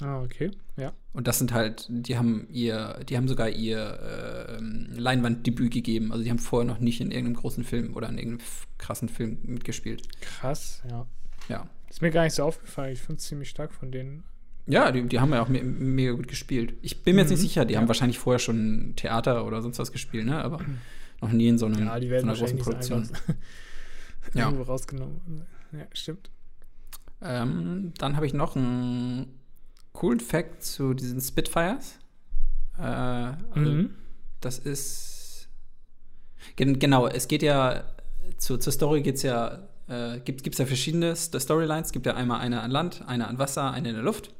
ah, 0.00 0.22
okay. 0.22 0.50
Ja. 0.76 0.92
Und 1.12 1.26
das 1.26 1.38
sind 1.38 1.52
halt, 1.52 1.86
die 1.88 2.16
haben 2.16 2.46
ihr, 2.50 3.00
die 3.08 3.16
haben 3.16 3.28
sogar 3.28 3.48
ihr 3.50 3.78
äh, 3.78 4.58
Leinwanddebüt 4.98 5.70
gegeben. 5.72 6.10
Also 6.12 6.24
die 6.24 6.30
haben 6.30 6.38
vorher 6.38 6.66
noch 6.66 6.80
nicht 6.80 7.00
in 7.00 7.10
irgendeinem 7.10 7.36
großen 7.36 7.64
Film 7.64 7.94
oder 7.94 8.08
in 8.08 8.16
irgendeinem 8.18 8.46
krassen 8.78 9.08
Film 9.08 9.38
mitgespielt. 9.44 10.08
Krass, 10.20 10.82
ja. 10.88 11.06
Ja. 11.48 11.68
Ist 11.90 12.00
mir 12.00 12.10
gar 12.10 12.24
nicht 12.24 12.34
so 12.34 12.44
aufgefallen. 12.44 12.92
Ich 12.94 13.00
finde 13.02 13.18
es 13.18 13.24
ziemlich 13.26 13.50
stark 13.50 13.72
von 13.74 13.92
denen. 13.92 14.24
Ja, 14.66 14.92
die, 14.92 15.02
die 15.06 15.20
haben 15.20 15.32
ja 15.32 15.42
auch 15.42 15.48
me 15.48 15.62
mega 15.62 16.12
gut 16.12 16.28
gespielt. 16.28 16.74
Ich 16.82 17.02
bin 17.02 17.16
mir 17.16 17.22
jetzt 17.22 17.30
nicht 17.30 17.40
Mhm, 17.40 17.42
sicher, 17.42 17.64
die 17.64 17.74
ja. 17.74 17.80
haben 17.80 17.88
wahrscheinlich 17.88 18.18
vorher 18.18 18.38
schon 18.38 18.94
Theater 18.96 19.44
oder 19.44 19.60
sonst 19.60 19.78
was 19.78 19.92
gespielt, 19.92 20.24
ne? 20.24 20.42
Aber 20.42 20.60
noch 21.20 21.32
nie 21.32 21.48
in 21.48 21.58
so, 21.58 21.66
einem, 21.66 21.86
Ja, 21.86 21.98
die 22.00 22.08
so 22.08 22.14
einer 22.14 22.34
großen 22.34 22.58
Produktion. 22.58 23.08
Ja. 24.34 24.44
irgendwo 24.50 24.64
rausgenommen. 24.64 25.46
Ja, 25.72 25.86
stimmt. 25.92 26.30
Ähm, 27.20 27.92
dann 27.98 28.16
habe 28.16 28.26
ich 28.26 28.34
noch 28.34 28.56
einen 28.56 29.38
coolen 29.92 30.20
Fact 30.20 30.62
zu 30.62 30.94
diesen 30.94 31.20
Spitfires. 31.20 31.98
Äh, 32.78 32.82
also 32.82 33.36
Mhm. 33.54 33.94
Das 34.40 34.58
ist. 34.58 35.48
Gen 36.56 36.78
genau, 36.78 37.06
es 37.06 37.28
geht 37.28 37.42
ja. 37.42 37.84
Zu, 38.38 38.58
zur 38.58 38.72
Story 38.72 39.02
geht 39.02 39.16
es 39.16 39.22
ja. 39.22 39.68
Äh, 39.88 40.20
gibt 40.20 40.46
es 40.46 40.58
ja 40.58 40.66
verschiedene 40.66 41.14
St 41.16 41.40
Storylines. 41.40 41.88
Es 41.88 41.92
gibt 41.92 42.06
ja 42.06 42.14
einmal 42.14 42.40
eine 42.40 42.60
an 42.60 42.70
Land, 42.70 43.04
eine 43.06 43.28
an 43.28 43.38
Wasser, 43.38 43.70
eine 43.70 43.90
in 43.90 43.94
der 43.94 44.04
Luft. 44.04 44.34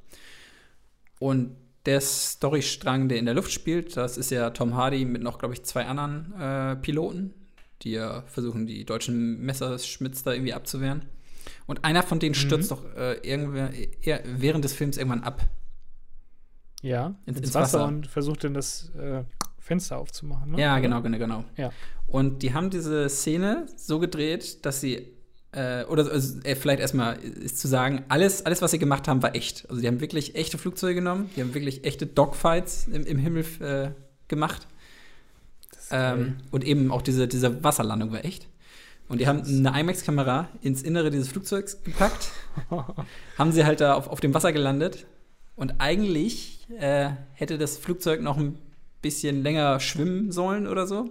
Und 1.19 1.57
der 1.87 2.01
Storystrang, 2.01 3.09
der 3.09 3.19
in 3.19 3.27
der 3.27 3.35
Luft 3.35 3.53
spielt, 3.53 3.97
das 3.97 4.17
ist 4.17 4.31
ja 4.31 4.51
Tom 4.51 4.75
Hardy 4.75 5.05
mit 5.05 5.23
noch, 5.23 5.39
glaube 5.39 5.55
ich, 5.55 5.65
zwei 5.65 5.87
anderen 5.87 6.33
äh, 6.39 6.77
Piloten, 6.77 7.35
die 7.83 7.93
ja 7.93 8.23
versuchen, 8.27 8.67
die 8.67 8.85
deutschen 8.85 9.41
Messerschmitz 9.41 10.23
da 10.23 10.33
irgendwie 10.33 10.55
abzuwehren. 10.55 11.07
Und 11.67 11.85
einer 11.85 12.03
von 12.03 12.19
denen 12.21 12.33
Mhm. 12.33 12.39
stürzt 12.39 12.71
doch 12.71 12.85
äh, 12.97 13.15
irgendwer, 13.29 13.71
eher 14.03 14.23
während 14.25 14.65
des 14.65 14.73
Films 14.73 14.97
irgendwann 14.97 15.23
ab. 15.25 15.45
Ja, 16.83 17.15
Ins- 17.27 17.39
ins, 17.39 17.55
Wasser, 17.55 17.79
Wasser. 17.81 17.87
und 17.89 18.07
versucht 18.09 18.45
dann 18.45 18.55
das 18.55 18.91
äh, 18.97 19.23
Fenster 19.59 19.99
aufzumachen. 19.99 20.53
Ne? 20.53 20.61
Ja, 20.61 20.79
genau, 20.81 21.01
genau, 21.03 21.19
genau. 21.19 21.45
Ja. 21.57 21.71
Und 22.09 22.43
die 22.43 22.53
haben 22.55 22.71
diese 22.71 23.09
Szene 23.09 23.67
so 23.77 24.01
gedreht, 24.01 24.67
dass 24.67 24.81
sie, 24.81 25.13
äh, 25.53 25.85
oder 25.85 26.11
also, 26.11 26.41
äh, 26.41 26.57
vielleicht 26.57 26.81
erstmal 26.81 27.19
ist 27.21 27.59
zu 27.61 27.69
sagen, 27.69 28.05
alles, 28.09 28.45
alles, 28.45 28.61
was 28.63 28.73
sie 28.73 28.79
gemacht 28.81 29.07
haben, 29.07 29.23
war 29.23 29.35
echt. 29.37 29.69
Also 29.71 29.81
die 29.81 29.87
haben 29.87 30.01
wirklich 30.01 30.35
echte 30.35 30.59
Flugzeuge 30.59 30.97
genommen, 30.97 31.31
die 31.37 31.41
haben 31.43 31.55
wirklich 31.55 31.85
echte 31.85 32.07
Dogfights 32.07 32.89
im, 32.89 33.07
im 33.07 33.19
Himmel 33.19 33.45
äh, 33.61 33.91
gemacht. 34.27 34.67
Ähm, 35.93 36.37
und 36.51 36.65
eben 36.65 36.91
auch 36.91 37.03
diese, 37.03 37.29
diese 37.29 37.63
Wasserlandung 37.63 38.13
war 38.13 38.25
echt. 38.25 38.49
Und 39.09 39.21
die 39.21 39.27
haben 39.27 39.43
eine 39.43 39.79
IMAX-Kamera 39.81 40.49
ins 40.63 40.83
Innere 40.83 41.11
dieses 41.11 41.29
Flugzeugs 41.29 41.83
gepackt, 41.83 42.31
haben 43.39 43.53
sie 43.53 43.65
halt 43.65 43.81
da 43.81 43.95
auf, 43.95 44.09
auf 44.09 44.21
dem 44.21 44.33
Wasser 44.33 44.53
gelandet. 44.53 45.07
Und 45.55 45.75
eigentlich 45.81 46.67
äh, 46.79 47.11
hätte 47.35 47.59
das 47.59 47.77
Flugzeug 47.77 48.23
noch 48.23 48.39
ein 48.39 48.59
bisschen 49.03 49.43
länger 49.43 49.81
schwimmen 49.81 50.33
sollen 50.33 50.67
oder 50.67 50.87
so. 50.87 51.11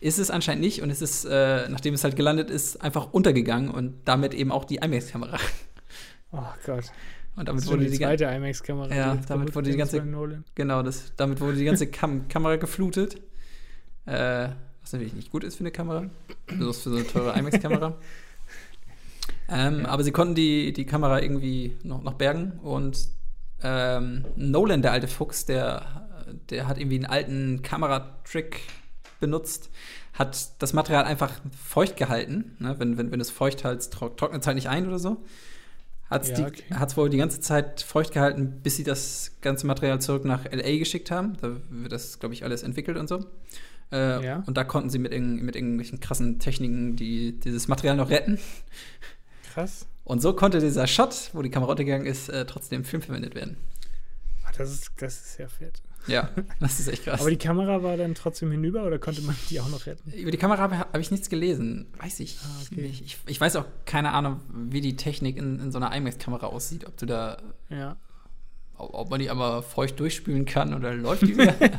Ist 0.00 0.18
es 0.18 0.30
anscheinend 0.30 0.62
nicht 0.62 0.82
und 0.82 0.90
es 0.90 1.02
ist, 1.02 1.24
äh, 1.24 1.68
nachdem 1.68 1.94
es 1.94 2.04
halt 2.04 2.16
gelandet 2.16 2.50
ist, 2.50 2.80
einfach 2.82 3.12
untergegangen 3.12 3.70
und 3.70 3.94
damit 4.04 4.32
eben 4.34 4.52
auch 4.52 4.64
die 4.64 4.76
IMAX-Kamera. 4.76 5.38
Oh 6.32 6.42
Gott. 6.64 6.84
Und 7.34 7.48
damit 7.48 7.66
wurde 7.66 7.84
die 7.84 7.90
die, 7.90 7.98
zweite 7.98 8.24
IMAX-Kamera. 8.24 8.94
Ja, 8.94 9.18
damit 9.28 9.54
wurde 9.54 9.70
die 9.70 9.76
ganze- 9.76 10.00
genau, 10.54 10.82
das, 10.82 11.12
damit 11.16 11.40
wurde 11.40 11.56
die 11.56 11.64
ganze 11.64 11.86
Kam 11.88 12.28
Kamera 12.28 12.56
geflutet. 12.56 13.20
Äh, 14.06 14.48
was 14.82 14.92
natürlich 14.92 15.14
nicht 15.14 15.30
gut 15.30 15.44
ist 15.44 15.56
für 15.56 15.60
eine 15.60 15.72
Kamera. 15.72 16.08
Besonders 16.46 16.82
für 16.82 16.90
so 16.90 16.96
eine 16.96 17.06
teure 17.06 17.38
IMAX-Kamera. 17.38 17.94
ähm, 19.48 19.80
Ja. 19.80 19.88
Aber 19.88 20.04
sie 20.04 20.12
konnten 20.12 20.34
die, 20.34 20.72
die 20.72 20.86
Kamera 20.86 21.20
irgendwie 21.20 21.76
noch, 21.82 22.02
noch 22.02 22.14
bergen 22.14 22.52
und 22.62 23.08
ähm, 23.62 24.24
Nolan, 24.36 24.82
der 24.82 24.92
alte 24.92 25.08
Fuchs, 25.08 25.44
der, 25.46 26.06
der 26.50 26.68
hat 26.68 26.78
irgendwie 26.78 26.96
einen 26.96 27.06
alten 27.06 27.62
Kameratrick 27.62 28.60
benutzt, 29.18 29.70
hat 30.12 30.62
das 30.62 30.72
Material 30.72 31.04
einfach 31.04 31.32
feucht 31.64 31.96
gehalten. 31.96 32.56
Ne? 32.58 32.76
Wenn, 32.78 32.98
wenn, 32.98 33.10
wenn 33.10 33.18
du 33.18 33.22
es 33.22 33.30
feucht 33.30 33.60
trock, 33.90 34.16
trocknet 34.16 34.42
es 34.42 34.46
halt 34.46 34.56
nicht 34.56 34.68
ein 34.68 34.86
oder 34.86 34.98
so. 34.98 35.24
Hat 36.08 36.22
es 36.22 36.38
Ja, 36.38 36.46
okay. 36.46 36.96
wohl 36.96 37.10
die 37.10 37.16
ganze 37.16 37.40
Zeit 37.40 37.80
feucht 37.80 38.12
gehalten, 38.12 38.60
bis 38.62 38.76
sie 38.76 38.84
das 38.84 39.32
ganze 39.40 39.66
Material 39.66 40.00
zurück 40.00 40.24
nach 40.24 40.44
LA 40.44 40.78
geschickt 40.78 41.10
haben. 41.10 41.36
Da 41.40 41.56
wird 41.68 41.90
das, 41.90 42.20
glaube 42.20 42.34
ich, 42.34 42.44
alles 42.44 42.62
entwickelt 42.62 42.96
und 42.96 43.08
so. 43.08 43.26
Äh, 43.92 44.24
Ja. 44.24 44.42
Und 44.46 44.56
da 44.56 44.64
konnten 44.64 44.90
sie 44.90 44.98
mit, 44.98 45.12
irgend- 45.12 45.42
mit 45.42 45.54
irgendwelchen 45.56 46.00
krassen 46.00 46.38
Techniken 46.38 46.96
die, 46.96 47.32
dieses 47.38 47.68
Material 47.68 47.96
noch 47.96 48.10
retten. 48.10 48.38
Krass. 49.52 49.86
Und 50.04 50.22
so 50.22 50.32
konnte 50.34 50.60
dieser 50.60 50.86
Shot, 50.86 51.30
wo 51.32 51.42
die 51.42 51.50
Kamera 51.50 51.70
untergegangen 51.72 52.06
ist, 52.06 52.28
äh, 52.28 52.44
trotzdem 52.46 52.80
im 52.80 52.84
Film 52.84 53.02
verwendet 53.02 53.34
werden. 53.34 53.56
Ach, 54.46 54.52
das, 54.52 54.70
ist, 54.72 54.90
das 54.98 55.14
ist 55.26 55.38
ja 55.38 55.48
fett. 55.48 55.82
Ja, 56.06 56.30
das 56.60 56.78
ist 56.78 56.86
echt 56.86 57.02
krass. 57.04 57.20
Aber 57.20 57.30
die 57.30 57.36
Kamera 57.36 57.82
war 57.82 57.96
dann 57.96 58.14
trotzdem 58.14 58.52
hinüber 58.52 58.84
oder 58.84 59.00
konnte 59.00 59.22
man 59.22 59.34
die 59.50 59.58
auch 59.58 59.68
noch 59.68 59.86
retten? 59.86 60.12
Über 60.12 60.30
die 60.30 60.36
Kamera 60.38 60.60
habe 60.62 60.78
hab 60.78 60.96
ich 60.98 61.10
nichts 61.10 61.28
gelesen. 61.28 61.86
Weiß 61.98 62.20
ich 62.20 62.38
Ah, 62.44 62.62
okay. 62.70 62.82
nicht. 62.82 63.02
Ich, 63.04 63.18
ich 63.26 63.40
weiß 63.40 63.56
auch 63.56 63.64
keine 63.86 64.12
Ahnung, 64.12 64.40
wie 64.52 64.80
die 64.80 64.94
Technik 64.94 65.36
in, 65.36 65.58
in 65.58 65.72
so 65.72 65.78
einer 65.78 65.92
IMAX-Kamera 65.96 66.46
aussieht. 66.46 66.86
Ob 66.86 66.96
du 66.96 67.06
da, 67.06 67.38
Ja. 67.70 67.96
Ob, 68.78 69.10
man 69.10 69.20
die 69.20 69.30
aber 69.30 69.62
feucht 69.62 69.98
durchspülen 70.00 70.44
kann 70.44 70.74
oder 70.74 70.94
läuft 70.94 71.22
die 71.22 71.36
wieder. 71.36 71.54
ja 71.60 71.70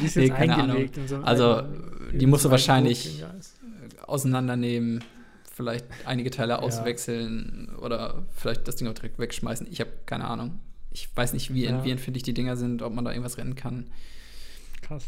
die 0.00 0.06
ist 0.06 0.16
Nee, 0.16 0.26
jetzt 0.26 0.36
keine 0.36 0.76
in 0.84 1.08
so 1.08 1.16
Also, 1.22 1.62
die 2.12 2.26
musst 2.26 2.44
du 2.44 2.50
wahrscheinlich 2.50 3.24
auseinandernehmen, 4.06 5.02
vielleicht 5.54 5.86
einige 6.06 6.30
Teile 6.30 6.60
auswechseln 6.60 7.74
oder 7.80 8.24
vielleicht 8.34 8.66
das 8.68 8.76
Ding 8.76 8.88
auch 8.88 8.94
direkt 8.94 9.18
wegschmeißen. 9.18 9.66
Ich 9.70 9.80
habe 9.80 9.90
keine 10.06 10.24
Ahnung. 10.26 10.58
Ich 10.90 11.08
weiß 11.14 11.32
nicht, 11.32 11.54
wie, 11.54 11.64
Ja. 11.64 11.84
wie 11.84 11.90
empfindlich 11.90 12.22
die 12.22 12.34
Dinger 12.34 12.56
sind, 12.56 12.82
ob 12.82 12.92
man 12.94 13.04
da 13.04 13.10
irgendwas 13.12 13.38
retten 13.38 13.54
kann. 13.54 13.86
Krass. 14.82 15.04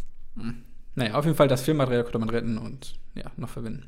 Naja, 0.94 1.14
auf 1.14 1.24
jeden 1.24 1.36
Fall 1.36 1.48
das 1.48 1.62
Filmmaterial 1.62 2.04
konnte 2.04 2.18
man 2.18 2.30
retten 2.30 2.56
und 2.58 2.94
ja, 3.14 3.30
noch 3.36 3.48
verwenden. 3.48 3.86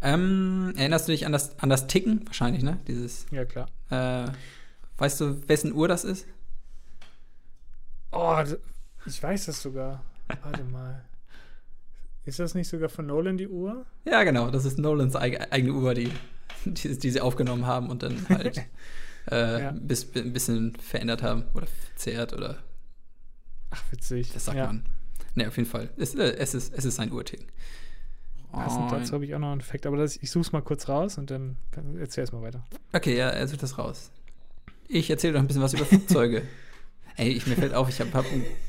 Ähm, 0.00 0.72
erinnerst 0.76 1.06
du 1.08 1.12
dich 1.12 1.26
an 1.26 1.32
das, 1.32 1.58
an 1.60 1.68
das 1.68 1.86
Ticken? 1.86 2.22
Wahrscheinlich, 2.26 2.62
ne? 2.64 2.78
Dieses, 2.88 3.26
Ja, 3.30 3.44
klar. 3.44 3.68
äh, 3.90 4.28
weißt 4.98 5.20
du, 5.20 5.48
wessen 5.48 5.72
Uhr 5.72 5.88
das 5.88 6.04
ist? 6.04 6.26
Oh, 8.10 8.42
ich 9.06 9.22
weiß 9.22 9.46
das 9.46 9.62
sogar. 9.62 10.02
Warte 10.42 10.64
mal. 10.64 11.04
Ist 12.24 12.38
das 12.38 12.54
nicht 12.54 12.68
sogar 12.68 12.88
von 12.88 13.06
Nolan 13.06 13.36
die 13.36 13.48
Uhr? 13.48 13.84
Ja, 14.04 14.22
genau, 14.22 14.50
das 14.50 14.64
ist 14.64 14.78
Nolans 14.78 15.16
eig 15.16 15.52
eigene 15.52 15.72
Uhr, 15.72 15.92
die, 15.94 16.10
die, 16.64 16.96
die 16.98 17.10
sie 17.10 17.20
aufgenommen 17.20 17.66
haben 17.66 17.90
und 17.90 18.02
dann 18.04 18.28
halt 18.28 18.58
äh, 19.30 19.62
Ja. 19.62 19.70
bis, 19.72 20.14
ein 20.14 20.32
bisschen 20.32 20.76
verändert 20.76 21.22
haben 21.22 21.44
oder 21.54 21.66
verzerrt 21.66 22.32
oder 22.32 22.58
Ach, 23.70 23.82
witzig. 23.90 24.32
das 24.32 24.44
sagt 24.44 24.58
ja. 24.58 24.66
man. 24.66 24.84
Ne, 25.34 25.48
auf 25.48 25.56
jeden 25.56 25.68
Fall. 25.68 25.88
Es, 25.96 26.14
äh, 26.14 26.34
es, 26.36 26.54
ist, 26.54 26.72
es 26.74 26.84
ist 26.84 26.96
sein 26.96 27.10
Uhrticken. 27.10 27.46
Passend 28.52 28.82
Und- 28.84 28.92
dazu 28.92 29.14
habe 29.14 29.24
ich 29.24 29.34
auch 29.34 29.38
noch 29.38 29.50
einen 29.52 29.60
Effekt, 29.60 29.86
aber 29.86 29.96
das, 29.96 30.16
ich 30.16 30.30
suche 30.30 30.42
es 30.42 30.52
mal 30.52 30.60
kurz 30.62 30.88
raus 30.88 31.16
und 31.18 31.30
dann 31.30 31.56
erzähl 31.98 32.20
erst 32.22 32.34
mal 32.34 32.42
weiter. 32.42 32.62
Okay, 32.92 33.16
ja, 33.16 33.30
er 33.30 33.48
sucht 33.48 33.62
das 33.62 33.78
raus. 33.78 34.10
Ich 34.94 35.08
erzähle 35.10 35.34
doch 35.34 35.40
ein 35.40 35.46
bisschen 35.46 35.62
was 35.62 35.74
über 35.74 35.84
Flugzeuge. 35.86 36.42
Ey, 37.16 37.30
ich, 37.30 37.46
mir 37.46 37.56
fällt 37.56 37.74
auf, 37.74 37.88
ich 37.88 38.00
habe 38.00 38.12
hab 38.12 38.26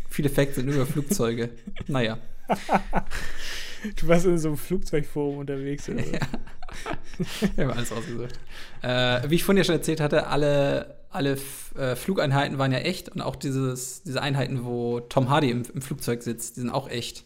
viele 0.09 0.29
Facts 0.29 0.57
nur 0.57 0.73
über 0.73 0.85
Flugzeuge. 0.85 1.49
Naja. 1.87 2.17
Du 3.97 4.07
warst 4.07 4.25
in 4.25 4.37
so 4.37 4.47
einem 4.47 4.57
Flugzeugforum 4.57 5.39
unterwegs 5.39 5.89
oder. 5.89 6.01
Ja. 6.11 6.19
Ich 7.41 7.59
habe 7.59 7.75
alles 7.75 7.91
ausgesucht. 7.91 8.39
Äh, 8.81 9.29
wie 9.29 9.35
ich 9.35 9.43
vorhin 9.43 9.57
ja 9.57 9.65
schon 9.65 9.75
erzählt 9.75 9.99
hatte, 9.99 10.27
alle, 10.27 10.95
alle 11.09 11.33
F 11.33 11.75
äh, 11.75 11.95
Flugeinheiten 11.97 12.57
waren 12.57 12.71
ja 12.71 12.77
echt 12.79 13.09
und 13.09 13.19
auch 13.21 13.35
dieses, 13.35 14.01
diese 14.03 14.21
Einheiten, 14.21 14.63
wo 14.63 15.01
Tom 15.01 15.29
Hardy 15.29 15.49
im, 15.51 15.63
im 15.73 15.81
Flugzeug 15.81 16.23
sitzt, 16.23 16.55
die 16.55 16.61
sind 16.61 16.69
auch 16.69 16.89
echt. 16.89 17.25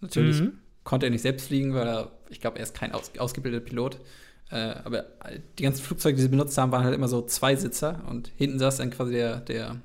Natürlich 0.00 0.40
Mhm. 0.40 0.54
konnte 0.82 1.06
er 1.06 1.10
nicht 1.10 1.20
selbst 1.22 1.48
fliegen, 1.48 1.74
weil 1.74 1.86
er, 1.86 2.10
ich 2.30 2.40
glaube, 2.40 2.56
er 2.56 2.62
ist 2.62 2.74
kein 2.74 2.92
aus, 2.92 3.12
ausgebildeter 3.18 3.64
Pilot. 3.66 3.98
Äh, 4.50 4.74
aber 4.84 5.06
die 5.58 5.62
ganzen 5.64 5.82
Flugzeuge, 5.82 6.16
die 6.16 6.22
sie 6.22 6.28
benutzt 6.28 6.56
haben, 6.56 6.70
waren 6.72 6.84
halt 6.84 6.94
immer 6.94 7.08
so 7.08 7.22
Zweisitzer 7.22 8.02
und 8.08 8.30
hinten 8.36 8.58
saß 8.58 8.76
dann 8.76 8.90
quasi 8.90 9.12
der, 9.12 9.40
der, 9.40 9.76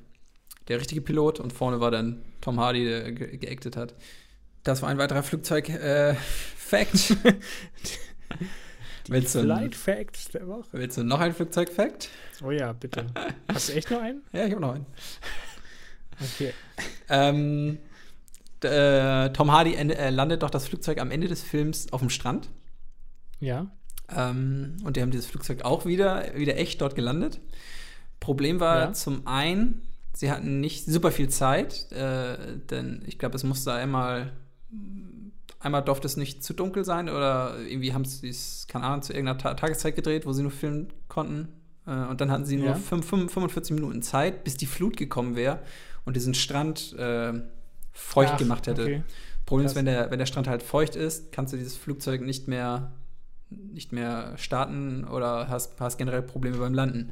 der 0.67 0.79
richtige 0.79 1.01
Pilot 1.01 1.39
und 1.39 1.51
vorne 1.51 1.79
war 1.79 1.91
dann 1.91 2.21
Tom 2.41 2.59
Hardy, 2.59 2.85
der 2.85 3.11
ge 3.11 3.37
geactet 3.37 3.75
hat. 3.75 3.95
Das 4.63 4.81
war 4.81 4.89
ein 4.89 4.97
weiterer 4.99 5.23
Flugzeug-Fact. 5.23 7.17
Die 9.07 9.11
Willst 9.11 9.33
du 9.33 9.41
Flight 9.41 9.75
Facts 9.75 10.29
der 10.29 10.47
Woche. 10.47 10.69
Willst 10.73 10.97
du 10.97 11.03
noch 11.03 11.19
ein 11.19 11.33
Flugzeug-Fact? 11.33 12.09
Oh 12.43 12.51
ja, 12.51 12.71
bitte. 12.73 13.07
Hast 13.51 13.69
du 13.69 13.73
echt 13.73 13.89
noch 13.89 14.01
einen? 14.01 14.21
Ja, 14.31 14.45
ich 14.45 14.51
habe 14.51 14.61
noch 14.61 14.75
einen. 14.75 14.85
Okay. 16.21 16.53
Ähm, 17.09 17.79
äh, 18.63 19.29
Tom 19.31 19.51
Hardy 19.51 19.73
äh, 19.73 20.11
landet 20.11 20.43
doch 20.43 20.51
das 20.51 20.67
Flugzeug 20.67 20.99
am 20.99 21.09
Ende 21.09 21.27
des 21.27 21.41
Films 21.41 21.91
auf 21.91 22.01
dem 22.01 22.11
Strand. 22.11 22.49
Ja. 23.39 23.71
Ähm, 24.15 24.77
und 24.83 24.97
die 24.97 25.01
haben 25.01 25.11
dieses 25.11 25.27
Flugzeug 25.27 25.63
auch 25.63 25.85
wieder, 25.85 26.25
wieder 26.35 26.57
echt 26.57 26.81
dort 26.81 26.95
gelandet. 26.95 27.39
Problem 28.19 28.59
war 28.59 28.79
Ja. 28.79 28.93
zum 28.93 29.25
einen, 29.27 29.81
sie 30.13 30.31
hatten 30.31 30.59
nicht 30.59 30.85
super 30.85 31.11
viel 31.11 31.29
Zeit, 31.29 31.91
äh, 31.91 32.37
denn 32.69 33.03
ich 33.07 33.17
glaube, 33.19 33.35
es 33.35 33.43
musste 33.43 33.73
einmal, 33.73 34.31
einmal 35.59 35.83
durfte 35.83 36.07
es 36.07 36.17
nicht 36.17 36.43
zu 36.43 36.53
dunkel 36.53 36.83
sein 36.83 37.09
oder 37.09 37.57
irgendwie 37.59 37.93
haben 37.93 38.05
sie 38.05 38.29
es, 38.29 38.65
keine 38.67 38.85
Ahnung, 38.85 39.01
zu 39.01 39.13
irgendeiner 39.13 39.37
Ta 39.37 39.53
Tageszeit 39.53 39.95
gedreht, 39.95 40.25
wo 40.25 40.33
sie 40.33 40.41
nur 40.41 40.51
filmen 40.51 40.87
konnten. 41.07 41.49
Äh, 41.87 41.91
und 41.91 42.21
dann 42.21 42.31
hatten 42.31 42.45
sie 42.45 42.57
nur 42.57 42.67
Ja. 42.69 42.75
fünf- 42.75 43.07
fünf- 43.07 43.31
45 43.31 43.75
Minuten 43.75 44.01
Zeit, 44.01 44.43
bis 44.43 44.55
die 44.57 44.65
Flut 44.65 44.97
gekommen 44.97 45.35
wäre 45.35 45.59
und 46.05 46.15
diesen 46.15 46.33
Strand 46.33 46.93
äh, 46.97 47.33
feucht 47.91 48.33
Ach, 48.33 48.37
gemacht 48.37 48.67
hätte. 48.67 48.83
Okay. 48.83 49.03
Problem 49.45 49.65
ist, 49.65 49.75
wenn 49.75 49.85
der, 49.85 50.09
wenn 50.11 50.19
der 50.19 50.25
Strand 50.25 50.47
halt 50.47 50.63
feucht 50.63 50.95
ist, 50.95 51.31
kannst 51.31 51.51
du 51.53 51.57
dieses 51.57 51.75
Flugzeug 51.75 52.21
nicht 52.21 52.47
mehr, 52.47 52.91
nicht 53.51 53.91
mehr 53.91 54.33
starten 54.37 55.03
oder 55.05 55.47
hast, 55.49 55.79
hast 55.79 55.97
generell 55.97 56.21
Probleme 56.21 56.57
beim 56.57 56.73
Landen. 56.73 57.11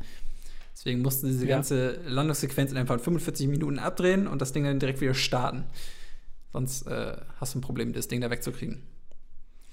Deswegen 0.73 1.01
mussten 1.01 1.27
sie 1.27 1.33
diese 1.33 1.47
Ja. 1.47 1.55
ganze 1.57 1.99
Landungssequenz 2.07 2.71
in 2.71 2.77
einfach 2.77 2.99
45 2.99 3.47
Minuten 3.47 3.79
abdrehen 3.79 4.27
und 4.27 4.41
das 4.41 4.53
Ding 4.53 4.63
dann 4.63 4.79
direkt 4.79 5.01
wieder 5.01 5.13
starten. 5.13 5.65
Sonst 6.53 6.87
äh, 6.87 7.17
hast 7.37 7.53
du 7.53 7.59
ein 7.59 7.61
Problem, 7.61 7.93
das 7.93 8.07
Ding 8.07 8.21
da 8.21 8.29
wegzukriegen. 8.29 8.81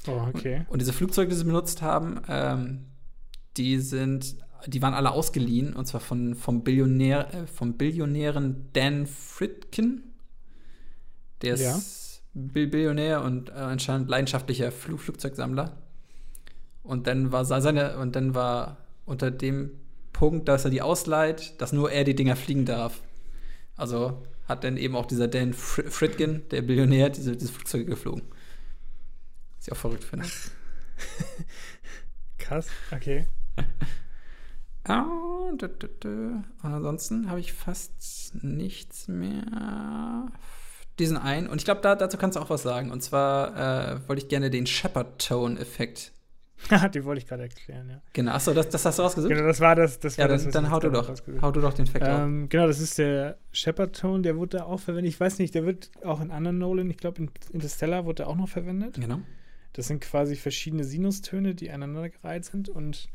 Oh, 0.09 0.27
okay. 0.35 0.67
Und 0.69 0.81
diese 0.81 0.93
Flugzeuge, 0.93 1.31
die 1.31 1.37
sie 1.37 1.45
benutzt 1.45 1.81
haben, 1.83 2.21
ähm, 2.29 2.87
die 3.57 3.79
sind, 3.79 4.37
die 4.67 4.83
waren 4.83 4.95
alle 4.95 5.13
ausgeliehen 5.13 5.75
und 5.75 5.87
zwar 5.87 6.01
von, 6.01 6.35
vom, 6.35 6.65
Billionär, 6.65 7.33
äh, 7.35 7.47
vom 7.47 7.75
Billionären 7.75 8.69
Dan 8.73 9.07
Fritkin. 9.07 10.03
Der 11.43 11.55
ist 11.55 11.61
Ja. 11.63 11.79
Bill 12.35 12.67
Billionär 12.67 13.23
und 13.23 13.49
äh, 13.49 13.53
anscheinend 13.53 14.09
leidenschaftlicher 14.11 14.71
Flug 14.73 15.01
Flugzeugsammler. 15.01 15.73
Und 16.87 17.07
dann 17.07 17.33
war 17.33 17.45
se- 17.45 17.61
seine, 17.61 17.99
und 17.99 18.17
dann 18.17 18.35
war 18.35 18.79
unter 19.05 19.31
dem 19.31 19.71
Punkt, 20.13 20.49
dass 20.49 20.65
er 20.65 20.71
die 20.71 20.83
ausleiht, 20.83 21.61
dass 21.61 21.73
nur 21.73 21.91
er 21.91 22.05
die 22.05 22.15
Dinger 22.15 22.37
fliegen 22.37 22.65
darf. 22.65 23.03
Also 23.77 24.23
hat 24.49 24.65
dann 24.65 24.77
eben 24.77 24.97
auch 24.97 25.07
dieser 25.07 25.29
Dan 25.29 25.53
Fr 25.53 25.85
Fritkin, 25.91 26.49
der 26.51 26.63
Billionär, 26.63 27.11
diese, 27.11 27.37
diese 27.37 27.53
Flugzeuge 27.53 27.85
geflogen. 27.87 28.23
Was 29.59 29.67
ich 29.67 29.73
auch 29.73 29.77
verrückt 29.77 30.05
finde. 30.05 30.27
Krass. 32.39 32.67
Okay. 32.93 33.27
Ah, 34.89 35.05
dü, 35.61 35.67
dü, 35.69 35.89
dü. 36.01 36.27
Und 36.63 36.73
ansonsten 36.73 37.29
habe 37.29 37.41
ich 37.41 37.53
fast 37.53 38.37
nichts 38.41 39.09
mehr. 39.09 40.31
Diesen 41.01 41.17
einen. 41.17 41.49
Und 41.49 41.59
ich 41.59 41.65
glaube, 41.65 41.81
da, 41.81 41.97
dazu 41.97 42.17
kannst 42.17 42.37
du 42.37 42.41
auch 42.41 42.51
was 42.51 42.63
sagen. 42.63 42.93
Und 42.93 43.03
zwar 43.03 43.97
äh, 43.97 44.09
wollte 44.09 44.23
ich 44.23 44.29
gerne 44.29 44.49
den 44.49 44.65
Shepard-Tone-Effekt. 44.65 46.13
Die 46.95 47.05
wollte 47.05 47.21
ich 47.21 47.27
gerade 47.27 47.43
erklären, 47.43 47.89
ja. 47.89 48.03
Genau. 48.13 48.33
Achso, 48.33 48.53
das, 48.55 48.69
das 48.69 48.85
hast 48.85 48.99
du 48.99 49.03
rausgesucht? 49.03 49.33
Genau, 49.33 49.47
das 49.47 49.61
war 49.61 49.75
das. 49.77 49.99
das 49.99 50.17
ja, 50.17 50.25
war 50.25 50.29
dann, 50.29 50.45
das, 50.45 50.53
dann 50.53 50.71
hau 50.71 50.81
du 50.81 50.91
doch. 50.91 51.13
Hau 51.43 51.51
du 51.53 51.61
doch 51.61 51.75
den 51.75 51.87
Fact 51.87 52.05
auf. 52.05 52.21
Ähm, 52.21 52.49
genau, 52.49 52.67
das 52.67 52.81
ist 52.81 52.99
der 52.99 53.39
Shepard-Tone, 53.53 54.23
der 54.23 54.37
wurde 54.37 54.59
da 54.59 54.65
auch 54.65 54.81
verwendet. 54.81 55.13
Ich 55.13 55.21
weiß 55.21 55.39
nicht, 55.39 55.55
der 55.55 55.67
wird 55.67 55.91
auch 56.05 56.21
in 56.21 56.31
anderen 56.31 56.59
Nolan, 56.59 56.91
ich 56.91 56.97
glaube 56.97 57.23
in 57.23 57.31
Interstellar 57.53 58.05
wurde 58.05 58.17
der 58.17 58.29
auch 58.29 58.37
noch 58.37 58.49
verwendet. 58.49 58.95
Genau. 59.01 59.21
Das 59.75 59.87
sind 59.89 60.01
quasi 60.01 60.37
verschiedene 60.37 60.85
Sinustöne, 60.85 61.55
die 61.55 61.71
aneinandergereiht 61.71 62.47
sind 62.47 62.69
und 62.69 63.09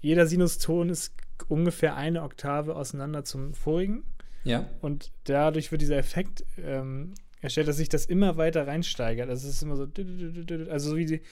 jeder 0.00 0.26
Sinuston 0.26 0.90
ist 0.90 1.14
ungefähr 1.48 1.96
eine 1.96 2.22
Oktave 2.22 2.76
auseinander 2.76 3.24
zum 3.24 3.54
vorigen 3.54 4.02
Ja. 4.44 4.68
und 4.80 5.12
dadurch 5.24 5.72
wird 5.72 5.80
dieser 5.80 5.96
Effekt 5.96 6.44
ähm, 6.58 7.14
erstellt, 7.40 7.68
dass 7.68 7.78
sich 7.78 7.88
das 7.88 8.04
immer 8.04 8.36
weiter 8.36 8.66
reinsteigert. 8.66 9.30
Also 9.30 9.48
es 9.48 9.54
ist 9.54 9.62
immer 9.62 9.76
so, 9.76 9.86
also 10.70 10.90
so 10.90 10.96
wie 10.96 11.06
die, 11.06 11.22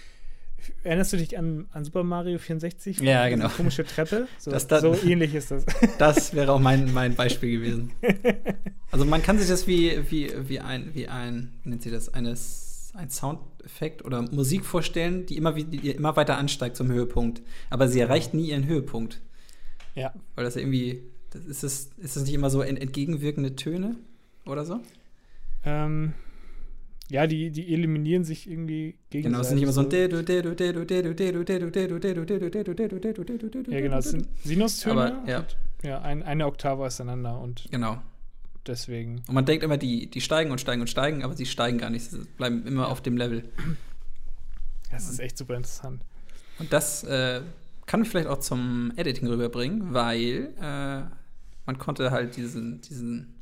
erinnerst 0.85 1.13
du 1.13 1.17
dich 1.17 1.37
an, 1.39 1.67
an 1.73 1.85
Super 1.85 2.03
Mario 2.05 2.39
64? 2.39 3.01
Ja, 3.01 3.29
genau. 3.29 3.49
komische 3.49 3.85
Treppe? 3.85 4.27
So, 4.39 4.51
Das- 4.51 4.67
das- 4.67 4.83
so 4.83 4.95
ähnlich 5.07 5.35
ist 5.35 5.51
das. 5.51 5.65
Das 5.99 6.35
wäre 6.35 6.53
auch 6.53 6.61
mein, 6.61 6.93
mein 6.95 7.15
Beispiel 7.15 7.59
gewesen. 7.61 7.93
Also 8.93 9.05
man 9.05 9.23
kann 9.23 9.39
sich 9.39 9.47
das 9.49 9.69
wie, 9.69 10.01
wie, 10.11 10.33
wie 10.49 10.59
ein, 10.59 10.91
wie 10.95 11.07
ein, 11.07 11.53
nennt 11.63 11.81
sie 11.83 11.93
das, 11.93 12.13
eines, 12.13 12.91
ein 12.97 13.09
Soundeffekt 13.09 14.05
oder 14.05 14.23
Musik 14.23 14.65
vorstellen, 14.65 15.27
die 15.27 15.37
immer, 15.37 15.55
wie- 15.55 15.63
die 15.63 15.91
immer 15.91 16.17
weiter 16.17 16.37
ansteigt 16.39 16.75
zum 16.77 16.89
Höhepunkt. 16.91 17.41
Aber 17.71 17.87
sie 17.87 18.01
erreicht 18.01 18.35
nie 18.35 18.49
ihren 18.51 18.67
Höhepunkt. 18.67 19.21
Ja. 19.95 20.13
Weil 20.35 20.45
das 20.45 20.57
irgendwie, 20.57 21.03
das 21.31 21.45
ist, 21.45 21.63
es, 21.63 21.91
ist 21.99 22.17
das 22.17 22.25
nicht 22.25 22.35
immer 22.35 22.51
so 22.51 22.63
ent, 22.63 22.81
entgegenwirkende 22.81 23.55
Töne 23.55 23.95
oder 24.45 24.65
so? 24.65 24.81
Ähm, 25.65 26.15
ja, 27.11 27.27
die, 27.27 27.51
die 27.51 27.73
eliminieren 27.75 28.25
sich 28.25 28.49
irgendwie 28.49 28.97
gegenseitig. 29.11 29.25
Genau, 29.25 29.41
es 29.41 29.49
ist 29.49 29.55
nicht 29.55 29.63
immer 29.65 29.73
so 29.73 29.81
ein 29.81 29.91
Ja, 33.69 33.81
genau, 33.81 33.99
es 33.99 34.11
sind 34.11 34.29
Sinustöne. 34.45 35.15
Aber, 35.15 35.29
ja. 35.29 35.45
ja 35.83 36.01
ein, 36.03 36.23
eine 36.23 36.47
Oktave 36.47 36.85
auseinander 36.85 37.41
und 37.41 37.67
Genau. 37.71 38.01
deswegen. 38.67 39.23
Und 39.27 39.35
man 39.35 39.45
denkt 39.45 39.65
immer, 39.65 39.77
die, 39.77 40.09
die 40.09 40.21
steigen 40.21 40.53
und 40.53 40.61
steigen 40.61 40.81
und 40.81 40.89
steigen, 40.89 41.25
aber 41.25 41.35
sie 41.35 41.47
steigen 41.47 41.79
gar 41.79 41.91
nicht. 41.91 42.11
Sie 42.11 42.19
bleiben 42.37 42.65
immer 42.67 42.89
auf 42.89 43.01
dem 43.01 43.17
Level. 43.17 43.45
Das 44.91 45.09
ist 45.09 45.19
echt 45.19 45.37
super 45.37 45.57
interessant. 45.57 46.03
Und 46.59 46.73
das 46.73 47.05
äh, 47.05 47.41
kann 47.87 48.01
mich 48.01 48.09
vielleicht 48.09 48.29
auch 48.29 48.39
zum 48.39 48.93
Editing 48.97 49.27
rüberbringen, 49.29 49.95
weil 49.95 50.53
äh, 50.61 51.03
man 51.67 51.79
konnte 51.79 52.11
halt 52.11 52.37
diesen, 52.37 52.81
diesen, 52.83 53.35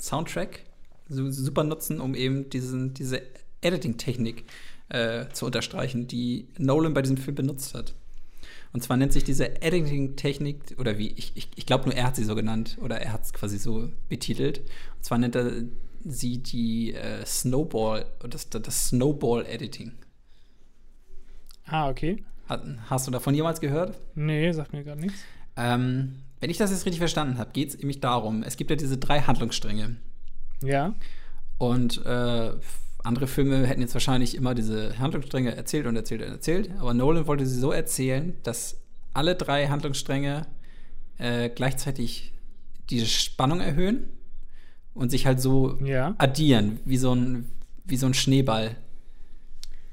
Soundtrack 0.00 0.56
so, 0.56 0.71
super 1.12 1.64
nutzen, 1.64 2.00
um 2.00 2.14
eben 2.14 2.50
diesen, 2.50 2.94
diese 2.94 3.22
Editing-Technik 3.60 4.44
äh, 4.88 5.26
zu 5.32 5.46
unterstreichen, 5.46 6.06
die 6.06 6.48
Nolan 6.58 6.94
bei 6.94 7.02
diesem 7.02 7.16
Film 7.16 7.34
benutzt 7.34 7.74
hat. 7.74 7.94
Und 8.72 8.82
zwar 8.82 8.96
nennt 8.96 9.12
sich 9.12 9.24
diese 9.24 9.60
Editing-Technik, 9.60 10.76
oder 10.78 10.98
wie, 10.98 11.08
ich, 11.08 11.32
ich, 11.34 11.48
ich 11.54 11.66
glaube 11.66 11.84
nur 11.84 11.94
er 11.94 12.06
hat 12.06 12.16
sie 12.16 12.24
so 12.24 12.34
genannt, 12.34 12.78
oder 12.80 13.00
er 13.00 13.12
hat 13.12 13.24
es 13.24 13.32
quasi 13.32 13.58
so 13.58 13.90
betitelt. 14.08 14.60
Und 14.96 15.04
zwar 15.04 15.18
nennt 15.18 15.36
er 15.36 15.52
sie 16.04 16.38
die 16.38 16.94
äh, 16.94 17.24
Snowball, 17.24 18.06
das, 18.28 18.48
das 18.48 18.88
Snowball-Editing. 18.88 19.92
Ah, 21.66 21.88
okay. 21.88 22.24
Hast 22.86 23.06
du 23.06 23.10
davon 23.10 23.34
jemals 23.34 23.60
gehört? 23.60 23.98
Nee, 24.14 24.52
sagt 24.52 24.72
mir 24.72 24.84
gerade 24.84 25.00
nichts. 25.00 25.20
Ähm, 25.56 26.16
wenn 26.40 26.50
ich 26.50 26.58
das 26.58 26.70
jetzt 26.70 26.84
richtig 26.86 26.98
verstanden 26.98 27.38
habe, 27.38 27.52
geht 27.52 27.68
es 27.68 27.78
nämlich 27.78 28.00
darum, 28.00 28.42
es 28.42 28.56
gibt 28.56 28.70
ja 28.70 28.76
diese 28.76 28.98
drei 28.98 29.20
Handlungsstränge. 29.20 29.96
Ja. 30.62 30.94
Und 31.58 32.04
äh, 32.04 32.50
andere 33.04 33.26
Filme 33.26 33.66
hätten 33.66 33.80
jetzt 33.80 33.94
wahrscheinlich 33.94 34.36
immer 34.36 34.54
diese 34.54 34.98
Handlungsstränge 34.98 35.54
erzählt 35.56 35.86
und 35.86 35.96
erzählt 35.96 36.22
und 36.22 36.28
erzählt. 36.28 36.70
Aber 36.78 36.94
Nolan 36.94 37.26
wollte 37.26 37.46
sie 37.46 37.58
so 37.58 37.72
erzählen, 37.72 38.34
dass 38.42 38.80
alle 39.12 39.34
drei 39.34 39.68
Handlungsstränge 39.68 40.46
äh, 41.18 41.50
gleichzeitig 41.50 42.32
diese 42.90 43.06
Spannung 43.06 43.60
erhöhen 43.60 44.08
und 44.94 45.10
sich 45.10 45.26
halt 45.26 45.40
so 45.40 45.78
Ja. 45.84 46.14
addieren, 46.18 46.80
wie 46.84 46.96
so 46.96 47.14
ein, 47.14 47.50
wie 47.84 47.96
so 47.96 48.06
ein 48.06 48.14
Schneeball. 48.14 48.76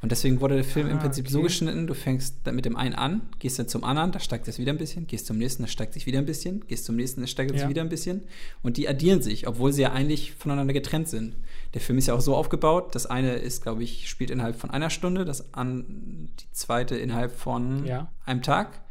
Und 0.01 0.13
deswegen 0.13 0.39
wurde 0.39 0.55
der 0.55 0.63
Film 0.63 0.87
im 0.87 0.97
Ah, 0.97 1.01
Prinzip 1.01 1.27
so 1.27 1.39
okay. 1.39 1.47
geschnitten, 1.47 1.85
du 1.85 1.93
fängst 1.93 2.37
dann 2.45 2.55
mit 2.55 2.63
dem 2.63 2.77
einen 2.77 2.95
an, 2.95 3.21
gehst 3.39 3.59
dann 3.59 3.67
zum 3.67 3.83
anderen, 3.83 4.13
da 4.13 4.19
steigt 4.21 4.47
es 4.47 4.57
wieder 4.57 4.71
ein 4.71 4.77
bisschen, 4.77 5.07
gehst 5.07 5.25
zum 5.25 5.37
nächsten, 5.37 5.63
da 5.63 5.67
steigt 5.67 5.93
sich 5.93 6.05
wieder 6.05 6.19
ein 6.19 6.25
bisschen, 6.25 6.65
gehst 6.67 6.85
zum 6.85 6.95
nächsten, 6.95 7.19
da 7.19 7.27
steigt 7.27 7.51
es 7.51 7.61
Ja. 7.63 7.69
wieder 7.69 7.81
ein 7.81 7.89
bisschen. 7.89 8.23
Und 8.63 8.77
die 8.77 8.87
addieren 8.87 9.21
sich, 9.21 9.45
obwohl 9.47 9.73
sie 9.73 9.81
ja 9.81 9.91
eigentlich 9.91 10.31
voneinander 10.33 10.73
getrennt 10.73 11.09
sind. 11.09 11.35
Der 11.73 11.81
Film 11.81 11.97
ist 11.99 12.07
ja 12.07 12.13
auch 12.13 12.21
so 12.21 12.33
aufgebaut, 12.35 12.95
das 12.95 13.07
eine 13.07 13.33
ist, 13.35 13.61
glaube 13.61 13.83
ich, 13.83 14.09
spielt 14.09 14.31
innerhalb 14.31 14.55
von 14.55 14.69
einer 14.69 14.89
Stunde, 14.89 15.25
das 15.25 15.53
an, 15.53 16.29
die 16.39 16.51
zweite 16.53 16.95
innerhalb 16.95 17.33
von 17.35 17.85
Ja. 17.85 18.09
einem 18.25 18.41
Tag 18.41 18.81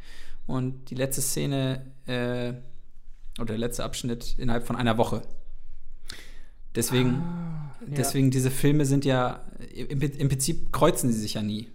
und 0.45 0.91
die 0.91 0.95
letzte 0.95 1.21
Szene 1.23 1.87
äh, 2.05 2.53
oder 3.39 3.47
der 3.53 3.57
letzte 3.57 3.83
Abschnitt 3.83 4.35
innerhalb 4.37 4.67
von 4.67 4.75
einer 4.75 4.97
Woche. 4.99 5.23
Deswegen, 6.75 7.15
Ah, 7.15 7.71
ja. 7.81 7.95
deswegen 7.97 8.31
diese 8.31 8.51
Filme 8.51 8.85
sind 8.85 9.05
ja, 9.05 9.43
im, 9.73 10.01
im 10.01 10.29
Prinzip 10.29 10.71
kreuzen 10.71 11.11
sie 11.11 11.19
sich 11.19 11.33
ja 11.35 11.41
nie. 11.41 11.69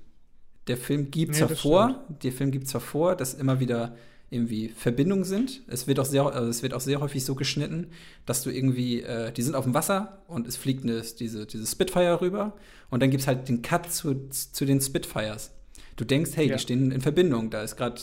Der 0.66 0.76
Film 0.76 1.10
gibt 1.10 1.34
zwar 1.34 1.48
das 1.48 1.60
vor, 1.60 2.04
der 2.22 2.32
Film 2.32 2.50
gibt 2.50 2.68
zwar 2.68 2.80
vor, 2.80 3.16
dass 3.16 3.34
immer 3.34 3.60
wieder 3.60 3.96
irgendwie 4.30 4.68
Verbindungen 4.70 5.24
sind. 5.24 5.60
Es 5.66 5.86
wird 5.86 6.00
auch 6.00 6.06
sehr, 6.06 6.24
also 6.24 6.48
es 6.48 6.62
wird 6.62 6.72
auch 6.74 6.80
sehr 6.80 7.00
häufig 7.00 7.24
so 7.24 7.34
geschnitten, 7.34 7.88
dass 8.24 8.42
du 8.42 8.50
irgendwie, 8.50 9.02
äh, 9.02 9.30
die 9.32 9.42
sind 9.42 9.54
auf 9.54 9.64
dem 9.64 9.74
Wasser 9.74 10.22
und 10.26 10.46
es 10.48 10.56
fliegt 10.56 10.82
eine, 10.84 11.02
diese, 11.02 11.46
diese 11.46 11.66
Spitfire 11.66 12.20
rüber 12.20 12.56
und 12.90 13.02
dann 13.02 13.10
gibt 13.10 13.20
es 13.20 13.26
halt 13.26 13.48
den 13.48 13.60
Cut 13.62 13.92
zu, 13.92 14.28
zu 14.30 14.64
den 14.64 14.80
Spitfires. 14.80 15.50
Du 15.96 16.04
denkst, 16.04 16.30
hey, 16.34 16.48
Ja. 16.48 16.56
die 16.56 16.62
stehen 16.62 16.90
in 16.90 17.00
Verbindung, 17.02 17.50
da 17.50 17.62
ist 17.62 17.76
gerade 17.76 18.00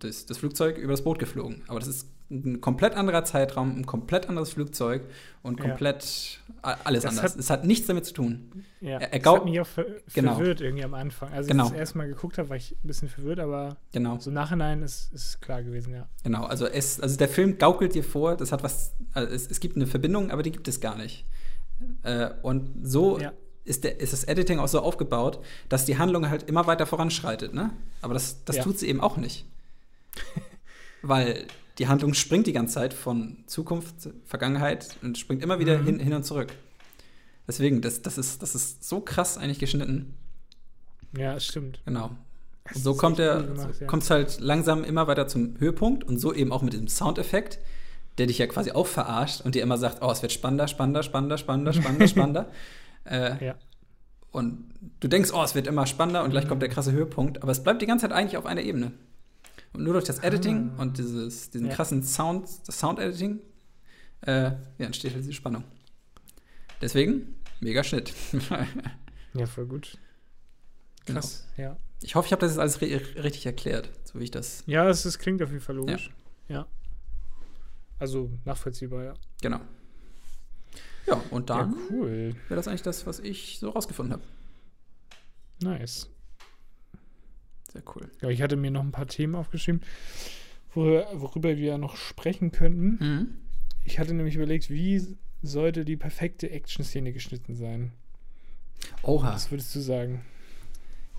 das, 0.00 0.26
das 0.26 0.38
Flugzeug 0.38 0.78
über 0.78 0.92
das 0.92 1.02
Boot 1.04 1.18
geflogen. 1.18 1.62
Aber 1.68 1.78
das 1.78 1.88
ist 1.88 2.08
ein 2.30 2.60
komplett 2.60 2.94
anderer 2.94 3.24
Zeitraum, 3.24 3.76
ein 3.78 3.86
komplett 3.86 4.28
anderes 4.28 4.50
Flugzeug 4.54 5.02
und 5.42 5.60
Ja. 5.60 5.66
komplett 5.68 6.40
a- 6.62 6.76
alles 6.84 7.02
Das 7.02 7.16
anders. 7.18 7.32
hat- 7.34 7.38
es 7.40 7.50
hat 7.50 7.64
nichts 7.66 7.86
damit 7.86 8.06
zu 8.06 8.14
tun. 8.14 8.64
Ja, 8.80 8.98
Er- 8.98 9.12
er 9.12 9.18
das 9.20 9.34
hat 9.34 9.44
mich 9.44 9.60
auch 9.60 9.66
ver 9.66 9.84
Genau. 10.14 10.34
verwirrt 10.36 10.60
irgendwie 10.62 10.84
am 10.84 10.94
Anfang. 10.94 11.30
Also, 11.32 11.48
Genau. 11.48 11.64
als 11.64 11.70
ich 11.72 11.74
das 11.74 11.80
erste 11.80 11.98
Mal 11.98 12.08
geguckt 12.08 12.38
habe, 12.38 12.48
war 12.48 12.56
ich 12.56 12.72
ein 12.72 12.86
bisschen 12.88 13.08
verwirrt, 13.08 13.40
aber 13.40 13.76
Genau. 13.92 14.18
so 14.18 14.30
im 14.30 14.34
Nachhinein 14.34 14.82
ist 14.82 15.12
es 15.12 15.38
klar 15.40 15.62
gewesen, 15.62 15.92
ja. 15.94 16.08
Genau, 16.22 16.44
also 16.44 16.66
es, 16.66 16.98
also 16.98 17.16
der 17.18 17.28
Film 17.28 17.58
gaukelt 17.58 17.94
dir 17.94 18.02
vor, 18.04 18.36
das 18.36 18.52
hat 18.52 18.62
was, 18.62 18.94
also 19.12 19.32
es, 19.32 19.46
es 19.50 19.60
gibt 19.60 19.76
eine 19.76 19.86
Verbindung, 19.86 20.30
aber 20.30 20.42
die 20.42 20.50
gibt 20.52 20.66
es 20.66 20.80
gar 20.80 20.96
nicht. 20.96 21.26
Äh, 22.04 22.30
und 22.42 22.70
so 22.82 23.18
Ja. 23.20 23.32
ist, 23.64 23.84
der, 23.84 24.00
ist 24.00 24.12
das 24.14 24.24
Editing 24.24 24.58
auch 24.60 24.68
so 24.68 24.80
aufgebaut, 24.80 25.40
dass 25.68 25.84
die 25.84 25.98
Handlung 25.98 26.30
halt 26.30 26.44
immer 26.44 26.66
weiter 26.66 26.86
voranschreitet, 26.86 27.52
ne? 27.52 27.70
Aber 28.00 28.14
das, 28.14 28.44
das 28.44 28.56
Ja. 28.56 28.62
tut 28.62 28.78
sie 28.78 28.88
eben 28.88 29.00
auch 29.02 29.16
nicht. 29.18 29.44
Weil 31.02 31.44
die 31.78 31.88
Handlung 31.88 32.14
springt 32.14 32.46
die 32.46 32.52
ganze 32.52 32.74
Zeit 32.74 32.94
von 32.94 33.38
Zukunft, 33.46 33.94
Vergangenheit 34.24 34.96
und 35.02 35.18
springt 35.18 35.42
immer 35.42 35.58
wieder 35.58 35.78
Mhm. 35.78 35.84
hin, 35.86 35.98
hin 36.00 36.12
und 36.14 36.24
zurück. 36.24 36.52
Deswegen, 37.46 37.80
das, 37.82 38.00
das, 38.02 38.16
ist, 38.16 38.42
das 38.42 38.54
ist 38.54 38.84
so 38.88 39.00
krass 39.00 39.36
eigentlich 39.38 39.58
geschnitten. 39.58 40.14
Ja, 41.16 41.34
es 41.34 41.44
stimmt. 41.44 41.80
Genau. 41.84 42.10
Das 42.64 42.76
Und 42.76 42.82
so 42.82 42.94
kommt 42.94 43.18
er, 43.18 43.38
cool 43.40 43.46
gemacht, 43.48 43.74
so 43.74 43.80
ja. 43.82 43.86
kommt 43.86 44.02
es 44.04 44.10
halt 44.10 44.40
langsam 44.40 44.84
immer 44.84 45.06
weiter 45.06 45.28
zum 45.28 45.58
Höhepunkt 45.58 46.04
und 46.04 46.18
so 46.18 46.32
eben 46.32 46.50
auch 46.52 46.62
mit 46.62 46.72
diesem 46.72 46.88
Soundeffekt, 46.88 47.58
der 48.18 48.26
dich 48.26 48.38
ja 48.38 48.46
quasi 48.46 48.70
auch 48.72 48.86
verarscht 48.86 49.42
und 49.42 49.54
dir 49.54 49.62
immer 49.62 49.76
sagt, 49.76 49.98
oh, 50.02 50.10
es 50.10 50.22
wird 50.22 50.32
spannender, 50.32 50.66
spannender, 50.68 51.02
spannender, 51.02 51.36
spannender, 51.36 51.72
spannender, 51.74 52.08
spannender. 52.08 52.50
Äh, 53.04 53.44
Ja. 53.46 53.54
und 54.30 54.70
du 55.00 55.08
denkst, 55.08 55.30
oh, 55.34 55.42
es 55.42 55.54
wird 55.54 55.66
immer 55.66 55.86
spannender 55.86 56.24
und 56.24 56.30
gleich 56.30 56.44
Mhm. 56.44 56.48
kommt 56.48 56.62
der 56.62 56.70
krasse 56.70 56.92
Höhepunkt, 56.92 57.42
aber 57.42 57.52
es 57.52 57.62
bleibt 57.62 57.82
die 57.82 57.86
ganze 57.86 58.08
Zeit 58.08 58.16
eigentlich 58.16 58.38
auf 58.38 58.46
einer 58.46 58.62
Ebene. 58.62 58.92
Und 59.74 59.82
nur 59.84 59.92
durch 59.94 60.04
das 60.04 60.20
Editing 60.20 60.72
Ah. 60.76 60.82
und 60.82 60.98
dieses, 60.98 61.50
diesen 61.50 61.66
Ja. 61.66 61.74
krassen 61.74 62.02
Sound, 62.02 62.48
das 62.66 62.78
Sound-Editing, 62.78 63.40
äh, 64.22 64.32
ja, 64.42 64.56
entsteht 64.78 65.12
halt 65.12 65.22
diese 65.24 65.32
Spannung. 65.32 65.64
Deswegen, 66.80 67.34
mega 67.60 67.82
Schnitt. 67.84 68.12
Ja, 69.36 69.46
voll 69.46 69.66
gut. 69.66 69.98
Genau. 71.06 71.18
Krass, 71.18 71.44
ja. 71.56 71.76
Ich 72.02 72.14
hoffe, 72.14 72.26
ich 72.26 72.32
habe 72.32 72.40
das 72.40 72.52
jetzt 72.52 72.60
alles 72.60 72.80
ri 72.80 72.94
richtig 72.94 73.44
erklärt, 73.46 73.90
so 74.04 74.20
wie 74.20 74.24
ich 74.24 74.30
das. 74.30 74.62
Ja, 74.66 74.88
es, 74.88 75.04
es 75.04 75.18
klingt 75.18 75.42
auf 75.42 75.50
jeden 75.50 75.60
Fall 75.60 75.74
logisch. 75.74 76.12
Ja. 76.46 76.68
Also 77.98 78.30
nachvollziehbar, 78.44 79.02
ja. 79.02 79.14
Genau. 79.42 79.60
Ja, 81.08 81.20
und 81.30 81.50
dann 81.50 81.72
Ja, 81.72 81.78
cool. 81.90 82.36
wäre 82.48 82.54
das 82.56 82.68
eigentlich 82.68 82.82
das, 82.82 83.06
was 83.08 83.18
ich 83.18 83.58
so 83.58 83.70
rausgefunden 83.70 84.12
habe. 84.12 84.22
Nice. 85.60 86.08
Sehr 87.74 87.82
cool. 87.94 88.10
Ja, 88.22 88.30
ich 88.30 88.40
hatte 88.40 88.56
mir 88.56 88.70
noch 88.70 88.82
ein 88.82 88.92
paar 88.92 89.06
Themen 89.08 89.34
aufgeschrieben, 89.34 89.82
worüber, 90.72 91.06
worüber 91.14 91.56
wir 91.56 91.76
noch 91.76 91.96
sprechen 91.96 92.52
könnten. 92.52 93.04
Mhm. 93.04 93.28
Ich 93.84 93.98
hatte 93.98 94.14
nämlich 94.14 94.36
überlegt, 94.36 94.70
wie 94.70 95.16
sollte 95.42 95.84
die 95.84 95.96
perfekte 95.96 96.50
Action-Szene 96.50 97.12
geschnitten 97.12 97.54
sein? 97.54 97.92
Oha, 99.02 99.34
Was 99.34 99.50
würdest 99.50 99.74
du 99.74 99.80
sagen? 99.80 100.24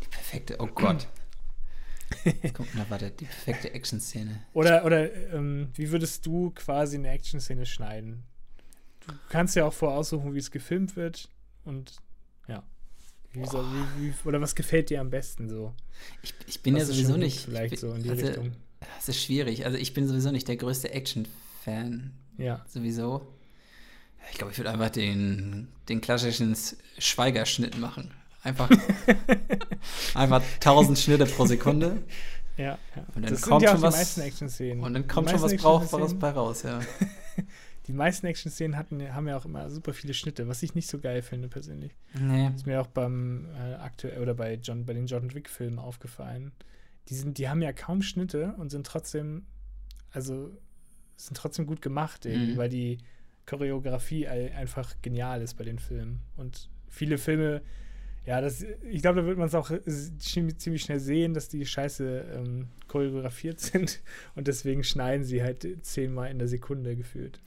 die 0.03 0.07
perfekte, 0.07 0.55
oh 0.59 0.67
Gott. 0.67 1.07
Jetzt 2.23 2.53
kommt, 2.53 2.69
warte, 2.89 3.11
die 3.11 3.25
perfekte 3.25 3.73
Action-Szene. 3.73 4.45
Oder, 4.53 4.85
oder 4.85 5.13
ähm, 5.33 5.69
wie 5.73 5.91
würdest 5.91 6.25
du 6.25 6.51
quasi 6.51 6.97
eine 6.97 7.09
Action-Szene 7.09 7.65
schneiden? 7.65 8.23
Du 9.05 9.13
kannst 9.29 9.55
ja 9.55 9.65
auch 9.65 9.73
voraussuchen, 9.73 10.33
wie 10.33 10.39
es 10.39 10.51
gefilmt 10.51 10.95
wird 10.95 11.29
und. 11.65 11.97
Wie 13.35 13.45
soll, 13.45 13.65
wie, 13.97 14.07
wie, 14.07 14.13
oder 14.27 14.41
was 14.41 14.55
gefällt 14.55 14.89
dir 14.89 15.01
am 15.01 15.09
besten 15.09 15.49
so? 15.49 15.73
Ich, 16.21 16.33
ich 16.47 16.61
bin 16.61 16.75
Was 16.75 16.83
ja 16.83 16.89
es 16.89 16.95
sowieso 16.95 17.17
nicht. 17.17 17.41
Vielleicht 17.41 17.73
ich 17.73 17.81
bin, 17.81 17.89
so 17.89 17.95
in 17.95 18.03
die 18.03 18.09
also, 18.09 18.25
Richtung. 18.25 18.51
Das 18.97 19.09
ist 19.09 19.21
schwierig. 19.21 19.65
Also 19.65 19.77
ich 19.77 19.93
bin 19.93 20.07
sowieso 20.07 20.31
nicht 20.31 20.47
der 20.47 20.57
größte 20.57 20.91
Action-Fan. 20.91 22.11
Ja. 22.37 22.63
Sowieso. 22.67 23.27
Ich 24.31 24.37
glaube, 24.37 24.51
ich 24.51 24.57
würde 24.57 24.71
einfach 24.71 24.89
den, 24.89 25.67
den 25.89 26.01
klassischen 26.01 26.55
Schweigerschnitt 26.97 27.77
machen. 27.77 28.11
Einfach, 28.43 28.69
einfach 30.13 30.43
1000 30.55 30.97
Schnitte 30.99 31.25
pro 31.25 31.45
Sekunde. 31.45 32.03
Ja, 32.57 32.63
ja. 32.63 32.77
Und 33.15 33.23
dann 33.23 33.33
das 33.33 33.41
kommt 33.41 33.61
sind 33.61 33.69
ja 33.69 33.71
schon 33.71 33.79
auch 33.79 33.87
was- 33.87 33.93
die 33.93 33.99
meisten 33.99 34.21
Action-Szenen. 34.21 34.83
Und 34.83 34.93
dann 34.93 35.07
kommt 35.07 35.29
schon 35.29 35.41
was 35.41 35.55
Brauchbares 35.55 36.17
bei 36.17 36.29
raus, 36.29 36.63
ja. 36.63 36.79
Die 37.87 37.93
meisten 37.93 38.25
Action-Szenen 38.25 38.77
hatten, 38.77 39.13
haben 39.13 39.27
ja 39.27 39.37
auch 39.37 39.45
immer 39.45 39.69
super 39.69 39.93
viele 39.93 40.13
Schnitte, 40.13 40.47
was 40.47 40.63
ich 40.63 40.73
nicht 40.73 40.87
so 40.89 40.99
geil 40.99 41.21
finde 41.21 41.47
persönlich. 41.47 41.95
Nee. 42.19 42.49
Ist 42.55 42.65
mir 42.65 42.81
auch 42.81 42.87
beim 42.87 43.45
äh, 43.55 43.75
aktuell 43.75 44.21
oder 44.21 44.33
bei 44.33 44.55
John, 44.55 44.85
bei 44.85 44.93
den 44.93 45.05
John 45.05 45.33
Wick-Filmen 45.33 45.77
aufgefallen. 45.79 46.51
Die 47.09 47.13
sind, 47.15 47.37
die 47.37 47.47
haben 47.47 47.61
ja 47.61 47.71
kaum 47.73 48.01
Schnitte 48.01 48.55
und 48.57 48.71
sind 48.71 48.87
trotzdem, 48.87 49.43
also 50.11 50.51
sind 51.15 51.37
trotzdem 51.37 51.67
gut 51.67 51.81
gemacht, 51.81 52.25
Mhm. 52.25 52.57
weil 52.57 52.69
die 52.69 52.97
Choreografie 53.45 54.27
einfach 54.27 54.95
genial 55.03 55.41
ist 55.41 55.53
bei 55.53 55.63
den 55.63 55.77
Filmen. 55.77 56.21
Und 56.35 56.69
viele 56.89 57.19
Filme, 57.19 57.61
ja, 58.25 58.41
das, 58.41 58.63
ich 58.89 59.03
glaube, 59.03 59.21
da 59.21 59.27
wird 59.27 59.37
man 59.37 59.47
es 59.47 59.53
auch 59.53 59.71
ziemlich 60.17 60.57
ziemlich 60.57 60.81
schnell 60.81 60.99
sehen, 60.99 61.35
dass 61.35 61.47
die 61.47 61.63
scheiße 61.63 62.21
ähm, 62.33 62.69
choreografiert 62.87 63.59
sind 63.61 64.01
und 64.33 64.47
deswegen 64.47 64.83
schneiden 64.83 65.23
sie 65.23 65.43
halt 65.43 65.67
zehnmal 65.85 66.31
in 66.31 66.39
der 66.39 66.47
Sekunde 66.47 66.95
gefühlt. 66.95 67.39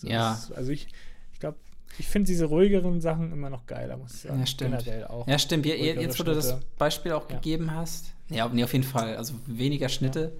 So, 0.00 0.08
Ja. 0.08 0.30
das- 0.30 0.52
also 0.52 0.70
ich, 0.72 0.88
ich 1.32 1.40
glaube, 1.40 1.56
ich 1.98 2.06
finde 2.08 2.28
diese 2.28 2.46
ruhigeren 2.46 3.00
Sachen 3.00 3.32
immer 3.32 3.50
noch 3.50 3.66
geiler, 3.66 3.96
muss 3.96 4.14
ich 4.14 4.20
sagen. 4.22 4.40
Ja, 4.40 4.46
stimmt. 4.46 4.78
Generell 4.84 5.06
auch. 5.06 5.26
Ja, 5.26 5.38
stimmt. 5.38 5.66
Ruhigere 5.66 6.00
jetzt, 6.00 6.18
wo 6.18 6.24
du 6.24 6.34
das. 6.34 6.56
Beispiel 6.78 7.12
auch 7.12 7.28
Ja. 7.28 7.36
gegeben 7.36 7.74
hast. 7.74 8.12
Ja, 8.28 8.48
nee, 8.48 8.64
auf 8.64 8.72
jeden 8.72 8.84
Fall. 8.84 9.16
Also 9.16 9.34
weniger 9.46 9.88
Schnitte. 9.88 10.32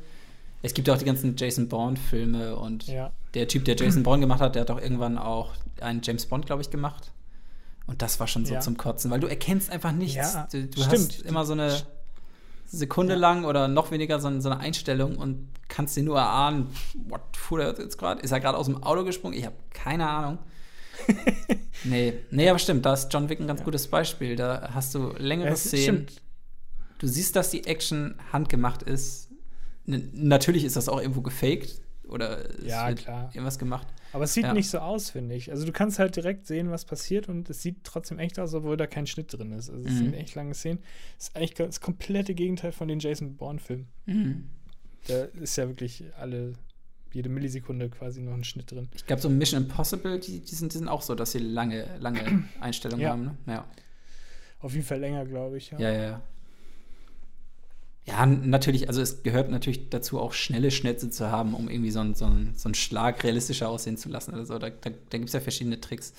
Es 0.62 0.74
gibt 0.74 0.88
auch 0.90 0.98
die 0.98 1.04
ganzen 1.06 1.36
Jason 1.36 1.68
Bourne-Filme 1.68 2.54
und 2.56 2.86
Ja, 2.86 3.12
der 3.34 3.48
Typ, 3.48 3.64
der 3.64 3.76
Jason 3.76 4.02
Bourne 4.02 4.20
gemacht 4.20 4.40
hat, 4.40 4.54
der 4.54 4.62
hat 4.62 4.70
auch 4.70 4.80
irgendwann 4.80 5.16
auch 5.18 5.52
einen 5.80 6.00
James 6.02 6.26
Bond, 6.26 6.46
glaube 6.46 6.62
ich, 6.62 6.70
gemacht. 6.70 7.12
Und 7.86 8.02
das 8.02 8.20
war 8.20 8.26
schon 8.28 8.44
so 8.46 8.54
Ja. 8.54 8.60
zum 8.60 8.76
Kotzen, 8.76 9.10
weil 9.10 9.20
du 9.20 9.26
erkennst 9.26 9.70
einfach 9.70 9.92
nichts. 9.92 10.14
Ja, 10.34 10.46
du 10.52 10.66
du 10.66 10.86
hast 10.86 11.22
immer 11.22 11.44
so 11.44 11.54
eine 11.54 11.82
Sekunde 12.66 13.14
Ja. 13.14 13.18
lang 13.18 13.44
oder 13.44 13.66
noch 13.68 13.90
weniger 13.90 14.20
so, 14.20 14.40
so 14.40 14.48
eine 14.50 14.60
Einstellung 14.60 15.16
und 15.16 15.48
kannst 15.68 15.96
dir 15.96 16.02
nur 16.04 16.18
erahnen, 16.18 16.68
what 17.08 17.20
fuhr 17.50 17.60
er 17.62 17.78
jetzt 17.78 17.98
gerade? 17.98 18.22
Ist 18.22 18.30
er 18.30 18.40
gerade 18.40 18.56
aus 18.56 18.66
dem 18.66 18.82
Auto 18.82 19.04
gesprungen? 19.04 19.36
Ich 19.36 19.44
habe 19.44 19.56
keine 19.70 20.08
Ahnung. 20.08 20.38
nee, 21.84 22.14
nee, 22.30 22.48
aber 22.48 22.58
stimmt, 22.58 22.84
da 22.86 22.92
ist 22.94 23.12
John 23.12 23.28
Wick 23.28 23.40
ein 23.40 23.46
ganz 23.46 23.60
Ja. 23.60 23.64
gutes 23.64 23.88
Beispiel. 23.88 24.36
Da 24.36 24.70
hast 24.74 24.94
du 24.94 25.12
längere 25.18 25.48
es 25.50 25.64
Szenen. 25.64 25.82
stimmt. 26.08 26.22
Du 26.98 27.06
siehst, 27.06 27.34
dass 27.36 27.50
die 27.50 27.64
Action 27.66 28.14
handgemacht 28.32 28.82
ist. 28.82 29.30
N 29.86 30.10
natürlich 30.14 30.64
ist 30.64 30.76
das 30.76 30.88
auch 30.88 31.00
irgendwo 31.00 31.22
gefaked 31.22 31.80
oder 32.06 32.50
es 32.58 32.66
Ja, 32.66 32.92
klar. 32.92 33.30
irgendwas 33.32 33.58
gemacht. 33.58 33.86
Aber 34.12 34.24
es 34.24 34.34
sieht 34.34 34.44
Ja. 34.44 34.52
nicht 34.52 34.68
so 34.68 34.78
aus, 34.78 35.10
finde 35.10 35.34
ich. 35.36 35.50
Also 35.50 35.64
du 35.64 35.72
kannst 35.72 35.98
halt 35.98 36.16
direkt 36.16 36.46
sehen, 36.46 36.70
was 36.70 36.84
passiert 36.84 37.28
und 37.28 37.48
es 37.48 37.62
sieht 37.62 37.84
trotzdem 37.84 38.18
echt 38.18 38.38
aus, 38.38 38.52
obwohl 38.54 38.76
da 38.76 38.86
kein 38.86 39.06
Schnitt 39.06 39.32
drin 39.32 39.52
ist. 39.52 39.70
Also 39.70 39.86
es 39.88 39.94
Mhm. 39.94 39.98
sind 39.98 40.14
echt 40.14 40.34
lange 40.34 40.52
Szenen. 40.54 40.80
Das 41.16 41.28
ist 41.28 41.36
eigentlich 41.36 41.54
das 41.54 41.80
komplette 41.80 42.34
Gegenteil 42.34 42.72
von 42.72 42.88
den 42.88 42.98
Jason 42.98 43.36
Bourne-Filmen. 43.36 43.86
Da 45.06 45.24
ist 45.40 45.56
ja 45.56 45.66
wirklich 45.68 46.04
alle, 46.18 46.52
jede 47.12 47.28
Millisekunde 47.28 47.88
quasi 47.90 48.20
noch 48.20 48.34
ein 48.34 48.44
Schnitt 48.44 48.70
drin. 48.70 48.88
Ich 48.94 49.06
glaube, 49.06 49.20
so 49.22 49.28
Mission 49.28 49.62
Impossible, 49.64 50.18
die, 50.20 50.40
die, 50.40 50.54
sind, 50.54 50.72
die 50.72 50.78
sind 50.78 50.88
auch 50.88 51.02
so, 51.02 51.14
dass 51.14 51.32
sie 51.32 51.38
lange, 51.38 51.86
lange 51.98 52.44
Einstellungen 52.60 53.02
Ja. 53.02 53.10
haben. 53.10 53.22
Ne? 53.24 53.36
Ja. 53.46 53.64
Auf 54.60 54.74
jeden 54.74 54.84
Fall 54.84 55.00
länger, 55.00 55.24
glaube 55.24 55.56
ich. 55.58 55.70
Ja. 55.70 55.78
ja, 55.78 55.90
ja, 55.92 56.02
ja. 58.06 58.26
Natürlich, 58.26 58.88
also 58.88 59.00
es 59.00 59.22
gehört 59.22 59.50
natürlich 59.50 59.88
dazu, 59.90 60.18
auch 60.18 60.32
schnelle 60.32 60.70
Schnitte 60.70 61.10
zu 61.10 61.30
haben, 61.30 61.54
um 61.54 61.68
irgendwie 61.68 61.90
so 61.92 62.00
einen 62.00 62.14
so 62.14 62.24
einen- 62.26 62.54
so 62.56 62.68
einen 62.68 62.74
Schlag 62.74 63.22
realistischer 63.24 63.68
aussehen 63.68 63.96
zu 63.96 64.08
lassen 64.08 64.32
oder 64.34 64.44
so. 64.46 64.58
Da, 64.58 64.70
da, 64.70 64.90
da 64.90 65.18
gibt 65.18 65.28
es 65.28 65.32
ja 65.32 65.40
verschiedene 65.40 65.80
Tricks. 65.80 66.12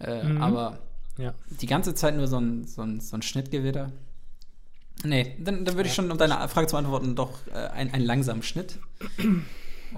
Äh, 0.00 0.22
Mhm. 0.24 0.40
Aber 0.42 0.78
Ja. 1.18 1.34
die 1.60 1.66
ganze 1.66 1.94
Zeit 1.94 2.14
nur 2.16 2.28
so 2.28 2.38
ein, 2.38 2.66
so 2.66 2.82
ein, 2.82 3.00
so 3.00 3.16
ein 3.16 3.22
Schnittgewitter. 3.22 3.90
Nee, 5.04 5.36
dann, 5.40 5.64
dann 5.64 5.74
würde 5.76 5.88
ich 5.88 5.94
schon, 5.94 6.10
um 6.10 6.18
deine 6.18 6.48
Frage 6.48 6.66
zu 6.68 6.72
beantworten, 6.74 7.14
doch 7.16 7.46
äh, 7.48 7.68
ein, 7.68 7.92
einen 7.92 8.04
langsamen 8.04 8.42
Schnitt. 8.42 8.78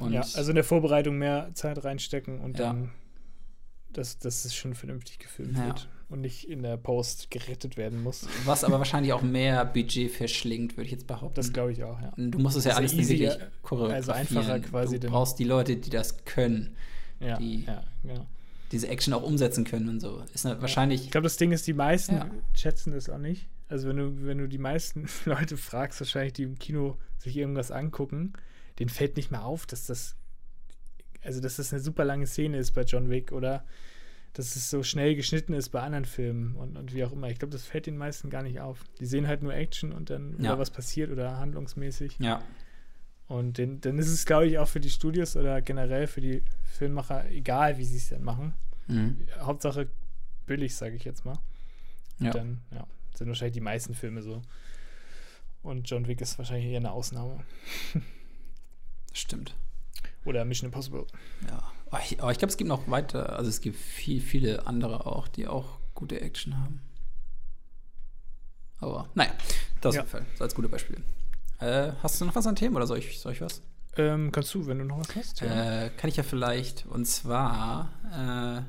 Und 0.01 0.13
ja, 0.13 0.21
also 0.21 0.51
in 0.51 0.55
der 0.55 0.65
Vorbereitung 0.65 1.19
mehr 1.19 1.51
Zeit 1.55 1.83
reinstecken 1.85 2.41
und 2.41 2.59
Ja. 2.59 2.67
dann, 2.67 2.91
dass, 3.93 4.19
dass 4.19 4.45
es 4.45 4.55
schon 4.55 4.75
vernünftig 4.75 5.19
gefilmt 5.19 5.57
Ja. 5.57 5.67
wird 5.67 5.89
und 6.09 6.21
nicht 6.21 6.49
in 6.49 6.63
der 6.63 6.77
Post 6.77 7.31
gerettet 7.31 7.77
werden 7.77 8.03
muss. 8.03 8.27
was 8.45 8.65
aber 8.65 8.79
wahrscheinlich 8.79 9.13
auch 9.13 9.23
mehr 9.23 9.65
Budget 9.65 10.11
verschlingt, 10.11 10.77
würde 10.77 10.87
ich 10.87 10.93
jetzt 10.93 11.07
behaupten. 11.07 11.35
Das 11.35 11.53
glaube 11.53 11.73
ich 11.73 11.83
auch, 11.85 12.01
ja. 12.01 12.13
Du 12.17 12.39
musst 12.39 12.57
es 12.57 12.65
ja 12.65 12.73
ja 12.73 12.77
alles 12.77 12.93
easy, 12.95 13.19
wirklich 13.19 13.39
ja. 13.41 13.47
choreografieren. 13.63 13.97
Also 13.97 14.13
einfacher 14.13 14.61
quasi 14.61 15.01
Du 15.01 15.09
brauchst 15.09 15.39
die 15.39 15.45
Leute, 15.45 15.77
die 15.77 15.91
das 15.91 16.25
können, 16.25 16.77
Ja, 17.21 17.37
Die- 17.37 17.65
ja, 17.65 17.83
genau. 18.03 18.27
diese 18.73 18.89
Action 18.89 19.13
auch 19.13 19.23
umsetzen 19.23 19.65
können 19.65 19.89
und 19.89 20.01
so. 20.01 20.23
Ist 20.33 20.45
ne, 20.47 20.57
wahrscheinlich. 20.61 21.05
Ich 21.05 21.11
glaube, 21.11 21.25
das 21.25 21.37
Ding 21.37 21.53
ist, 21.53 21.67
die 21.67 21.75
meisten 21.75 22.15
Ja. 22.15 22.31
schätzen 22.55 22.93
das 22.93 23.09
auch 23.11 23.19
nicht. 23.19 23.47
Also 23.69 23.89
wenn 23.89 23.97
du, 23.99 24.25
wenn 24.25 24.39
du 24.39 24.49
die 24.49 24.59
meisten 24.59 25.07
Leute 25.27 25.57
fragst, 25.57 26.01
wahrscheinlich, 26.01 26.33
die 26.33 26.45
im 26.45 26.59
Kino 26.59 26.97
sich 27.19 27.37
irgendwas 27.37 27.71
angucken, 27.71 28.33
denen 28.81 28.89
fällt 28.91 29.17
nicht 29.17 29.31
mehr 29.31 29.45
auf, 29.45 29.67
dass 29.67 29.87
das, 29.87 30.17
also 31.23 31.41
dass 31.41 31.57
das 31.57 31.73
eine 31.73 31.81
super 31.81 32.05
lange 32.05 32.27
Szene 32.27 32.59
ist 32.59 32.73
bei 32.73 32.83
John 32.83 33.09
Wick 33.11 33.31
oder 33.31 33.65
dass 34.33 34.55
es 34.57 34.71
so 34.71 34.83
schnell 34.83 35.17
geschnitten 35.17 35.53
ist 35.55 35.71
bei 35.71 35.81
anderen 35.83 36.05
Filmen 36.05 36.55
und, 36.57 36.77
und 36.77 36.95
wie 36.95 37.05
auch 37.05 37.13
immer. 37.13 37.29
Ich 37.31 37.39
glaube, 37.39 37.53
das 37.53 37.65
fällt 37.65 37.87
den 37.87 37.97
meisten 37.97 38.31
gar 38.31 38.43
nicht 38.43 38.61
auf. 38.61 38.85
Die 39.01 39.07
sehen 39.07 39.27
halt 39.27 39.43
nur 39.43 39.53
Action 39.55 39.93
und 39.93 40.09
dann 40.11 40.37
Ja. 40.43 40.57
was 40.59 40.71
passiert 40.71 41.11
oder 41.11 41.39
handlungsmäßig. 41.39 42.17
ja. 42.19 42.43
Und 43.27 43.59
den, 43.59 43.81
dann 43.81 43.97
ist 43.99 44.09
es, 44.09 44.27
glaube 44.27 44.49
ich, 44.49 44.59
auch 44.59 44.67
für 44.67 44.81
die 44.81 44.91
Studios 44.91 45.37
oder 45.37 45.63
generell 45.63 46.09
für 46.09 46.21
die 46.21 46.43
Filmmacher 46.65 47.31
egal, 47.31 47.79
wie 47.79 47.85
sie 47.85 47.99
es 47.99 48.09
denn 48.09 48.25
machen. 48.25 48.55
Mhm. 48.89 49.19
Hauptsache 49.39 49.89
billig, 50.47 50.75
sage 50.75 50.97
ich 50.97 51.05
jetzt 51.05 51.25
mal. 51.25 51.39
Und 52.19 52.27
Ja. 52.27 52.33
dann, 52.33 52.61
ja, 52.73 52.87
sind 53.15 53.29
wahrscheinlich 53.29 53.55
die 53.55 53.61
meisten 53.61 53.95
Filme 53.95 54.23
so. 54.23 54.43
Und 55.63 55.89
John 55.89 56.09
Wick 56.09 56.21
ist 56.21 56.39
wahrscheinlich 56.39 56.67
eher 56.71 56.79
eine 56.79 56.91
Ausnahme. 56.93 57.45
Stimmt. 59.13 59.55
Oder 60.25 60.45
Mission 60.45 60.67
Impossible. 60.67 61.07
Ja. 61.49 61.63
Aber 61.91 62.01
ich, 62.03 62.21
aber 62.23 62.31
ich 62.31 62.39
glaube, 62.39 62.51
es 62.51 62.57
gibt 62.57 62.69
noch 62.69 62.89
weiter, 62.89 63.37
also 63.37 63.49
es 63.49 63.61
gibt 63.61 63.77
viel, 63.77 64.21
viele 64.21 64.67
andere 64.67 65.07
auch, 65.07 65.27
die 65.29 65.47
auch 65.49 65.79
gute 65.95 66.21
Action 66.21 66.57
haben. 66.59 66.81
Aber 68.79 69.09
naja, 69.15 69.33
das 69.81 69.95
Ja. 69.95 70.03
auf 70.03 70.13
jeden 70.13 70.25
Fall. 70.27 70.37
So 70.37 70.45
als 70.45 70.55
gute 70.55 70.69
Beispiele. 70.69 71.03
Äh, 71.59 71.93
hast 72.03 72.21
du 72.21 72.25
noch 72.25 72.35
was 72.35 72.47
an 72.47 72.57
Themen 72.57 72.77
oder 72.77 72.87
soll 72.87 72.99
ich, 72.99 73.19
soll 73.21 73.33
ich 73.33 73.41
was? 73.41 73.61
Ähm, 73.97 74.31
kannst 74.33 74.55
du, 74.55 74.67
wenn 74.67 74.79
du 74.79 74.85
noch 74.85 74.99
was 75.01 75.15
hast? 75.17 75.43
Äh, 75.43 75.91
kann 75.97 76.09
ich 76.09 76.17
ja 76.17 76.23
vielleicht, 76.23 76.87
und 76.87 77.05
zwar, 77.07 77.91
äh, 78.13 78.63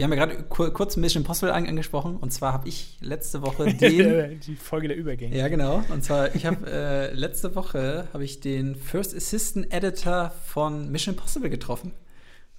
wir 0.00 0.04
haben 0.04 0.12
ja 0.12 0.24
gerade 0.24 0.42
kur 0.44 0.72
kurz 0.72 0.96
Mission 0.96 1.22
Impossible 1.22 1.52
an 1.52 1.66
angesprochen, 1.66 2.16
und 2.16 2.32
zwar 2.32 2.52
habe 2.54 2.68
ich 2.68 2.96
letzte 3.02 3.42
Woche 3.42 3.72
den. 3.74 4.40
die 4.40 4.56
Folge 4.56 4.88
der 4.88 4.96
Übergänge. 4.96 5.36
ja, 5.36 5.48
genau. 5.48 5.84
Und 5.90 6.02
zwar, 6.02 6.34
ich 6.34 6.46
habe 6.46 6.66
äh, 6.70 7.12
letzte 7.12 7.54
Woche 7.54 8.08
habe 8.12 8.24
ich 8.24 8.40
den 8.40 8.76
First 8.76 9.14
Assistant 9.14 9.72
Editor 9.72 10.30
von 10.46 10.90
Mission 10.90 11.14
Impossible 11.14 11.50
getroffen. 11.50 11.92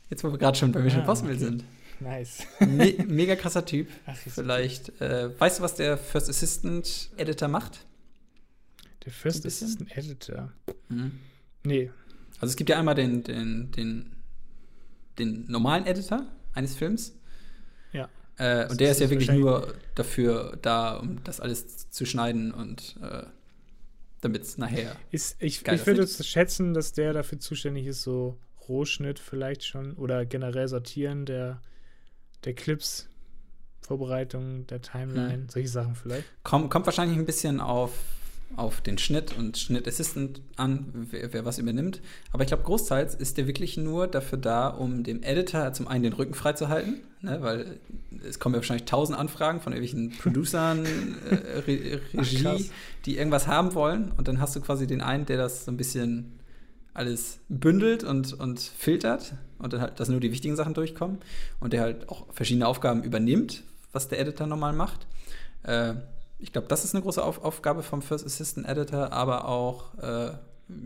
Jetzt, 0.10 0.24
wo 0.24 0.32
wir 0.32 0.38
gerade 0.38 0.58
schon 0.58 0.72
bei 0.72 0.82
Mission 0.82 1.00
Ah, 1.02 1.04
Impossible 1.04 1.32
okay. 1.32 1.40
sind. 1.40 1.64
Nice. 2.00 2.44
Me 2.60 2.94
mega 3.08 3.36
krasser 3.36 3.66
Typ. 3.66 3.88
Ach, 4.06 4.16
Vielleicht, 4.18 5.02
äh, 5.02 5.30
weißt 5.40 5.60
du, 5.60 5.64
was 5.64 5.76
der 5.76 5.98
First 5.98 6.30
Assistant 6.30 7.10
Editor 7.18 7.48
macht? 7.48 7.86
Der 9.06 9.12
First? 9.12 9.46
Assistant 9.46 9.96
Editor. 9.98 10.52
Mhm. 10.90 11.14
Nee. 11.64 11.90
Also 12.40 12.52
es 12.52 12.56
gibt 12.56 12.70
ja 12.70 12.78
einmal 12.80 12.96
den, 12.96 13.24
den, 13.24 13.72
den, 13.72 14.12
den 15.18 15.46
normalen 15.48 15.86
Editor 15.86 16.26
eines 16.54 16.76
Films. 16.76 17.14
Äh, 18.42 18.68
und 18.70 18.82
der 18.82 18.90
ist 18.90 19.00
ja 19.00 19.10
wirklich 19.12 19.32
nur 19.32 19.76
dafür 19.94 20.58
da, 20.64 20.96
um 20.96 21.24
das 21.24 21.40
alles 21.40 21.92
zu 21.92 22.06
schneiden 22.06 22.52
und 22.52 22.96
äh, 23.04 23.24
damit 24.22 24.42
es 24.42 24.58
nachher. 24.58 24.96
Ist, 25.12 25.36
ich, 25.40 25.68
ich 25.68 25.86
würde 25.86 26.02
jetzt 26.02 26.26
schätzen, 26.26 26.74
dass 26.74 26.92
der 26.94 27.14
dafür 27.14 27.40
zuständig 27.40 27.86
ist, 27.86 28.02
so 28.02 28.40
Rohschnitt 28.68 29.20
vielleicht 29.20 29.64
schon 29.64 29.94
oder 29.94 30.26
generell 30.26 30.68
Sortieren 30.68 31.28
der, 31.28 31.62
der 32.44 32.54
Clips, 32.54 33.10
Vorbereitung 33.80 34.66
der 34.66 34.82
Timeline, 34.82 35.46
solche 35.48 35.70
Sachen 35.70 35.94
vielleicht. 35.94 36.26
Kommt, 36.44 36.72
kommt 36.72 36.88
wahrscheinlich 36.88 37.20
ein 37.20 37.28
bisschen 37.28 37.60
auf, 37.60 37.92
auf 38.56 38.82
den 38.82 38.98
Schnitt 38.98 39.38
und 39.38 39.58
Schnittassistent 39.58 40.42
an, 40.56 41.08
wer, 41.12 41.34
wer 41.34 41.46
was 41.46 41.58
übernimmt. 41.58 42.02
Aber 42.32 42.44
ich 42.44 42.48
glaube, 42.48 42.64
großteils 42.64 43.16
ist 43.16 43.38
der 43.38 43.48
wirklich 43.48 43.78
nur 43.78 44.08
dafür 44.08 44.38
da, 44.38 44.68
um 44.68 45.04
dem 45.04 45.24
Editor 45.24 45.74
zum 45.74 45.88
einen 45.88 46.04
den 46.04 46.14
Rücken 46.14 46.34
freizuhalten, 46.34 47.02
ne, 47.22 47.42
weil 47.42 47.80
es 48.28 48.40
kommen 48.40 48.56
ja 48.56 48.60
wahrscheinlich 48.60 48.86
tausend 48.86 49.18
Anfragen 49.18 49.62
von 49.62 49.74
irgendwelchen 49.74 50.18
Producern, 50.20 50.86
äh, 51.30 51.60
Re 51.60 52.02
Ach, 52.14 52.20
Regie, 52.20 52.44
krass. 52.44 52.70
die 53.06 53.18
irgendwas 53.18 53.48
haben 53.48 53.74
wollen. 53.74 54.12
Und 54.18 54.28
dann 54.28 54.40
hast 54.40 54.56
du 54.56 54.62
quasi 54.62 54.88
den 54.88 55.02
einen, 55.02 55.26
der 55.26 55.38
das 55.38 55.66
so 55.66 55.72
ein 55.72 55.78
bisschen 55.78 56.40
alles 56.94 57.40
bündelt 57.48 58.04
und, 58.04 58.34
und 58.34 58.60
filtert 58.60 59.34
und 59.60 59.74
dann 59.74 59.82
halt, 59.82 60.00
dass 60.00 60.10
nur 60.10 60.20
die 60.20 60.32
wichtigen 60.32 60.56
Sachen 60.56 60.74
durchkommen 60.74 61.20
und 61.60 61.74
der 61.74 61.82
halt 61.82 62.10
auch 62.10 62.26
verschiedene 62.34 62.68
Aufgaben 62.68 63.04
übernimmt, 63.04 63.64
was 63.94 64.08
der 64.08 64.20
Editor 64.20 64.48
normal 64.48 64.74
macht. 64.74 65.08
Äh, 65.64 65.94
ich 66.42 66.52
glaube, 66.52 66.68
das 66.68 66.84
ist 66.84 66.94
eine 66.96 67.04
große 67.04 67.24
Auf 67.24 67.44
Aufgabe 67.44 67.84
vom 67.84 68.02
First 68.02 68.26
Assistant 68.26 68.68
Editor, 68.68 69.12
aber 69.14 69.48
auch, 69.48 69.96
äh, 70.00 70.32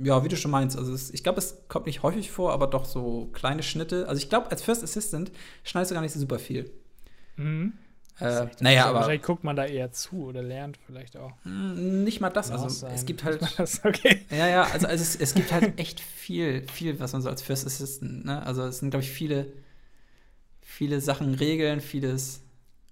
ja, 0.03 0.23
wie 0.23 0.27
du 0.29 0.35
schon 0.37 0.51
meinst, 0.51 0.77
also 0.77 0.93
es, 0.93 1.11
ich 1.11 1.23
glaube, 1.23 1.39
es 1.39 1.57
kommt 1.67 1.85
nicht 1.85 2.03
häufig 2.03 2.31
vor, 2.31 2.53
aber 2.53 2.67
doch 2.67 2.85
so 2.85 3.29
kleine 3.33 3.63
Schnitte. 3.63 4.07
Also 4.07 4.21
ich 4.21 4.29
glaube, 4.29 4.51
als 4.51 4.61
First 4.63 4.83
Assistant 4.83 5.31
schneidest 5.63 5.91
du 5.91 5.95
gar 5.95 6.01
nicht 6.01 6.13
so 6.13 6.19
super 6.19 6.39
viel. 6.39 6.71
Mhm. 7.37 7.73
Äh, 8.19 8.47
naja, 8.61 8.85
aber 8.85 8.99
Wahrscheinlich 8.99 9.23
guckt 9.23 9.43
man 9.43 9.57
da 9.57 9.65
eher 9.65 9.91
zu 9.91 10.27
oder 10.27 10.41
lernt 10.41 10.77
vielleicht 10.85 11.17
auch. 11.17 11.33
mh, 11.43 11.73
nicht 11.81 12.21
mal 12.21 12.29
das. 12.29 12.49
Also 12.49 12.69
sein. 12.69 12.93
es 12.93 13.05
gibt 13.05 13.23
halt 13.25 13.41
Das, 13.57 13.83
okay. 13.83 14.21
Ja, 14.31 14.47
ja, 14.47 14.63
also, 14.63 14.87
also 14.87 15.01
es, 15.01 15.15
es 15.17 15.33
gibt 15.33 15.51
halt 15.51 15.77
echt 15.79 15.99
viel, 15.99 16.65
viel, 16.69 16.97
was 16.99 17.11
man 17.11 17.21
so 17.21 17.29
als 17.29 17.41
First 17.41 17.65
Assistant, 17.67 18.23
ne? 18.25 18.41
Also 18.43 18.63
es 18.63 18.79
sind, 18.79 18.91
glaube 18.91 19.03
ich, 19.03 19.11
viele, 19.11 19.51
viele 20.61 21.01
Sachen 21.01 21.33
regeln, 21.35 21.81
vieles, 21.81 22.41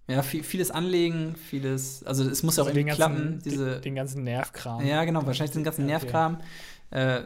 ja, 0.08 0.22
viel, 0.22 0.44
vieles 0.44 0.70
anlegen, 0.72 1.36
vieles, 1.36 2.04
also 2.04 2.30
es 2.30 2.44
muss 2.44 2.58
ja 2.58 2.64
auch 2.64 2.68
Also 2.68 2.80
irgendwie 2.80 2.96
klappen, 2.96 3.40
den, 3.40 3.40
diese, 3.44 3.80
den 3.82 3.96
ganzen 3.96 4.24
Nervkram. 4.24 4.86
ja, 4.86 5.04
genau, 5.06 5.26
wahrscheinlich 5.26 5.54
den 5.54 5.64
ganzen. 5.64 5.86
Nervkram, 5.86 6.40
äh, 6.92 7.22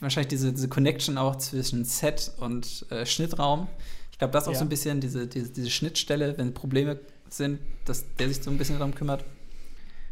wahrscheinlich 0.00 0.28
diese, 0.28 0.52
diese 0.52 0.68
Connection 0.68 1.18
auch 1.18 1.36
zwischen 1.36 1.84
Set 1.84 2.32
und 2.38 2.86
äh, 2.90 3.04
Schnittraum. 3.04 3.66
Ich 4.12 4.18
glaube, 4.18 4.32
das 4.32 4.44
ist 4.44 4.48
auch 4.48 4.52
Ja. 4.52 4.58
so 4.60 4.64
ein 4.64 4.68
bisschen 4.68 5.00
diese, 5.00 5.26
diese, 5.26 5.50
diese 5.50 5.70
Schnittstelle, 5.70 6.38
wenn 6.38 6.54
Probleme 6.54 6.98
sind, 7.28 7.58
dass 7.84 8.04
der 8.18 8.28
sich 8.28 8.42
so 8.42 8.50
ein 8.50 8.58
bisschen 8.58 8.78
darum 8.78 8.94
kümmert. 8.94 9.24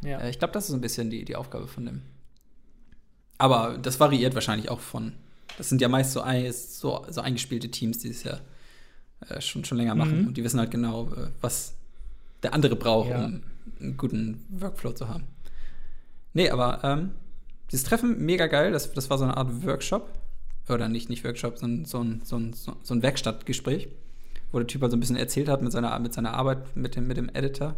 Ja. 0.03 0.19
Äh, 0.21 0.31
ich 0.31 0.39
glaube, 0.39 0.53
das 0.53 0.65
ist 0.65 0.71
so 0.71 0.75
ein 0.77 0.81
bisschen 0.81 1.09
die, 1.11 1.25
die 1.25 1.37
Aufgabe 1.37 1.69
von 1.69 1.87
dem. 1.87 2.03
Aber 3.39 3.79
das 3.79 3.99
variiert 4.01 4.35
wahrscheinlich 4.35 4.69
auch 4.69 4.81
von. 4.81 5.13
Das 5.57 5.69
sind 5.69 5.81
ja 5.81 5.89
meist 5.89 6.13
so, 6.13 6.21
ein, 6.21 6.53
so, 6.53 7.07
so 7.09 7.21
eingespielte 7.21 7.71
Teams, 7.71 7.99
die 7.99 8.09
es 8.11 8.25
ja 8.25 8.41
äh, 9.29 9.41
schon, 9.41 9.65
schon 9.65 9.79
länger 9.79 9.95
machen. 9.95 10.23
Mhm. 10.23 10.27
Und 10.29 10.37
die 10.37 10.45
wissen 10.45 10.59
halt 10.61 10.71
genau, 10.71 11.07
äh, 11.15 11.29
was 11.41 11.75
der 12.43 12.55
andere 12.55 12.77
braucht, 12.77 13.11
Ja. 13.11 13.25
um 13.25 13.43
einen 13.81 13.97
guten 13.97 14.45
Workflow 14.51 14.93
zu 14.93 15.09
haben. 15.09 15.25
Nee, 16.33 16.51
aber 16.51 16.81
ähm, 16.85 17.11
dieses 17.71 17.85
Treffen, 17.87 18.25
mega 18.25 18.47
geil. 18.47 18.73
Das, 18.73 18.93
das 18.93 19.09
war 19.11 19.19
so 19.19 19.25
eine 19.25 19.37
Art 19.37 19.65
Workshop. 19.65 20.09
Oder 20.69 20.89
nicht, 20.89 21.09
nicht 21.11 21.25
Workshop, 21.25 21.59
sondern 21.59 21.85
so 21.85 22.01
ein, 22.03 22.23
so 22.25 22.37
ein, 22.39 22.53
so 22.55 22.95
ein 22.95 23.03
Werkstattgespräch, 23.03 23.89
wo 24.51 24.59
der 24.59 24.67
Typ 24.67 24.81
halt 24.83 24.91
so 24.93 24.97
ein 24.97 25.01
bisschen 25.01 25.17
erzählt 25.17 25.49
hat 25.49 25.61
mit 25.63 25.73
seiner, 25.73 25.99
mit 25.99 26.15
seiner 26.15 26.33
Arbeit 26.35 26.75
mit 26.77 26.97
dem, 26.97 27.07
mit 27.07 27.17
dem 27.19 27.29
Editor. 27.35 27.77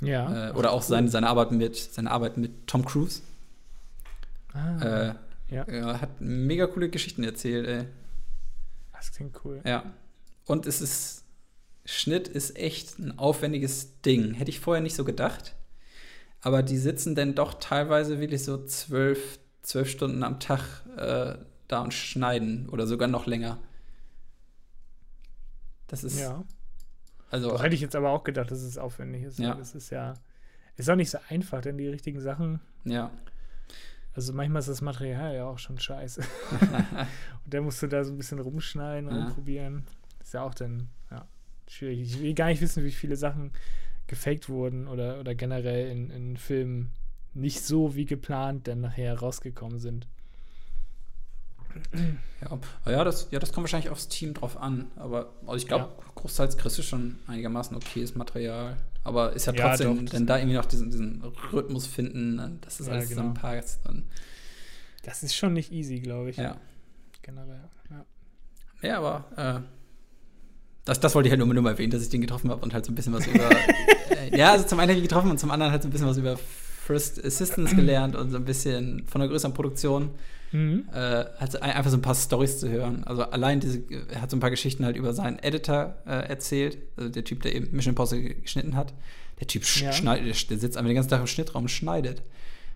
ja. 0.00 0.50
Äh, 0.50 0.52
oder 0.52 0.70
auch 0.72 0.82
seine, 0.82 1.08
seine, 1.08 1.28
Arbeit 1.28 1.50
mit, 1.50 1.76
seine 1.76 2.10
Arbeit 2.10 2.36
mit 2.36 2.66
Tom 2.68 2.84
Cruise. 2.84 3.22
Ah, 4.52 4.80
Äh, 4.80 5.14
ja. 5.50 5.62
er 5.64 6.00
hat 6.00 6.20
mega 6.20 6.66
coole 6.68 6.88
Geschichten 6.88 7.24
erzählt, 7.24 7.66
ey. 7.66 7.84
das 8.92 9.10
klingt 9.12 9.36
cool. 9.44 9.60
Ja. 9.64 9.84
Und 10.46 10.66
es 10.66 10.80
ist, 10.80 11.24
Schnitt 11.84 12.28
ist 12.28 12.56
echt 12.56 12.98
ein 12.98 13.18
aufwendiges 13.18 14.00
Ding. 14.02 14.34
Hätte 14.34 14.50
ich 14.50 14.60
vorher 14.60 14.82
nicht 14.82 14.94
so 14.96 15.04
gedacht. 15.04 15.54
Aber 16.40 16.62
die 16.62 16.76
sitzen 16.76 17.14
dann 17.14 17.34
doch 17.34 17.54
teilweise 17.54 18.20
wirklich 18.20 18.44
so 18.44 18.64
zwölf, 18.66 19.38
zwölf 19.62 19.88
Stunden 19.88 20.22
am 20.22 20.40
Tag 20.40 20.60
äh, 20.96 21.36
da 21.68 21.80
und 21.80 21.94
schneiden 21.94 22.68
oder 22.68 22.86
sogar 22.86 23.08
noch 23.08 23.26
länger. 23.26 23.58
Das 25.86 26.04
ist, 26.04 26.18
Ja. 26.18 26.44
also, 27.30 27.50
Doch 27.50 27.62
hätte 27.62 27.74
ich 27.74 27.80
jetzt 27.80 27.96
aber 27.96 28.10
auch 28.10 28.24
gedacht, 28.24 28.50
dass 28.50 28.60
es 28.62 28.78
aufwendig 28.78 29.22
ist. 29.22 29.38
Ja. 29.38 29.54
Das 29.54 29.74
ist 29.74 29.90
ja. 29.90 30.14
Ist 30.76 30.90
auch 30.90 30.96
nicht 30.96 31.10
so 31.10 31.18
einfach, 31.28 31.60
denn 31.60 31.78
die 31.78 31.88
richtigen 31.88 32.20
Sachen. 32.20 32.60
ja. 32.84 33.10
Also 34.16 34.32
manchmal 34.32 34.60
ist 34.60 34.68
das 34.68 34.80
Material 34.80 35.34
ja 35.34 35.44
auch 35.44 35.58
schon 35.58 35.76
scheiße. 35.76 36.20
und 37.44 37.52
dann 37.52 37.64
musst 37.64 37.82
du 37.82 37.88
da 37.88 38.04
so 38.04 38.12
ein 38.12 38.16
bisschen 38.16 38.38
rumschneiden 38.38 39.08
und 39.08 39.16
Ja. 39.16 39.30
Ist 40.34 40.38
ja 40.40 40.42
auch 40.46 40.54
dann 40.54 40.88
ja, 41.12 41.28
schwierig. 41.68 42.00
Ich 42.00 42.20
will 42.20 42.34
gar 42.34 42.46
nicht 42.48 42.60
wissen, 42.60 42.82
wie 42.82 42.90
viele 42.90 43.14
Sachen 43.14 43.52
gefaked 44.08 44.48
wurden 44.48 44.88
oder, 44.88 45.20
oder 45.20 45.36
generell 45.36 45.88
in, 45.92 46.10
in 46.10 46.36
Filmen 46.36 46.90
nicht 47.34 47.62
so 47.62 47.94
wie 47.94 48.04
geplant 48.04 48.66
dann 48.66 48.80
nachher 48.80 49.16
rausgekommen 49.16 49.78
sind. 49.78 50.08
Ja, 52.40 52.58
ja, 52.90 53.04
das, 53.04 53.28
ja, 53.30 53.38
das 53.38 53.52
kommt 53.52 53.62
wahrscheinlich 53.64 53.90
aufs 53.90 54.08
Team 54.08 54.34
drauf 54.34 54.56
an. 54.56 54.90
Aber 54.96 55.32
also 55.42 55.54
ich 55.54 55.68
glaube, 55.68 55.88
großteils 56.16 56.56
kriegst 56.56 56.78
du 56.78 56.82
schon 56.82 57.16
einigermaßen 57.28 57.76
okayes 57.76 58.16
Material. 58.16 58.76
Aber 59.04 59.34
ist 59.34 59.46
ja 59.46 59.52
Ja, 59.54 59.68
trotzdem, 59.68 59.94
doch, 59.96 60.02
das- 60.02 60.10
dann 60.14 60.26
da 60.26 60.38
irgendwie 60.38 60.56
noch 60.56 60.64
diesen, 60.66 60.90
diesen 60.90 61.22
Rhythmus 61.52 61.86
finden, 61.86 62.58
das 62.60 62.80
Ja, 62.80 62.86
alles 62.86 63.08
genau. 63.08 63.20
zusammenpasst. 63.20 63.86
Dann, 63.86 64.02
Das 65.04 65.22
ist 65.22 65.36
schon 65.36 65.52
nicht 65.52 65.70
easy, 65.70 66.00
glaube 66.00 66.30
ich. 66.30 66.38
ja. 66.38 66.56
Generell. 67.22 67.68
Ja. 67.90 68.04
ja, 68.82 68.98
aber 68.98 69.62
äh, 69.62 69.83
das, 70.84 71.00
das 71.00 71.14
wollte 71.14 71.28
ich 71.28 71.30
halt 71.32 71.38
nur, 71.44 71.52
nur 71.52 71.62
mal 71.62 71.70
erwähnen, 71.70 71.90
dass 71.90 72.02
ich 72.02 72.08
den 72.10 72.20
getroffen 72.20 72.50
habe 72.50 72.62
und 72.62 72.74
halt 72.74 72.84
so 72.84 72.92
ein 72.92 72.94
bisschen 72.94 73.12
was 73.12 73.26
über. 73.26 73.50
äh, 74.30 74.36
ja, 74.36 74.52
also 74.52 74.66
zum 74.66 74.78
einen 74.80 74.90
habe 74.90 74.98
ich 74.98 75.04
ihn 75.04 75.08
getroffen 75.08 75.30
und 75.30 75.38
zum 75.40 75.50
anderen 75.50 75.72
halt 75.72 75.82
so 75.82 75.88
ein 75.88 75.92
bisschen 75.92 76.06
was 76.06 76.16
über 76.18 76.38
First 76.86 77.24
Assistance 77.24 77.74
gelernt 77.74 78.14
und 78.16 78.30
so 78.30 78.36
ein 78.36 78.44
bisschen 78.44 79.04
von 79.06 79.20
einer 79.22 79.30
größeren 79.30 79.54
Produktion. 79.54 80.10
Mhm. 80.52 80.84
äh, 80.92 80.96
halt 80.96 81.60
ein- 81.62 81.72
einfach 81.72 81.90
so 81.90 81.96
ein 81.96 82.02
paar 82.02 82.14
Stories 82.14 82.60
zu 82.60 82.68
hören. 82.68 83.02
Also 83.04 83.22
allein 83.24 83.58
diese, 83.58 83.82
er 84.12 84.20
hat 84.22 84.30
so 84.30 84.36
ein 84.36 84.40
paar 84.40 84.50
Geschichten 84.50 84.84
halt 84.84 84.96
über 84.96 85.12
seinen 85.12 85.40
Editor 85.40 85.96
äh, 86.06 86.28
erzählt, 86.28 86.78
also 86.96 87.08
der 87.08 87.24
Typ, 87.24 87.42
der 87.42 87.56
eben 87.56 87.70
Mission 87.74 87.90
Impossible 87.92 88.34
geschnitten 88.34 88.76
hat. 88.76 88.94
Der 89.40 89.48
Typ 89.48 89.64
Ja. 89.80 89.92
schneidet, 89.92 90.26
der, 90.26 90.48
der 90.50 90.58
sitzt 90.58 90.76
einfach 90.76 90.88
den 90.90 90.94
ganzen 90.94 91.10
Tag 91.10 91.20
im 91.20 91.26
Schnittraum 91.26 91.64
und 91.64 91.70
schneidet. 91.70 92.22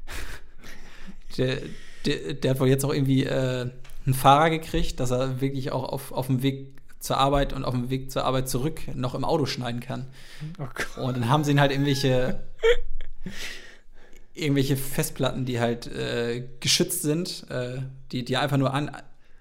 der, 1.37 1.59
der, 2.07 2.35
der 2.35 2.51
hat 2.51 2.61
wohl 2.61 2.69
jetzt 2.69 2.85
auch 2.85 2.93
irgendwie 2.93 3.25
äh, 3.25 3.71
einen 4.07 4.15
Fahrer 4.15 4.51
gekriegt, 4.51 4.99
dass 5.01 5.11
er 5.13 5.41
wirklich 5.41 5.71
auch 5.71 5.85
auf, 5.85 6.11
auf 6.13 6.27
dem 6.27 6.43
Weg 6.43 6.73
zur 7.01 7.17
Arbeit 7.19 7.53
und 7.53 7.65
auf 7.65 7.75
dem 7.75 7.91
Weg 7.91 8.11
zur 8.11 8.25
Arbeit 8.25 8.49
zurück 8.49 8.81
noch 8.95 9.15
im 9.15 9.25
Auto 9.25 9.47
schneiden 9.47 9.81
kann. 9.81 10.07
Oh. 10.59 11.03
Und 11.03 11.17
dann 11.17 11.29
haben 11.29 11.45
sie 11.45 11.53
ihn 11.53 11.61
halt 11.61 11.71
irgendwelche 11.73 12.41
irgendwelche 14.35 14.77
Festplatten, 14.77 15.45
die 15.45 15.59
halt 15.61 15.87
äh, 15.89 16.45
geschützt 16.61 17.03
sind, 17.03 17.45
äh, 17.51 17.79
die, 18.13 18.25
die 18.25 18.37
einfach 18.37 18.57
nur 18.57 18.73
an, 18.73 18.91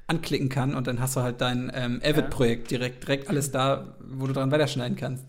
anklicken 0.08 0.50
kann 0.50 0.74
und 0.74 0.88
dann 0.88 1.00
hast 1.00 1.16
du 1.16 1.22
halt 1.22 1.42
dein 1.42 1.72
ähm, 1.74 2.02
Avid-Projekt 2.04 2.72
direkt, 2.72 3.04
direkt 3.04 3.30
alles 3.30 3.52
da, 3.52 3.96
wo 4.00 4.26
du 4.26 4.34
dran 4.34 4.50
weiterschneiden 4.52 4.98
kannst. 4.98 5.26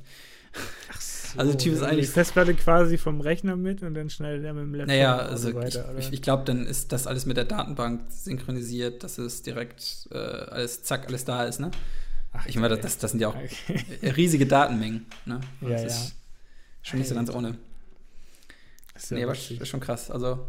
Ach 0.90 1.00
so, 1.00 1.38
Also 1.38 1.54
Typ 1.54 1.74
ist 1.74 1.82
eigentlich- 1.82 2.06
Die 2.06 2.12
Festplatte 2.12 2.54
quasi 2.54 2.96
vom 2.96 3.20
Rechner 3.20 3.56
mit 3.56 3.82
und 3.82 3.92
dann 3.94 4.08
schnell 4.08 4.40
der 4.40 4.54
mit 4.54 4.62
dem 4.62 4.74
Laptop 4.74 4.88
Naja, 4.88 5.16
also 5.18 5.50
so 5.50 5.54
weiter. 5.56 5.92
ich, 5.98 6.06
ich, 6.06 6.12
ich 6.14 6.22
glaube, 6.22 6.44
dann 6.44 6.64
ist 6.64 6.92
das 6.92 7.06
alles 7.06 7.26
mit 7.26 7.36
der 7.36 7.44
Datenbank 7.44 8.02
synchronisiert, 8.10 9.04
dass 9.04 9.18
es 9.18 9.42
direkt 9.42 10.08
äh, 10.12 10.16
alles, 10.16 10.82
zack, 10.82 11.08
alles 11.08 11.26
da 11.26 11.44
ist, 11.44 11.60
ne? 11.60 11.70
Ach, 12.38 12.46
Ich 12.46 12.56
meine, 12.56 12.76
das, 12.78 12.98
das 12.98 13.10
sind 13.12 13.20
ja 13.20 13.28
auch 13.28 13.36
Okay. 13.36 13.84
riesige 14.16 14.46
Datenmengen, 14.46 15.06
ne? 15.26 15.40
Ja, 15.60 15.68
das 15.70 15.80
ja. 15.82 15.86
ist 15.86 16.14
schon 16.82 16.98
nicht 16.98 17.08
so 17.08 17.14
ganz 17.14 17.30
ohne. 17.30 17.56
Ist 18.94 19.12
nee, 19.12 19.22
aber 19.22 19.32
witzig. 19.32 19.60
ist 19.60 19.68
schon 19.68 19.80
krass. 19.80 20.10
Also, 20.10 20.44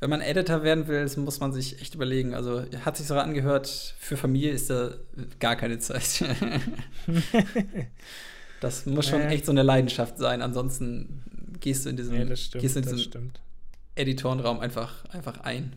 wenn 0.00 0.10
man 0.10 0.20
Editor 0.20 0.62
werden 0.62 0.88
will, 0.88 1.02
das 1.02 1.16
muss 1.16 1.38
man 1.40 1.52
sich 1.52 1.80
echt 1.80 1.94
überlegen. 1.94 2.34
Also, 2.34 2.64
hat 2.84 2.96
sich 2.96 3.06
so 3.06 3.14
angehört, 3.16 3.94
für 3.98 4.16
Familie 4.16 4.50
ist 4.50 4.68
da 4.70 4.94
gar 5.38 5.56
keine 5.56 5.78
Zeit. 5.78 6.24
das 8.60 8.86
muss 8.86 9.08
schon 9.08 9.20
echt 9.22 9.44
so 9.46 9.52
eine 9.52 9.62
Leidenschaft 9.62 10.18
sein. 10.18 10.42
Ansonsten 10.42 11.22
gehst 11.60 11.84
du 11.84 11.90
in 11.90 11.96
diesen, 11.96 12.16
ja, 12.16 12.24
das 12.24 12.40
stimmt. 12.40 12.62
gehst 12.62 12.76
du 12.76 12.80
in 12.80 12.84
das 12.86 12.94
diesen. 12.94 13.32
Editorenraum 13.94 14.60
einfach, 14.60 15.04
einfach 15.10 15.40
ein. 15.40 15.74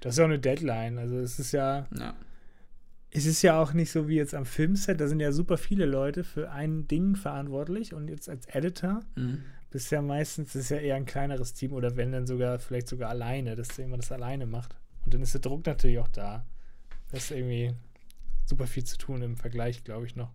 Das 0.00 0.14
ist 0.14 0.18
ja 0.18 0.24
auch 0.24 0.28
eine 0.28 0.38
Deadline. 0.38 0.98
Also 0.98 1.16
es 1.18 1.38
ist 1.38 1.52
ja, 1.52 1.86
Ja. 1.98 2.14
Es 3.12 3.26
ist 3.26 3.42
ja 3.42 3.60
auch 3.60 3.72
nicht 3.72 3.90
so 3.90 4.08
wie 4.08 4.16
jetzt 4.16 4.34
am 4.34 4.46
Filmset. 4.46 5.00
Da 5.00 5.08
sind 5.08 5.20
ja 5.20 5.32
super 5.32 5.56
viele 5.58 5.84
Leute 5.86 6.22
für 6.24 6.50
ein 6.50 6.86
Ding 6.86 7.16
verantwortlich 7.16 7.92
und 7.94 8.08
jetzt 8.08 8.28
als 8.28 8.46
Editor 8.46 9.00
Mhm. 9.16 9.42
bist 9.70 9.90
ja 9.90 10.00
meistens 10.02 10.52
das 10.52 10.62
ist 10.62 10.70
ja 10.70 10.78
eher 10.78 10.96
ein 10.96 11.06
kleineres 11.06 11.52
Team 11.54 11.72
oder 11.72 11.96
wenn 11.96 12.12
dann 12.12 12.26
sogar 12.26 12.58
vielleicht 12.58 12.88
sogar 12.88 13.10
alleine, 13.10 13.56
dass 13.56 13.76
jemand 13.76 14.02
das 14.04 14.12
alleine 14.12 14.46
macht. 14.46 14.76
Und 15.04 15.14
dann 15.14 15.22
ist 15.22 15.34
der 15.34 15.40
Druck 15.40 15.66
natürlich 15.66 15.98
auch 15.98 16.08
da. 16.08 16.44
Das 17.10 17.24
ist 17.24 17.30
irgendwie 17.32 17.72
super 18.46 18.66
viel 18.66 18.84
zu 18.84 18.96
tun 18.98 19.22
im 19.22 19.36
Vergleich, 19.36 19.82
glaube 19.84 20.06
ich 20.06 20.14
noch. 20.16 20.30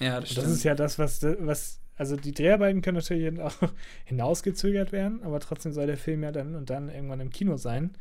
Ja, 0.00 0.20
das 0.20 0.30
Und 0.30 0.36
das 0.38 0.44
stimmt. 0.44 0.56
ist 0.56 0.64
ja 0.64 0.74
das, 0.74 0.98
was, 0.98 1.22
was, 1.22 1.80
also 1.96 2.16
die 2.16 2.32
Dreharbeiten 2.32 2.82
können 2.82 2.96
natürlich 2.96 3.40
auch 3.40 3.54
hinausgezögert 4.04 4.92
werden, 4.92 5.22
aber 5.22 5.40
trotzdem 5.40 5.72
soll 5.72 5.86
der 5.86 5.96
Film 5.98 6.22
ja 6.22 6.32
dann 6.32 6.54
und 6.54 6.70
dann 6.70 6.88
irgendwann 6.88 7.20
im 7.20 7.30
Kino 7.30 7.56
sein. 7.56 7.92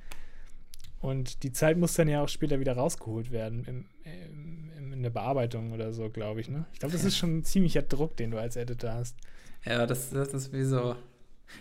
Und 1.00 1.44
die 1.44 1.52
Zeit 1.52 1.78
muss 1.78 1.94
dann 1.94 2.08
ja 2.08 2.24
auch 2.24 2.30
später 2.30 2.60
wieder 2.60 2.74
rausgeholt 2.74 3.32
werden 3.32 3.64
im, 3.66 3.86
im, 4.04 4.72
im, 4.78 4.94
in 4.94 5.04
der 5.04 5.10
Bearbeitung 5.12 5.72
oder 5.74 5.94
so, 5.94 6.10
glaube 6.10 6.42
ich. 6.42 6.50
Ne? 6.50 6.66
Ich 6.74 6.80
glaube, 6.80 6.94
das 6.94 7.04
ist 7.04 7.18
schon 7.18 7.38
ein 7.38 7.44
ziemlicher 7.44 7.84
Druck, 7.84 8.18
den 8.18 8.32
du 8.32 8.40
als 8.40 8.56
Editor 8.56 8.94
hast. 8.94 9.16
Ja, 9.66 9.86
das, 9.86 10.10
das 10.10 10.34
ist 10.34 10.54
wie 10.54 10.64
so. 10.64 10.96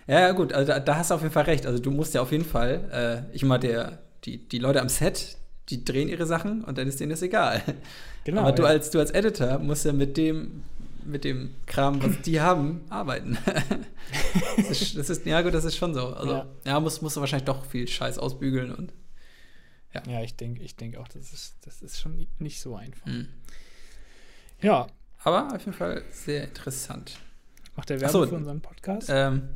Ja, 0.07 0.33
gut, 0.33 0.53
also 0.53 0.73
da, 0.73 0.81
da 0.81 0.97
hast 0.97 1.11
du 1.11 1.15
auf 1.15 1.23
jeden 1.23 1.33
Fall 1.33 1.45
recht. 1.45 1.67
Also 1.67 1.79
du 1.81 1.91
musst 1.91 2.15
ja 2.15 2.23
auf 2.23 2.33
jeden 2.33 2.45
Fall, 2.45 3.27
äh, 3.31 3.35
ich 3.37 3.45
meine, 3.45 3.61
der, 3.61 3.99
die, 4.25 4.39
die 4.39 4.59
Leute 4.59 4.81
am 4.81 4.89
Set, 4.89 5.37
die 5.69 5.85
drehen 5.85 6.09
ihre 6.09 6.27
Sachen 6.27 6.65
und 6.65 6.79
dann 6.79 6.89
ist 6.89 7.01
denen 7.01 7.11
das 7.11 7.23
egal. 7.23 7.63
Genau. 8.25 8.43
Aber 8.43 8.53
du 8.53 8.63
ja. 8.63 8.69
als, 8.71 8.91
du 8.91 8.99
als 8.99 9.11
Editor 9.13 9.59
musst 9.59 9.85
ja 9.85 9.93
mit 9.93 10.17
dem, 10.17 10.63
mit 11.05 11.25
dem 11.25 11.51
Kram, 11.67 12.03
was 12.03 12.21
die 12.23 12.41
haben, 12.49 12.81
arbeiten. 12.89 13.39
das, 14.57 14.71
ist, 14.71 14.97
das 14.97 15.11
ist, 15.11 15.27
ja 15.27 15.43
gut, 15.43 15.55
das 15.55 15.65
ist 15.65 15.77
schon 15.77 15.95
so. 15.95 16.09
Also, 16.09 16.33
ja, 16.33 16.47
Ja. 16.65 16.81
musst, 16.81 17.03
musst 17.03 17.17
du 17.17 17.21
wahrscheinlich 17.21 17.45
doch 17.45 17.65
viel 17.65 17.87
Scheiß 17.87 18.19
ausbügeln 18.19 18.73
und. 18.73 18.93
Ja, 20.07 20.23
ich 20.23 20.37
denke 20.37 20.63
ich 20.63 20.77
denk 20.77 20.97
auch, 20.97 21.09
das 21.09 21.33
ist, 21.33 21.57
das 21.63 21.83
ist 21.83 22.01
schon 22.01 22.27
nicht 22.39 22.61
so 22.61 22.77
einfach. 22.77 23.07
Mh. 23.07 23.27
Ja, 24.63 24.87
Aber 25.23 25.55
auf 25.55 25.61
jeden 25.65 25.75
Fall 25.77 26.03
sehr 26.11 26.45
interessant. 26.45 27.19
macht 27.77 27.91
der 27.91 27.97
Ach 27.99 28.03
Werbung 28.03 28.23
so, 28.23 28.29
für 28.29 28.35
unseren 28.37 28.61
Podcast? 28.61 29.09
Ähm, 29.11 29.49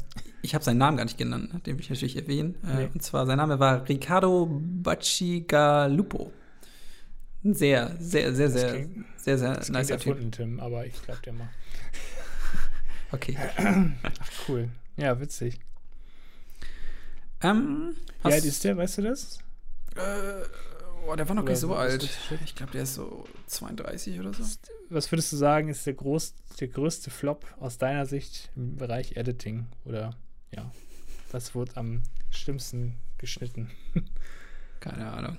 ich 0.43 0.55
habe 0.55 0.65
seinen 0.65 0.79
Namen 0.79 0.97
gar 0.97 1.05
nicht 1.05 1.19
genannt, 1.19 1.53
ne? 1.55 1.61
den 1.61 1.77
will 1.77 1.81
ich 1.83 1.91
natürlich 1.91 2.17
erwähnen. 2.17 2.55
Äh, 2.65 2.75
Nee. 2.77 2.89
Und 2.93 3.03
zwar, 3.03 3.27
sein 3.27 3.37
Name 3.39 3.59
war 3.59 3.89
Ricardo 3.89 4.47
Bacigalupo. 4.51 6.33
Ein 7.45 7.55
sehr, 7.55 7.97
sehr, 7.99 8.35
sehr, 8.35 8.51
sehr, 8.51 8.71
klingt- 8.75 9.05
sehr, 9.17 9.39
sehr 9.39 9.55
das 9.55 9.71
nicer 9.71 9.97
Typ. 9.99 10.09
erfunden, 10.13 10.33
Tim, 10.33 10.61
aber 10.61 10.85
ich 10.87 11.01
glaube, 11.03 11.21
der 11.25 11.33
macht. 11.35 11.51
Okay. 13.13 13.37
Ach, 13.57 14.49
cool. 14.49 14.69
Ja, 14.97 15.19
witzig. 15.19 15.59
Ähm, 17.43 17.97
Wie 18.23 18.33
alt 18.33 18.45
ist 18.45 18.63
der, 18.63 18.77
weißt 18.77 18.99
du 18.99 19.03
das? 19.03 19.39
Äh, 19.97 20.45
oh, 21.07 21.15
der 21.17 21.29
war 21.29 21.35
noch 21.35 21.45
gar 21.45 21.53
nicht 21.53 21.61
so 21.61 21.69
Oder 21.69 21.79
was 21.79 21.93
alt. 21.93 22.19
Ich 22.45 22.55
glaube, 22.55 22.73
der 22.73 22.83
ist 22.83 22.95
so 22.95 23.27
32 23.47 24.21
oder 24.21 24.33
so. 24.33 24.45
Was 24.89 25.11
würdest 25.11 25.33
du 25.33 25.37
sagen, 25.37 25.69
ist 25.69 25.87
der, 25.87 25.95
groß, 25.95 26.35
der 26.59 26.69
größte 26.69 27.11
Flop 27.11 27.47
aus 27.59 27.79
deiner 27.79 28.07
Sicht 28.07 28.51
im 28.57 28.77
Bereich 28.77 29.17
Editing? 29.17 29.67
Oder 29.85 30.17
ja, 30.53 30.71
was 31.33 31.55
wurde 31.55 31.77
am 31.77 32.03
schlimmsten 32.31 32.97
geschnitten? 33.19 33.71
Keine 34.81 35.11
Ahnung. 35.11 35.39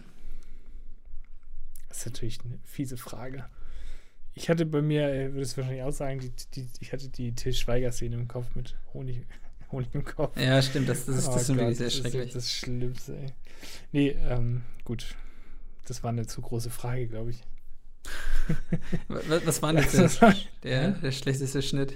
Das 1.89 1.99
ist 1.99 2.05
natürlich 2.05 2.39
eine 2.45 2.59
fiese 2.63 2.97
Frage. 2.97 3.45
Ich 4.33 4.49
hatte 4.49 4.65
bei 4.65 4.81
mir, 4.81 5.09
äh, 5.09 5.31
würde 5.31 5.41
es 5.41 5.57
wahrscheinlich 5.57 5.83
auch 5.83 5.91
sagen, 5.91 6.19
die, 6.19 6.31
die, 6.53 6.69
ich 6.79 6.93
hatte 6.93 7.09
die 7.09 7.35
Til 7.35 7.53
Schweiger-Szene 7.53 8.15
im 8.15 8.27
Kopf 8.27 8.55
mit 8.55 8.77
Honig, 8.93 9.25
Honig 9.71 9.89
im 9.93 10.03
Kopf. 10.05 10.37
Ja, 10.39 10.61
stimmt, 10.61 10.89
das, 10.89 11.05
das 11.05 11.17
ist, 11.17 11.27
das 11.27 11.49
Oh 11.49 11.55
wirklich 11.55 11.67
Gott, 11.69 11.77
sehr 11.77 11.87
das 11.87 11.95
schrecklich. 11.95 12.27
Ist 12.27 12.35
das 12.35 12.51
Schlimmste, 12.51 13.15
ey. 13.17 13.27
Nee, 13.91 14.15
ähm, 14.29 14.63
gut. 14.83 15.15
Das 15.87 16.03
war 16.03 16.09
eine 16.09 16.25
zu 16.27 16.41
große 16.41 16.69
Frage, 16.69 17.07
glaube 17.07 17.31
ich. 17.31 17.43
was, 19.07 19.45
was 19.45 19.61
war 19.61 19.73
denn 19.73 19.83
jetzt 19.91 19.97
Das 19.97 20.19
der, 20.63 20.91
der, 20.91 21.11
schlechteste 21.11 21.61
Schnitt? 21.61 21.93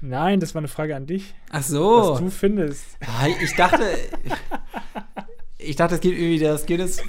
Nein, 0.00 0.40
das 0.40 0.54
war 0.54 0.60
eine 0.60 0.68
Frage 0.68 0.94
an 0.94 1.06
dich. 1.06 1.34
Ach 1.50 1.58
Was 1.58 1.68
so. 1.68 2.18
du 2.18 2.30
findest. 2.30 2.84
Ich 3.42 3.54
dachte, 3.56 3.82
ich 5.58 5.76
dachte, 5.76 5.94
es 5.94 6.00
gibt 6.00 6.18
irgendwie 6.18 6.38
das 6.38 6.66
Guinness 6.66 7.02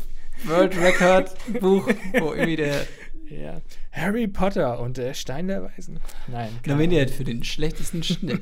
World 0.46 0.78
Record 0.78 1.32
Buch, 1.60 1.88
wo 2.20 2.34
irgendwie 2.34 2.56
der 2.58 2.88
Ja. 3.30 3.62
Harry 3.92 4.28
Potter 4.28 4.80
und 4.80 4.98
der 4.98 5.14
Stein 5.16 5.48
der 5.48 5.64
Weisen. 5.64 6.00
Nein. 6.28 6.52
nominiert 6.66 7.10
für 7.12 7.24
den 7.24 7.44
schlechtesten 7.44 8.04
Schnitt. 8.04 8.42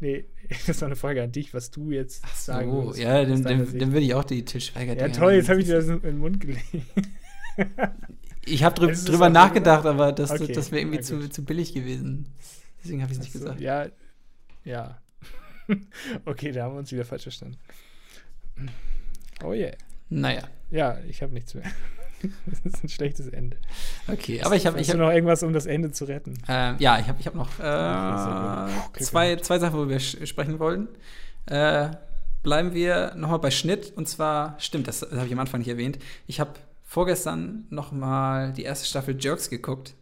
Nee, 0.00 0.26
das 0.66 0.80
war 0.80 0.86
eine 0.86 0.96
Frage 0.96 1.22
an 1.22 1.32
dich, 1.32 1.54
was 1.54 1.70
du 1.70 1.90
jetzt 1.90 2.24
sagen 2.36 2.70
So, 2.70 2.84
würdest. 2.84 2.98
ja, 3.00 3.24
dann, 3.24 3.42
dann, 3.42 3.78
dann 3.78 3.92
würde 3.92 4.00
ich 4.06 4.14
auch 4.14 4.24
die 4.24 4.44
Til 4.44 4.60
Schweiger. 4.60 4.96
Ja, 4.96 5.08
toll, 5.08 5.34
jetzt 5.34 5.48
habe 5.48 5.60
ich 5.60 5.66
dir 5.66 5.76
das 5.76 5.86
in 5.88 6.00
den 6.00 6.18
Mund 6.18 6.40
gelegt. 6.40 6.64
Ich 8.46 8.62
habe 8.62 8.90
ist 8.90 9.08
drüber 9.08 9.30
nachgedacht, 9.30 9.86
aber 9.86 10.12
das, 10.12 10.30
Okay, 10.30 10.52
das 10.52 10.70
wäre 10.70 10.82
irgendwie 10.82 11.00
zu, 11.00 11.30
zu 11.30 11.44
billig 11.44 11.72
gewesen. 11.72 12.26
Deswegen 12.82 13.00
habe 13.00 13.10
ich 13.10 13.18
es 13.18 13.24
nicht 13.24 13.34
Ach 13.36 13.40
so, 13.40 13.44
gesagt. 13.46 13.60
Ja, 13.62 13.86
ja. 14.64 15.00
okay, 16.26 16.52
da 16.52 16.64
haben 16.64 16.74
wir 16.74 16.80
uns 16.80 16.92
wieder 16.92 17.06
falsch 17.06 17.22
verstanden. 17.22 17.56
Oh 19.42 19.52
yeah. 19.54 19.72
Naja, 20.10 20.46
Ja, 20.70 20.98
ich 21.08 21.22
habe 21.22 21.32
nichts 21.32 21.54
mehr. 21.54 21.64
das 22.46 22.74
ist 22.74 22.84
ein 22.84 22.88
schlechtes 22.88 23.28
Ende. 23.28 23.56
okay. 24.08 24.42
Aber 24.42 24.56
ich 24.56 24.66
habe 24.66 24.78
ich 24.78 24.88
Hast 24.88 24.94
hab, 24.94 25.00
du 25.00 25.06
noch 25.06 25.12
irgendwas, 25.12 25.42
um 25.42 25.52
das 25.52 25.66
Ende 25.66 25.92
zu 25.92 26.04
retten? 26.04 26.38
Ähm, 26.48 26.76
ja, 26.78 26.98
ich 26.98 27.08
habe 27.08 27.20
ich 27.20 27.26
hab 27.26 27.34
noch 27.34 27.58
äh, 27.58 29.00
zwei, 29.00 29.36
zwei 29.36 29.58
Sachen, 29.58 29.78
wo 29.78 29.88
wir 29.88 30.00
sprechen 30.00 30.58
wollen. 30.58 30.88
Äh, 31.46 31.90
bleiben 32.42 32.74
wir 32.74 33.14
nochmal 33.16 33.38
bei 33.38 33.50
Schnitt. 33.50 33.92
Und 33.96 34.08
zwar, 34.08 34.56
stimmt, 34.58 34.88
das, 34.88 35.00
das 35.00 35.12
habe 35.12 35.26
ich 35.26 35.32
am 35.32 35.38
Anfang 35.38 35.60
nicht 35.60 35.68
erwähnt. 35.68 35.98
Ich 36.26 36.40
habe 36.40 36.52
vorgestern 36.82 37.66
nochmal 37.70 38.52
die 38.52 38.62
erste 38.62 38.86
Staffel 38.86 39.16
Jerks 39.18 39.50
geguckt. 39.50 39.94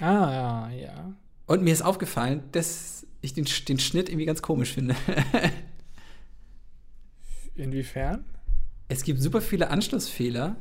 Ah, 0.00 0.68
ja. 0.70 1.12
Und 1.46 1.62
mir 1.62 1.72
ist 1.72 1.82
aufgefallen, 1.82 2.42
dass 2.52 3.06
ich 3.20 3.34
den, 3.34 3.46
den 3.68 3.78
Schnitt 3.78 4.08
irgendwie 4.08 4.26
ganz 4.26 4.42
komisch 4.42 4.72
finde. 4.72 4.96
Inwiefern? 7.54 8.24
es 8.88 9.04
gibt 9.04 9.20
super 9.20 9.40
viele 9.40 9.70
Anschlussfehler. 9.70 10.56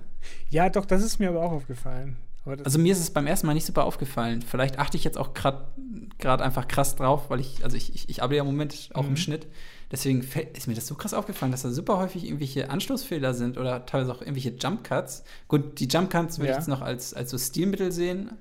Ja, 0.50 0.70
doch, 0.70 0.86
das 0.86 1.04
ist 1.04 1.20
mir 1.20 1.30
aber 1.30 1.42
auch 1.44 1.52
aufgefallen. 1.52 2.18
Aber 2.46 2.58
Also 2.66 2.78
mir 2.78 2.92
ist 2.92 3.00
es 3.00 3.10
beim 3.12 3.26
ersten 3.28 3.48
Mal 3.48 3.54
nicht 3.54 3.66
super 3.66 3.86
aufgefallen. 3.86 4.42
Vielleicht 4.42 4.78
achte 4.78 4.98
ich 4.98 5.04
jetzt 5.06 5.18
auch 5.18 5.34
gerade 5.34 6.44
einfach 6.44 6.68
krass 6.68 6.96
drauf, 6.96 7.30
weil 7.30 7.40
ich, 7.40 7.64
also 7.64 7.78
ich, 7.78 7.96
ich, 7.96 8.10
ich 8.10 8.22
arbeite 8.22 8.38
ja 8.38 8.42
im 8.44 8.48
Moment 8.48 8.90
auch 8.94 9.06
im 9.06 9.12
Mhm. 9.12 9.18
Schnitt. 9.18 9.48
Deswegen 9.92 10.28
ist 10.54 10.68
mir 10.68 10.74
das 10.74 10.88
so 10.88 10.96
krass 10.96 11.14
aufgefallen, 11.14 11.52
dass 11.52 11.62
da 11.62 11.70
super 11.70 11.98
häufig 12.00 12.26
irgendwelche 12.26 12.70
Anschlussfehler 12.70 13.34
sind 13.34 13.58
oder 13.58 13.86
teilweise 13.86 14.12
auch 14.12 14.22
irgendwelche 14.22 14.50
Jump 14.50 14.84
Cuts. 14.84 15.24
Gut, 15.48 15.80
die 15.80 15.88
Jump 15.88 16.10
Cuts 16.10 16.40
würde 16.40 16.48
Ja. 16.48 16.54
ich 16.54 16.58
jetzt 16.58 16.68
noch 16.68 16.82
als, 16.82 17.14
als 17.14 17.30
so 17.30 17.38
Stilmittel 17.38 17.92
sehen. 17.92 18.32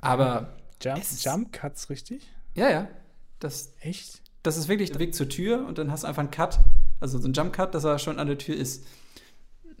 Aber 0.00 0.54
Jump, 0.80 1.02
Jump 1.20 1.52
Cuts, 1.52 1.90
richtig? 1.90 2.22
ja, 2.54 2.70
ja, 2.70 2.88
das, 3.38 3.72
Echt? 3.80 4.22
das 4.42 4.56
ist 4.56 4.68
wirklich 4.68 4.90
der 4.92 5.00
Weg 5.00 5.14
zur 5.14 5.28
Tür 5.28 5.66
und 5.66 5.76
dann 5.78 5.90
hast 5.90 6.04
du 6.04 6.08
einfach 6.08 6.20
einen 6.20 6.30
Cut, 6.30 6.60
also 7.00 7.18
so 7.18 7.24
einen 7.24 7.34
Jump 7.34 7.52
Cut, 7.52 7.74
dass 7.74 7.84
er 7.84 7.98
schon 7.98 8.18
an 8.18 8.26
der 8.28 8.38
Tür 8.38 8.56
ist. 8.56 8.84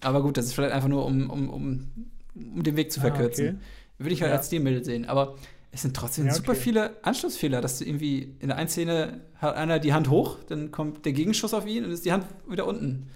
Aber 0.02 0.22
gut, 0.22 0.36
das 0.36 0.46
ist 0.46 0.54
vielleicht 0.54 0.72
einfach 0.74 0.88
nur, 0.88 1.04
um, 1.06 1.28
um, 1.30 1.48
um, 1.50 1.88
um 2.34 2.62
den 2.62 2.76
Weg 2.76 2.90
zu 2.92 3.00
Ah, 3.00 3.04
verkürzen. 3.04 3.48
okay. 3.48 3.58
Würde 3.98 4.14
ich 4.14 4.22
halt 4.22 4.30
Ja. 4.32 4.36
als 4.38 4.46
Stilmittel 4.46 4.84
sehen. 4.84 5.04
Aber 5.06 5.36
es 5.72 5.82
sind 5.82 5.94
trotzdem 5.94 6.26
Ja, 6.26 6.34
super 6.34 6.52
okay. 6.52 6.60
viele 6.60 7.04
Anschlussfehler, 7.04 7.60
dass 7.60 7.78
du 7.78 7.84
irgendwie 7.84 8.34
in 8.40 8.48
der 8.48 8.56
einen 8.56 8.68
Szene 8.68 9.20
hat 9.36 9.56
einer 9.56 9.78
die 9.78 9.92
Hand 9.92 10.08
hoch, 10.10 10.38
dann 10.48 10.70
kommt 10.70 11.04
der 11.04 11.12
Gegenschuss 11.12 11.54
auf 11.54 11.66
ihn 11.66 11.84
und 11.84 11.90
ist 11.90 12.04
die 12.04 12.12
Hand 12.12 12.24
wieder 12.48 12.66
unten. 12.66 13.08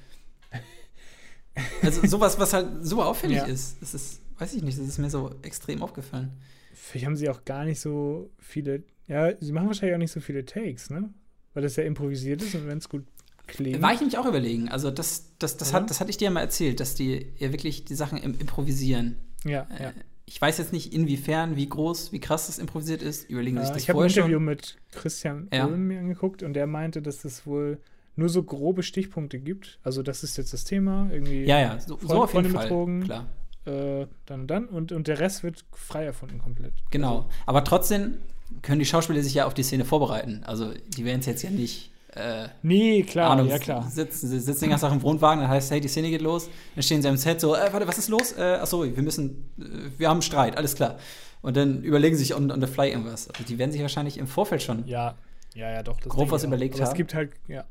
Also 1.82 2.01
sowas, 2.07 2.39
was 2.39 2.53
halt 2.53 2.68
so 2.85 3.03
auffällig 3.03 3.39
Ja. 3.39 3.45
ist. 3.45 3.80
Das 3.80 3.95
ist, 3.95 4.20
weiß 4.39 4.55
ich 4.55 4.62
nicht, 4.62 4.78
das 4.78 4.87
ist 4.87 4.99
mir 4.99 5.11
so 5.11 5.30
extrem 5.43 5.82
aufgefallen. 5.82 6.32
Vielleicht 6.74 7.07
haben 7.07 7.16
sie 7.16 7.28
auch 7.28 7.45
gar 7.45 7.64
nicht 7.64 7.80
so 7.80 8.30
viele. 8.39 8.82
Ja, 9.07 9.32
sie 9.41 9.53
machen 9.53 9.68
wahrscheinlich 9.68 9.95
auch 9.95 9.99
nicht 9.99 10.12
so 10.12 10.20
viele 10.20 10.45
Takes, 10.45 10.91
ne? 10.91 11.11
weil 11.53 11.62
das 11.62 11.76
ja 11.76 11.85
improvisiert 11.85 12.43
ist 12.43 12.55
und 12.57 12.66
wenn 12.66 12.78
es 12.78 12.89
gut 12.89 13.05
klingt. 13.47 13.81
War 13.83 13.93
ich 13.93 14.01
nämlich 14.01 14.19
auch 14.19 14.27
überlegen. 14.27 14.69
Also 14.69 14.91
das, 14.91 15.31
das, 15.39 15.57
das, 15.57 15.71
Oder? 15.71 15.81
hat, 15.83 15.91
das 15.91 16.01
hatte 16.01 16.11
ich 16.11 16.17
dir 16.17 16.27
ja 16.27 16.31
mal 16.31 16.41
erzählt, 16.41 16.81
dass 16.81 16.95
die 16.95 17.27
ja 17.39 17.53
wirklich 17.53 17.85
die 17.85 17.95
Sachen 17.95 18.19
im 18.19 18.39
improvisieren. 18.39 19.17
Ja, 19.45 19.67
Äh, 19.79 19.83
ja. 19.85 19.93
Ich 20.27 20.41
weiß 20.41 20.57
jetzt 20.57 20.73
nicht, 20.73 20.95
inwiefern, 20.95 21.55
wie 21.57 21.69
groß, 21.69 22.11
wie 22.13 22.19
krass 22.19 22.47
das 22.47 22.59
improvisiert 22.59 23.03
ist. 23.03 23.29
Überlegen 23.29 23.59
sich 23.59 23.69
Äh, 23.69 23.73
das 23.75 23.83
ich 23.83 23.91
habe 23.91 24.03
ein 24.03 24.09
Interview 24.09 24.37
schon. 24.37 24.45
mit 24.47 24.77
Christian 24.93 25.49
Ja. 25.53 25.67
Ulm 25.67 25.87
mir 25.89 25.99
angeguckt 25.99 26.43
und 26.43 26.55
der 26.55 26.67
meinte, 26.67 27.03
dass 27.03 27.27
es 27.27 27.47
wohl 27.47 27.79
nur 28.17 28.31
so 28.31 28.43
grobe 28.43 28.83
Stichpunkte 28.83 29.39
gibt. 29.39 29.79
Also 29.83 30.03
das 30.03 30.23
ist 30.25 30.39
jetzt 30.39 30.53
das 30.55 30.65
Thema, 30.65 31.09
irgendwie 31.13 31.45
Ja, 31.45 31.61
ja, 31.61 31.79
so, 31.79 31.99
so 32.01 32.07
Freund- 32.09 32.21
auf 32.23 32.33
jeden 32.35 32.45
Freunde 32.45 32.51
Fall. 32.59 32.63
betrogen. 32.69 33.05
Klar. 33.05 33.27
äh, 33.67 34.07
dann 34.25 34.41
und 34.43 34.47
dann 34.49 34.67
und, 34.67 34.93
und 34.93 35.09
der 35.09 35.19
Rest 35.21 35.43
wird 35.43 35.65
frei 35.73 36.05
erfunden 36.05 36.39
komplett. 36.39 36.73
Genau. 36.91 37.29
Aber 37.45 37.63
trotzdem 37.65 38.15
können 38.63 38.79
die 38.79 38.85
Schauspieler 38.87 39.23
sich 39.23 39.35
ja 39.35 39.47
auf 39.47 39.53
die 39.55 39.63
Szene 39.63 39.85
vorbereiten. 39.85 40.43
Also 40.45 40.73
die 40.89 41.05
werden 41.05 41.21
es 41.21 41.27
jetzt 41.27 41.43
ja 41.43 41.51
nicht. 41.51 41.91
Äh, 42.15 42.49
Nee, 42.62 43.03
klar, 43.03 43.31
Ahnung, 43.31 43.49
ja 43.49 43.59
klar. 43.59 43.89
Sitzen, 43.91 44.29
sie 44.29 44.39
sitzen 44.39 44.61
den 44.65 44.71
ganzen 44.71 44.85
Tag 44.87 44.93
im 44.93 45.03
Wohnwagen, 45.03 45.41
dann 45.41 45.51
heißt, 45.51 45.71
hey, 45.71 45.81
die 45.81 45.89
Szene 45.89 46.11
geht 46.11 46.23
los. 46.23 46.49
Dann 46.75 46.83
stehen 46.83 47.03
sie 47.03 47.09
am 47.09 47.17
Set 47.17 47.41
so, 47.41 47.55
äh, 47.57 47.73
warte, 47.73 47.89
was 47.89 47.99
ist 47.99 48.09
los? 48.09 48.33
Äh, 48.33 48.59
achso, 48.61 48.85
wir 48.85 49.03
müssen, 49.03 49.51
äh, 49.59 49.99
wir 49.99 50.09
haben 50.09 50.17
einen 50.17 50.23
Streit, 50.23 50.57
alles 50.57 50.75
klar. 50.77 50.99
Und 51.43 51.57
dann 51.57 51.83
überlegen 51.83 52.17
sie 52.17 52.23
sich 52.25 52.35
on, 52.35 52.51
on 52.51 52.61
the 52.61 52.67
fly 52.67 52.89
irgendwas. 52.91 53.29
Also 53.29 53.43
die 53.45 53.59
werden 53.59 53.73
sich 53.73 53.83
wahrscheinlich 53.83 54.17
im 54.19 54.27
Vorfeld 54.27 54.62
schon. 54.62 54.87
Ja, 54.87 55.15
ja, 55.55 55.71
ja, 55.71 55.83
doch. 55.83 56.01
Grob 56.01 56.31
was 56.31 56.45
überlegt 56.45 56.75
Aber 56.77 56.85
Es 56.85 56.91
haben. 56.91 56.97
gibt 56.97 57.15
halt, 57.15 57.33
ja. 57.49 57.65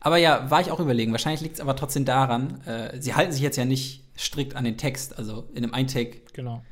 Aber 0.00 0.16
ja, 0.18 0.50
war 0.50 0.60
ich 0.60 0.70
auch 0.70 0.80
überlegen. 0.80 1.12
Wahrscheinlich 1.12 1.40
liegt 1.40 1.54
es 1.54 1.60
aber 1.60 1.76
trotzdem 1.76 2.04
daran, 2.04 2.60
äh, 2.66 3.00
sie 3.00 3.14
halten 3.14 3.32
sich 3.32 3.40
jetzt 3.42 3.56
ja 3.56 3.64
nicht 3.64 4.02
strikt 4.18 4.54
an 4.56 4.64
den 4.64 4.76
Text. 4.76 5.16
Also 5.18 5.48
in 5.54 5.64
einem 5.64 5.72
einen 5.74 5.88
Take 5.88 6.18
Genau. 6.32 6.62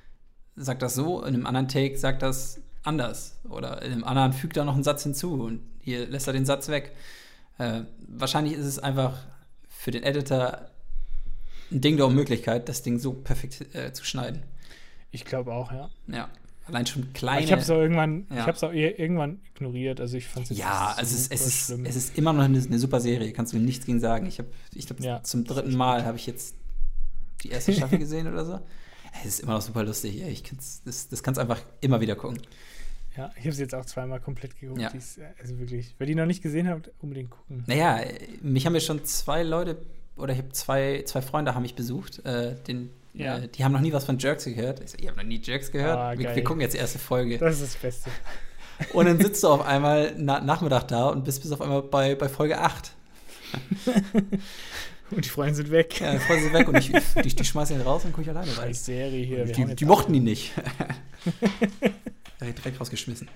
sagt 0.56 0.82
das 0.82 0.94
so, 0.94 1.20
in 1.22 1.34
einem 1.34 1.46
anderen 1.46 1.68
Take 1.68 1.96
sagt 1.96 2.22
das 2.22 2.60
anders. 2.82 3.38
Oder 3.48 3.82
in 3.82 3.92
einem 3.92 4.04
anderen 4.04 4.32
fügt 4.32 4.56
er 4.56 4.64
noch 4.64 4.74
einen 4.74 4.84
Satz 4.84 5.02
hinzu 5.02 5.34
und 5.34 5.60
hier 5.80 6.06
lässt 6.06 6.26
er 6.26 6.32
den 6.32 6.44
Satz 6.46 6.68
weg. 6.68 6.92
Äh, 7.58 7.82
wahrscheinlich 8.08 8.54
ist 8.54 8.66
es 8.66 8.78
einfach 8.78 9.18
für 9.68 9.90
den 9.90 10.02
Editor 10.02 10.70
ein 11.70 11.80
Ding 11.80 11.96
der 11.96 12.06
Unmöglichkeit, 12.06 12.68
das 12.68 12.82
Ding 12.82 12.98
so 12.98 13.12
perfekt 13.12 13.74
äh, 13.74 13.92
zu 13.92 14.04
schneiden. 14.04 14.42
Ich 15.10 15.24
glaube 15.24 15.52
auch, 15.52 15.72
ja. 15.72 15.90
Ja, 16.06 16.28
allein 16.66 16.86
schon 16.86 17.12
kleine. 17.12 17.44
ich 17.44 17.52
habe 17.52 17.62
es 17.62 17.70
auch 17.70 17.78
irgendwann, 17.78 18.26
ich 18.30 18.36
Ja. 18.36 18.48
es 18.48 18.62
auch 18.62 18.72
ir- 18.72 18.98
irgendwann 18.98 19.40
ignoriert. 19.54 20.00
Also 20.00 20.16
ich 20.16 20.26
fand 20.26 20.50
es 20.50 20.56
ja, 20.56 20.94
also 20.96 21.14
es, 21.14 21.22
ist, 21.22 21.32
es, 21.32 21.46
ist, 21.46 21.66
schlimm. 21.66 21.84
es 21.86 21.96
ist 21.96 22.16
immer 22.18 22.32
noch 22.32 22.42
eine, 22.44 22.58
eine 22.58 22.78
super 22.78 23.00
Serie, 23.00 23.32
kannst 23.32 23.52
du 23.52 23.58
mir 23.58 23.62
nichts 23.64 23.86
gegen 23.86 24.00
sagen. 24.00 24.26
Ich 24.26 24.38
habe, 24.38 24.48
ich 24.74 24.86
glaube, 24.86 25.02
Ja, 25.02 25.22
zum 25.22 25.44
dritten 25.44 25.74
Mal 25.74 26.04
habe 26.04 26.16
ich 26.16 26.26
jetzt 26.26 26.54
die 27.42 27.50
erste 27.50 27.72
Staffel 27.72 27.98
gesehen 27.98 28.26
oder 28.26 28.44
so. 28.44 28.60
Es 29.20 29.26
ist 29.26 29.40
immer 29.40 29.52
noch 29.54 29.62
super 29.62 29.84
lustig. 29.84 30.22
Ich 30.22 30.42
kann's, 30.44 30.82
das, 30.84 31.08
das 31.08 31.22
kannst 31.22 31.38
einfach 31.38 31.60
immer 31.82 32.00
wieder 32.00 32.16
gucken. 32.16 32.40
Ja, 33.16 33.30
ich 33.34 33.40
habe 33.40 33.50
es 33.50 33.58
jetzt 33.58 33.74
auch 33.74 33.84
zweimal 33.84 34.20
komplett 34.20 34.58
geguckt. 34.58 34.80
Ja. 34.80 34.90
Die 34.90 34.96
ist, 34.98 35.18
äh, 35.18 35.22
also 35.40 35.58
wirklich, 35.58 35.94
wer 35.98 36.06
die 36.06 36.14
noch 36.14 36.26
nicht 36.26 36.42
gesehen 36.42 36.68
hat, 36.68 36.90
unbedingt 37.00 37.30
gucken. 37.30 37.64
Naja, 37.66 38.00
mich 38.40 38.64
haben 38.66 38.74
ja 38.74 38.80
schon 38.80 39.04
zwei 39.04 39.42
Leute, 39.42 39.76
oder 40.16 40.32
ich 40.32 40.38
habe 40.38 40.50
zwei, 40.50 41.02
zwei 41.04 41.20
Freunde 41.22 41.54
haben 41.54 41.62
mich 41.62 41.74
besucht. 41.74 42.24
Äh, 42.24 42.54
den, 42.66 42.90
Ja. 43.12 43.38
äh, 43.38 43.48
die 43.48 43.64
haben 43.64 43.72
noch 43.72 43.80
nie 43.80 43.92
was 43.92 44.04
von 44.04 44.18
Jerks 44.18 44.44
gehört. 44.44 44.80
Ich 44.80 44.90
so, 44.92 44.98
ihr 44.98 45.08
habt 45.08 45.18
noch 45.18 45.24
nie 45.24 45.40
Jerks 45.42 45.70
gehört? 45.70 45.98
Ah, 45.98 46.18
wir, 46.18 46.34
wir 46.34 46.44
gucken 46.44 46.62
jetzt 46.62 46.72
die 46.72 46.78
erste 46.78 46.98
Folge. 46.98 47.38
Das 47.38 47.60
ist 47.60 47.74
das 47.74 47.80
Beste. 47.82 48.10
Und 48.94 49.04
dann 49.06 49.20
sitzt 49.20 49.42
du 49.44 49.48
auf 49.48 49.64
einmal 49.64 50.14
na, 50.16 50.40
Nachmittag 50.40 50.88
da 50.88 51.08
und 51.10 51.22
bist 51.24 51.42
bis 51.42 51.52
auf 51.52 51.60
einmal 51.60 51.82
bei, 51.82 52.16
bei 52.16 52.28
Folge 52.28 52.58
8. 52.58 52.92
Und 55.10 55.24
die 55.24 55.28
Freunde 55.28 55.54
sind 55.54 55.70
weg. 55.70 56.00
Ja, 56.00 56.12
dann 56.12 56.20
freuen 56.20 56.42
sie 56.42 56.52
weg 56.54 56.68
und 56.68 56.78
ich, 56.78 56.90
die, 57.22 57.36
die 57.36 57.44
schmeißen 57.44 57.76
ihn 57.76 57.82
raus 57.82 58.04
und 58.06 58.12
gucke 58.12 58.22
ich 58.22 58.30
alleine 58.30 58.48
rein. 58.56 58.68
Scheiß 58.68 58.86
Serie 58.86 59.24
hier. 59.24 59.44
Die, 59.44 59.76
die 59.76 59.84
mochten 59.84 60.14
ihn 60.14 60.24
nicht. 60.24 60.52
direkt, 62.44 62.80
rausgeschmissen. 62.80 63.28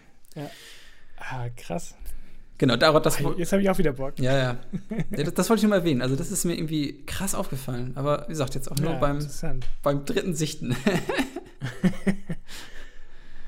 Ah, 1.18 1.48
krass. 1.56 1.94
Genau, 2.58 2.76
da, 2.76 2.98
das, 3.00 3.22
Ah, 3.24 3.34
Jetzt 3.36 3.52
habe 3.52 3.62
ich 3.62 3.68
auch 3.70 3.76
wieder 3.78 3.92
Bock. 3.92 4.18
ja, 4.18 4.36
ja. 4.36 4.56
ja 5.16 5.24
das, 5.24 5.34
das 5.34 5.50
wollte 5.50 5.58
ich 5.58 5.62
nur 5.64 5.70
mal 5.70 5.76
erwähnen. 5.76 6.00
Also, 6.02 6.16
das 6.16 6.30
ist 6.30 6.44
mir 6.44 6.54
irgendwie 6.54 7.02
krass 7.04 7.34
aufgefallen. 7.34 7.92
Aber 7.96 8.24
wie 8.26 8.32
gesagt, 8.32 8.54
jetzt 8.54 8.70
auch 8.70 8.78
nur 8.78 8.92
Ja, 8.92 8.98
beim, 8.98 9.18
beim 9.82 10.04
dritten 10.06 10.34
Sichten. 10.34 10.74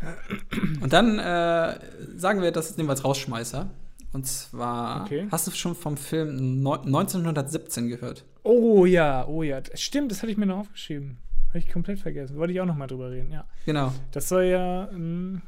Und 0.80 0.92
dann 0.92 1.18
äh, 1.18 1.78
sagen 2.16 2.42
wir, 2.42 2.52
das 2.52 2.76
nehmen 2.76 2.88
wir 2.88 2.92
als 2.92 3.04
Rausschmeißer. 3.04 3.68
Und 4.12 4.26
zwar, 4.26 5.02
Okay. 5.04 5.26
hast 5.30 5.46
du 5.46 5.50
schon 5.50 5.74
vom 5.74 5.96
Film 5.96 6.62
neu- 6.62 6.78
1917 6.78 7.88
gehört? 7.88 8.24
Oh 8.42 8.86
ja, 8.86 9.26
oh 9.26 9.42
ja. 9.42 9.61
Stimmt, 9.74 10.11
das 10.11 10.22
hatte 10.22 10.32
ich 10.32 10.38
mir 10.38 10.46
noch 10.46 10.59
aufgeschrieben. 10.59 11.18
Habe 11.49 11.59
ich 11.59 11.68
komplett 11.70 11.99
vergessen. 11.99 12.36
Wollte 12.36 12.53
ich 12.53 12.61
auch 12.61 12.66
noch 12.66 12.76
mal 12.76 12.86
drüber 12.86 13.11
reden, 13.11 13.30
ja. 13.32 13.46
Genau. 13.64 13.92
Das 14.12 14.28
soll 14.28 14.44
ja, 14.44 14.88
ähm, 14.90 15.42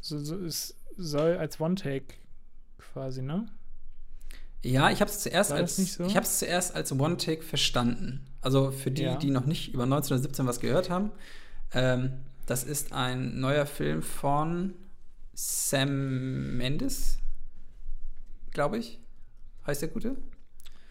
so, 0.00 0.18
so, 0.18 0.36
es 0.44 0.74
soll 0.96 1.36
als 1.38 1.60
One-Take 1.60 2.14
quasi, 2.78 3.22
ne? 3.22 3.46
Ja, 4.64 4.90
ich 4.90 5.00
habe 5.00 5.10
es 5.10 5.20
zuerst 5.20 5.50
War 5.50 5.58
als 5.58 5.76
so? 5.76 6.04
ich 6.04 6.14
habe 6.16 6.24
es 6.24 6.38
zuerst 6.38 6.74
als 6.76 6.92
One 6.92 7.16
Take 7.16 7.42
verstanden. 7.42 8.24
Also 8.40 8.70
für 8.70 8.90
die, 8.90 9.02
Ja. 9.02 9.16
die 9.16 9.30
noch 9.30 9.44
nicht 9.46 9.72
über 9.74 9.84
1917 9.84 10.46
was 10.46 10.60
gehört 10.60 10.88
haben, 10.90 11.10
ähm, 11.72 12.12
das 12.46 12.62
ist 12.64 12.92
ein 12.92 13.40
neuer 13.40 13.66
Film 13.66 14.02
von 14.02 14.74
Sam 15.34 16.56
Mendes, 16.58 17.18
glaube 18.50 18.78
ich, 18.78 19.00
heißt 19.66 19.82
der 19.82 19.88
gute? 19.88 20.16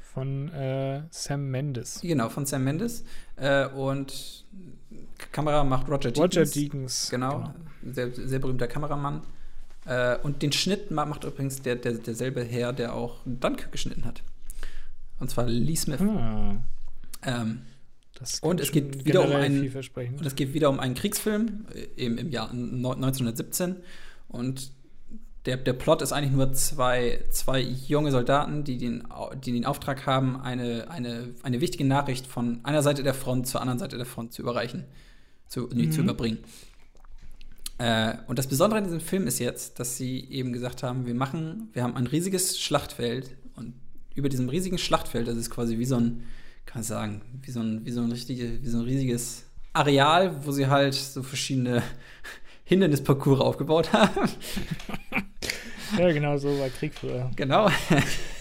Von 0.02 0.50
äh, 0.50 1.04
Sam 1.10 1.50
Mendes. 1.52 2.02
Genau, 2.02 2.28
von 2.28 2.46
Sam 2.46 2.66
Mendes. 2.66 3.06
Äh, 3.42 3.68
und 3.68 4.46
Kamera 5.32 5.64
macht 5.64 5.90
Roger 5.90 6.12
Deakins. 6.12 6.20
Roger 6.38 6.46
Deakins. 6.46 7.10
Genau, 7.10 7.54
Sehr, 7.84 8.12
sehr 8.14 8.40
berühmter 8.40 8.68
Kameramann. 8.68 9.22
Äh, 9.86 10.18
und 10.20 10.42
den 10.44 10.52
Schnitt 10.52 10.92
ma- 10.92 11.06
macht 11.06 11.24
übrigens 11.24 11.62
der, 11.62 11.76
der, 11.76 11.94
derselbe 11.94 12.44
Herr, 12.44 12.72
der 12.72 12.94
auch 12.94 13.18
Dunkirk 13.26 13.72
geschnitten 13.72 14.06
hat. 14.06 14.22
Und 15.20 15.30
zwar 15.32 15.46
Lee 15.48 15.76
Smith. 15.76 16.00
Ah, 16.02 16.56
Ähm, 17.24 17.62
Und 18.42 18.60
es 18.60 18.72
geht 18.72 19.06
wieder 19.06 19.24
um 19.26 19.32
einen- 19.36 19.62
und 20.20 20.26
es 20.26 20.36
geht 20.36 20.54
wieder 20.54 20.70
um 20.70 20.80
einen 20.80 20.94
Kriegsfilm, 20.94 21.66
äh, 21.74 21.88
eben 22.04 22.18
im 22.20 22.30
Jahr 22.30 22.54
neun- 22.54 23.00
1917. 23.00 23.78
Und 24.28 24.72
der, 25.46 25.58
der 25.58 25.74
Plot 25.74 26.02
ist 26.04 26.12
eigentlich 26.14 26.32
nur 26.34 26.54
zwei, 26.54 27.24
zwei 27.32 27.60
junge 27.62 28.12
Soldaten, 28.12 28.64
die 28.64 28.78
den, 28.78 29.08
die 29.44 29.52
den 29.52 29.66
Auftrag 29.66 30.06
haben, 30.06 30.40
eine, 30.40 30.90
eine, 30.92 31.34
eine 31.42 31.62
wichtige 31.62 31.86
Nachricht 31.86 32.28
von 32.28 32.60
einer 32.64 32.84
Seite 32.84 33.02
der 33.02 33.14
Front 33.16 33.48
zur 33.48 33.60
anderen 33.62 33.80
Seite 33.80 33.98
der 33.98 34.06
Front 34.06 34.34
zu 34.34 34.42
überreichen, 34.44 34.86
zu, 35.48 35.68
nee, 35.74 35.90
zu 35.90 36.02
Mhm. 36.02 36.10
überbringen. 36.10 36.38
Äh, 37.80 38.14
und 38.28 38.38
das 38.38 38.46
Besondere 38.48 38.78
in 38.80 38.86
diesem 38.86 39.00
Film 39.00 39.26
ist 39.26 39.40
jetzt, 39.40 39.80
dass 39.80 39.98
sie 39.98 40.30
eben 40.30 40.54
gesagt 40.54 40.84
haben, 40.84 41.08
wir 41.08 41.16
machen, 41.16 41.70
wir 41.74 41.82
haben 41.84 41.96
ein 41.96 42.06
riesiges 42.06 42.60
Schlachtfeld 42.60 43.36
und 43.56 43.74
über 44.14 44.30
diesem 44.30 44.50
riesigen 44.50 44.78
Schlachtfeld, 44.78 45.28
das 45.28 45.38
ist 45.38 45.50
quasi 45.50 45.80
wie 45.80 45.86
so 45.86 45.96
ein, 45.96 46.24
kann 46.68 46.82
man 46.82 46.84
sagen, 46.84 47.22
wie 47.42 47.50
so 47.50 47.62
ein, 47.62 47.84
wie 47.86 47.92
so 47.92 48.02
ein, 48.02 48.12
richtige, 48.12 48.62
wie 48.62 48.68
so 48.70 48.78
ein 48.78 48.84
riesiges 48.84 49.46
Areal, 49.74 50.46
wo 50.46 50.52
sie 50.52 50.68
halt 50.68 50.94
so 50.94 51.24
verschiedene 51.24 51.82
Hindernisparcours 52.66 53.40
aufgebaut 53.40 53.92
haben. 53.94 54.30
ja, 55.98 56.12
genau 56.12 56.38
so 56.38 56.60
war 56.60 56.70
Krieg 56.70 56.94
früher. 56.94 57.32
Genau. 57.36 57.70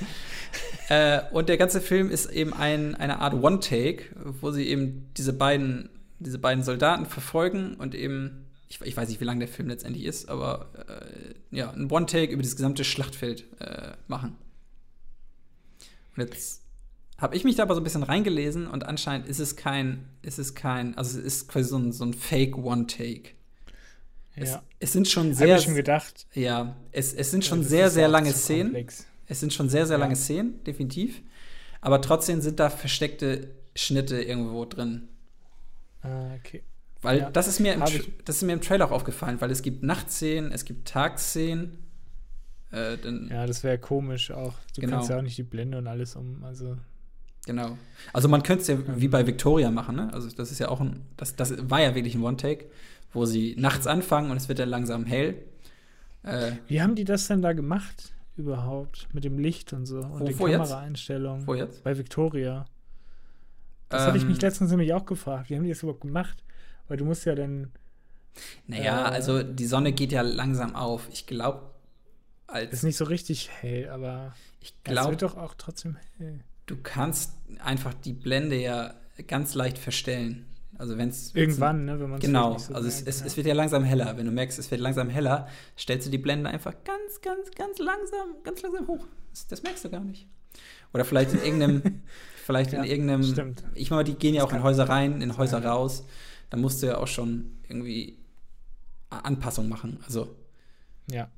äh, 0.88 1.20
und 1.32 1.48
der 1.48 1.56
ganze 1.56 1.80
Film 1.80 2.10
ist 2.10 2.26
eben 2.26 2.52
ein, 2.52 2.94
eine 2.94 3.20
Art 3.20 3.34
One-Take, 3.34 4.04
wo 4.40 4.50
sie 4.50 4.66
eben 4.68 5.10
diese 5.16 5.32
beiden, 5.32 5.90
diese 6.18 6.38
beiden 6.38 6.64
Soldaten 6.64 7.06
verfolgen 7.06 7.74
und 7.74 7.94
eben, 7.94 8.46
ich, 8.68 8.80
ich 8.80 8.96
weiß 8.96 9.08
nicht, 9.08 9.20
wie 9.20 9.24
lang 9.24 9.38
der 9.38 9.48
Film 9.48 9.68
letztendlich 9.68 10.04
ist, 10.04 10.28
aber 10.28 10.70
äh, 10.88 11.56
ja, 11.56 11.70
ein 11.70 11.90
One-Take 11.90 12.32
über 12.32 12.42
das 12.42 12.56
gesamte 12.56 12.84
Schlachtfeld 12.84 13.44
äh, 13.60 13.92
machen. 14.06 14.36
Und 16.16 16.24
jetzt 16.24 16.62
habe 17.18 17.36
ich 17.36 17.44
mich 17.44 17.56
da 17.56 17.64
aber 17.64 17.74
so 17.74 17.80
ein 17.80 17.84
bisschen 17.84 18.02
reingelesen 18.02 18.66
und 18.66 18.86
anscheinend 18.86 19.28
ist 19.28 19.40
es 19.40 19.54
kein, 19.56 20.08
ist 20.22 20.38
es 20.38 20.54
kein, 20.54 20.96
also 20.96 21.18
es 21.18 21.24
ist 21.24 21.48
quasi 21.48 21.68
so 21.68 21.76
ein, 21.76 21.92
so 21.92 22.04
ein 22.04 22.14
Fake 22.14 22.56
One-Take. 22.56 23.32
Es, 24.40 24.50
Ja. 24.50 24.62
es 24.78 24.92
sind 24.92 25.08
schon 25.08 25.34
sehr, 25.34 25.56
ich 25.56 25.64
schon 25.64 25.74
gedacht. 25.74 26.26
ja, 26.34 26.76
es, 26.92 27.12
es 27.14 27.30
sind 27.30 27.44
schon 27.44 27.62
sehr, 27.62 27.90
sehr 27.90 28.08
lange 28.08 28.32
Szenen. 28.32 28.68
komplex. 28.68 29.06
Es 29.26 29.40
sind 29.40 29.52
schon 29.52 29.68
sehr, 29.68 29.86
sehr 29.86 29.96
Ja. 29.98 30.04
lange 30.04 30.16
Szenen, 30.16 30.62
definitiv. 30.64 31.22
Aber 31.80 32.00
trotzdem 32.02 32.40
sind 32.40 32.58
da 32.60 32.68
versteckte 32.70 33.48
Schnitte 33.74 34.20
irgendwo 34.22 34.64
drin. 34.64 35.08
Ah, 36.02 36.34
okay. 36.38 36.62
Weil 37.02 37.18
Ja. 37.20 37.30
das, 37.30 37.46
ist 37.48 37.60
mir 37.60 37.74
im, 37.74 37.80
das 38.24 38.36
ist 38.36 38.42
mir 38.42 38.52
im 38.52 38.60
Trailer 38.60 38.86
auch 38.86 38.90
aufgefallen, 38.90 39.40
weil 39.40 39.50
es 39.50 39.62
gibt 39.62 39.82
Nachtszenen, 39.82 40.52
es 40.52 40.64
gibt 40.64 40.88
Tagszenen. 40.88 41.78
Äh, 42.72 42.96
Ja, 43.30 43.46
das 43.46 43.64
wäre 43.64 43.78
komisch 43.78 44.30
auch. 44.30 44.54
Du 44.74 44.80
Genau. 44.82 44.96
kannst 44.96 45.10
ja 45.10 45.18
auch 45.18 45.22
nicht 45.22 45.38
die 45.38 45.42
Blende 45.42 45.78
und 45.78 45.86
alles 45.86 46.16
um. 46.16 46.44
Also, 46.44 46.76
Genau. 47.46 47.78
Also 48.12 48.28
man 48.28 48.42
könnte 48.42 48.60
es 48.62 48.68
ja 48.68 48.78
wie 49.00 49.08
bei 49.08 49.26
Victoria 49.26 49.70
machen, 49.70 49.96
ne? 49.96 50.12
Also 50.12 50.28
das 50.30 50.52
ist 50.52 50.58
ja 50.58 50.68
auch 50.68 50.80
ein, 50.80 51.00
das, 51.16 51.36
das 51.36 51.54
war 51.70 51.80
ja 51.80 51.94
wirklich 51.94 52.14
ein 52.14 52.22
One-Take, 52.22 52.66
wo 53.12 53.24
sie 53.26 53.54
nachts 53.58 53.86
anfangen 53.86 54.30
und 54.30 54.36
es 54.36 54.48
wird 54.48 54.58
dann 54.58 54.68
langsam 54.68 55.04
hell. 55.06 55.42
Äh, 56.22 56.52
wie 56.68 56.82
haben 56.82 56.94
die 56.94 57.04
das 57.04 57.26
denn 57.28 57.42
da 57.42 57.52
gemacht 57.52 58.12
überhaupt? 58.36 59.08
Mit 59.12 59.24
dem 59.24 59.38
Licht 59.38 59.72
und 59.72 59.86
so 59.86 59.98
und 60.00 60.20
Wo- 60.20 60.24
den 60.24 60.38
wo? 60.38 60.44
Kameraeinstellungen? 60.46 61.46
wo 61.46 61.54
jetzt? 61.54 61.82
Bei 61.84 61.96
Victoria. 61.96 62.64
Das 63.88 64.02
hatte 64.06 64.18
ich 64.18 64.24
mich 64.24 64.36
Ähm, 64.36 64.40
letztens 64.42 64.70
nämlich 64.70 64.92
auch 64.94 65.04
gefragt. 65.04 65.50
Wie 65.50 65.56
haben 65.56 65.64
die 65.64 65.70
das 65.70 65.82
überhaupt 65.82 66.02
gemacht? 66.02 66.44
Weil 66.88 66.96
du 66.96 67.04
musst 67.04 67.24
ja 67.24 67.34
dann. 67.34 67.72
Naja, 68.68 69.08
Äh. 69.08 69.10
also 69.12 69.42
die 69.42 69.66
Sonne 69.66 69.92
geht 69.92 70.12
ja 70.12 70.22
langsam 70.22 70.76
auf. 70.76 71.08
Ich 71.12 71.26
glaube, 71.26 71.62
als. 72.46 72.72
Ist 72.72 72.82
nicht 72.84 72.96
so 72.96 73.04
richtig 73.04 73.50
hell, 73.60 73.88
aber 73.88 74.34
ich 74.60 74.74
es 74.84 74.92
glaube, 74.92 75.10
wird 75.10 75.22
doch 75.22 75.36
auch 75.36 75.54
trotzdem 75.58 75.96
hell. 76.18 76.40
du 76.66 76.76
kannst 76.76 77.32
einfach 77.64 77.94
die 77.94 78.12
Blende 78.12 78.56
ja 78.56 78.94
ganz 79.26 79.54
leicht 79.54 79.78
verstellen. 79.78 80.46
Also 80.78 80.96
wenn 80.96 81.08
es 81.10 81.34
Irgendwann, 81.34 81.84
ne, 81.84 82.00
wenn 82.00 82.08
man 82.10 82.20
Genau, 82.20 82.54
nicht 82.54 82.66
so 82.66 82.74
also 82.74 82.88
es, 82.88 83.02
es, 83.02 83.20
ja. 83.20 83.26
es 83.26 83.36
wird 83.36 83.46
ja 83.46 83.54
langsam 83.54 83.84
heller. 83.84 84.16
Wenn 84.16 84.24
du 84.26 84.32
merkst, 84.32 84.58
es 84.58 84.70
wird 84.70 84.80
langsam 84.80 85.10
heller, 85.10 85.46
stellst 85.78 86.06
du 86.06 86.10
die 86.10 86.18
Blende 86.18 86.48
einfach 86.48 86.72
ganz, 86.84 87.20
ganz, 87.20 87.50
ganz 87.50 87.78
langsam, 87.78 88.36
ganz 88.44 88.62
langsam 88.62 88.86
hoch. 88.88 89.06
Das, 89.30 89.46
das 89.48 89.62
merkst 89.62 89.84
du 89.84 89.90
gar 89.90 90.00
nicht. 90.00 90.26
Oder 90.94 91.04
vielleicht 91.04 91.32
in 91.34 91.42
irgendeinem, 91.42 92.02
vielleicht 92.44 92.72
in 92.72 92.78
Ja, 92.82 92.84
irgendeinem, 92.90 93.22
stimmt. 93.24 93.62
ich 93.74 93.90
meine, 93.90 94.04
die 94.04 94.14
gehen 94.14 94.34
ja 94.34 94.42
Das 94.42 94.50
auch 94.50 94.56
in 94.56 94.62
Häuser 94.62 94.88
rein, 94.88 95.20
in 95.20 95.36
Häuser 95.36 95.60
sein. 95.60 95.70
raus. 95.70 96.04
Da 96.48 96.56
musst 96.56 96.82
du 96.82 96.86
ja 96.86 96.98
auch 96.98 97.06
schon 97.06 97.58
irgendwie 97.68 98.18
A- 99.10 99.18
Anpassungen 99.20 99.68
machen. 99.68 99.98
Also 100.04 100.34
Ja, 101.10 101.28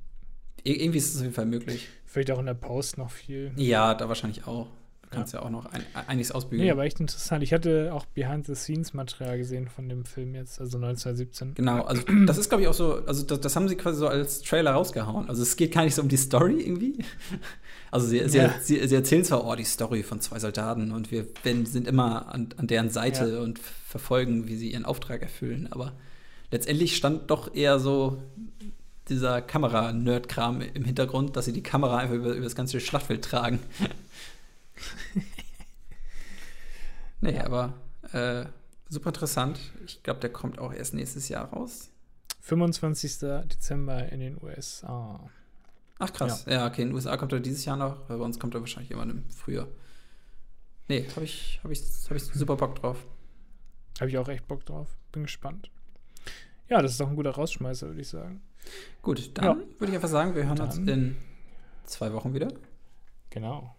ir- 0.63 0.79
irgendwie 0.79 0.97
ist 0.99 1.09
es 1.09 1.17
auf 1.17 1.23
jeden 1.23 1.33
Fall 1.35 1.45
möglich. 1.47 1.89
vielleicht 2.05 2.31
auch 2.31 2.39
in 2.39 2.45
der 2.45 2.53
Post 2.53 2.97
noch 2.97 3.11
viel. 3.11 3.51
Ja, 3.57 3.93
da 3.93 4.07
wahrscheinlich 4.07 4.47
auch. 4.47 4.67
Du 5.13 5.17
kannst 5.19 5.33
ja, 5.33 5.41
auch 5.41 5.49
noch 5.49 5.65
ein, 5.67 5.83
einiges 6.07 6.31
ausbügeln. 6.31 6.65
Nee, 6.65 6.71
aber 6.71 6.83
echt 6.83 6.99
interessant. 6.99 7.43
Ich 7.43 7.53
hatte 7.53 7.91
auch 7.93 8.05
Behind-the-Scenes-Material 8.07 9.37
gesehen 9.37 9.67
von 9.67 9.87
dem 9.89 10.05
Film 10.05 10.35
jetzt, 10.35 10.59
also 10.59 10.77
1917. 10.77 11.53
Genau, 11.55 11.83
also 11.83 12.01
das 12.25 12.37
ist, 12.37 12.49
glaube 12.49 12.63
ich, 12.63 12.67
auch 12.67 12.73
so, 12.73 13.03
also 13.05 13.23
das, 13.23 13.39
das 13.41 13.55
haben 13.55 13.67
sie 13.67 13.75
quasi 13.75 13.99
so 13.99 14.07
als 14.07 14.41
Trailer 14.41 14.71
rausgehauen. 14.71 15.29
Also 15.29 15.41
es 15.43 15.55
geht 15.55 15.73
gar 15.73 15.83
nicht 15.85 15.95
so 15.95 16.01
um 16.01 16.09
die 16.09 16.17
Story 16.17 16.61
irgendwie. 16.61 16.97
Also 17.91 18.07
sie, 18.07 18.27
sie, 18.27 18.39
Ja. 18.39 18.53
sie, 18.59 18.87
sie 18.87 18.95
erzählen 18.95 19.23
zwar, 19.23 19.45
oh, 19.45 19.55
die 19.55 19.63
Story 19.65 20.01
von 20.01 20.19
zwei 20.19 20.39
Soldaten 20.39 20.91
und 20.91 21.11
wir 21.11 21.27
wenn, 21.43 21.65
sind 21.67 21.87
immer 21.87 22.33
an, 22.33 22.49
an 22.57 22.65
deren 22.67 22.89
Seite 22.89 23.33
Ja. 23.33 23.39
und 23.41 23.59
verfolgen, 23.59 24.47
wie 24.47 24.55
sie 24.55 24.71
ihren 24.71 24.85
Auftrag 24.85 25.21
erfüllen, 25.21 25.67
aber 25.71 25.93
letztendlich 26.51 26.95
stand 26.95 27.29
doch 27.29 27.53
eher 27.53 27.77
so 27.77 28.17
dieser 29.09 29.41
Kamera-Nerd-Kram 29.41 30.61
im 30.61 30.85
Hintergrund, 30.85 31.35
dass 31.35 31.45
sie 31.45 31.51
die 31.53 31.61
Kamera 31.61 31.97
einfach 31.97 32.15
über, 32.15 32.31
über 32.33 32.45
das 32.45 32.55
ganze 32.55 32.79
Schlachtfeld 32.79 33.23
tragen. 33.23 33.59
nee, 37.21 37.35
Ja. 37.35 37.45
aber 37.45 37.73
äh, 38.11 38.45
super 38.89 39.09
interessant. 39.09 39.59
Ich 39.85 40.03
glaube, 40.03 40.19
der 40.19 40.31
kommt 40.31 40.59
auch 40.59 40.73
erst 40.73 40.93
nächstes 40.93 41.29
Jahr 41.29 41.49
raus. 41.49 41.89
25. 42.41 43.19
Dezember 43.19 44.09
in 44.11 44.19
den 44.19 44.37
USA. 44.43 45.29
Ach 45.99 46.11
krass. 46.11 46.45
Ja, 46.45 46.67
okay, 46.67 46.81
in 46.81 46.89
den 46.89 46.95
USA 46.95 47.15
kommt 47.15 47.31
er 47.31 47.39
dieses 47.39 47.63
Jahr 47.65 47.77
noch, 47.77 48.01
bei 48.01 48.15
uns 48.15 48.39
kommt 48.39 48.53
er 48.55 48.59
wahrscheinlich 48.59 48.91
immer 48.91 49.03
im 49.03 49.29
Frühjahr. 49.29 49.67
Nee, 50.89 51.07
habe 51.15 51.23
ich, 51.23 51.61
hab 51.63 51.71
ich, 51.71 51.81
hab 52.09 52.17
ich 52.17 52.23
super 52.23 52.57
Bock 52.57 52.75
drauf. 52.75 52.97
Habe 54.01 54.09
ich 54.09 54.17
auch 54.17 54.27
echt 54.27 54.47
Bock 54.47 54.65
drauf. 54.65 54.89
Bin 55.13 55.23
gespannt. 55.23 55.69
Ja, 56.67 56.81
das 56.81 56.91
ist 56.91 56.99
doch 56.99 57.07
ein 57.09 57.15
guter 57.15 57.29
Rausschmeißer, 57.31 57.87
würde 57.87 58.01
ich 58.01 58.09
sagen. 58.09 58.41
Gut, 59.01 59.31
dann 59.37 59.45
Ja. 59.45 59.55
würde 59.79 59.87
ich 59.91 59.95
einfach 59.95 60.09
sagen, 60.09 60.35
wir 60.35 60.45
hören 60.45 60.59
uns 60.59 60.75
Dann- 60.75 60.87
in 60.87 61.17
zwei 61.85 62.11
Wochen 62.11 62.33
wieder. 62.33 62.49
Genau. 63.29 63.73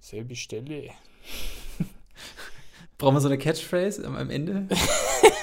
Selbe 0.00 0.34
Stelle. 0.36 0.90
Brauchen 2.98 3.14
wir 3.14 3.20
so 3.20 3.28
eine 3.28 3.38
Catchphrase 3.38 4.04
am, 4.06 4.16
am 4.16 4.30
Ende? 4.30 4.66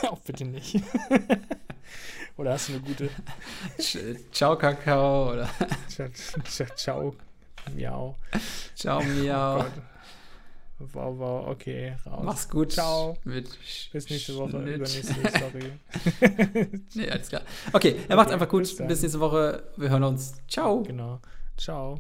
auch 0.10 0.20
bitte 0.26 0.46
nicht. 0.46 0.76
Oder 2.38 2.54
hast 2.54 2.70
du 2.70 2.74
eine 2.74 2.82
gute? 2.82 3.10
Ciao, 4.32 4.56
Kakao 4.56 5.32
oder 5.32 5.50
Ciao. 5.88 6.08
Ciao. 6.44 6.68
ciao. 6.76 7.16
Miau. 7.76 8.16
Ciao, 8.76 9.00
Oh 9.00 9.04
Miau. 9.04 9.58
Gott. 9.64 9.72
Wow, 10.94 11.18
wow, 11.18 11.48
okay, 11.48 11.96
raus. 12.06 12.24
Mach's 12.24 12.48
gut. 12.50 12.74
Ciao. 12.74 13.18
Mit 13.24 13.50
Bis 13.92 14.10
nächste 14.12 14.36
Woche, 14.38 14.52
Schnitt. 14.52 14.76
übernächste, 14.76 15.16
sorry. 15.40 15.72
nee, 16.94 17.10
alles 17.10 17.30
klar. 17.30 17.42
Okay, 17.74 17.96
er 18.08 18.16
macht's 18.16 18.28
Okay, 18.32 18.34
einfach 18.34 18.50
gut. 18.50 18.62
bis 18.62 18.78
Bis, 18.78 19.02
nächste 19.02 19.20
Woche. 19.20 19.64
Wir 19.76 19.90
hören 19.90 20.04
uns. 20.04 20.36
Ciao. 20.48 20.84
genau. 20.84 21.20
Ciao. 21.58 22.00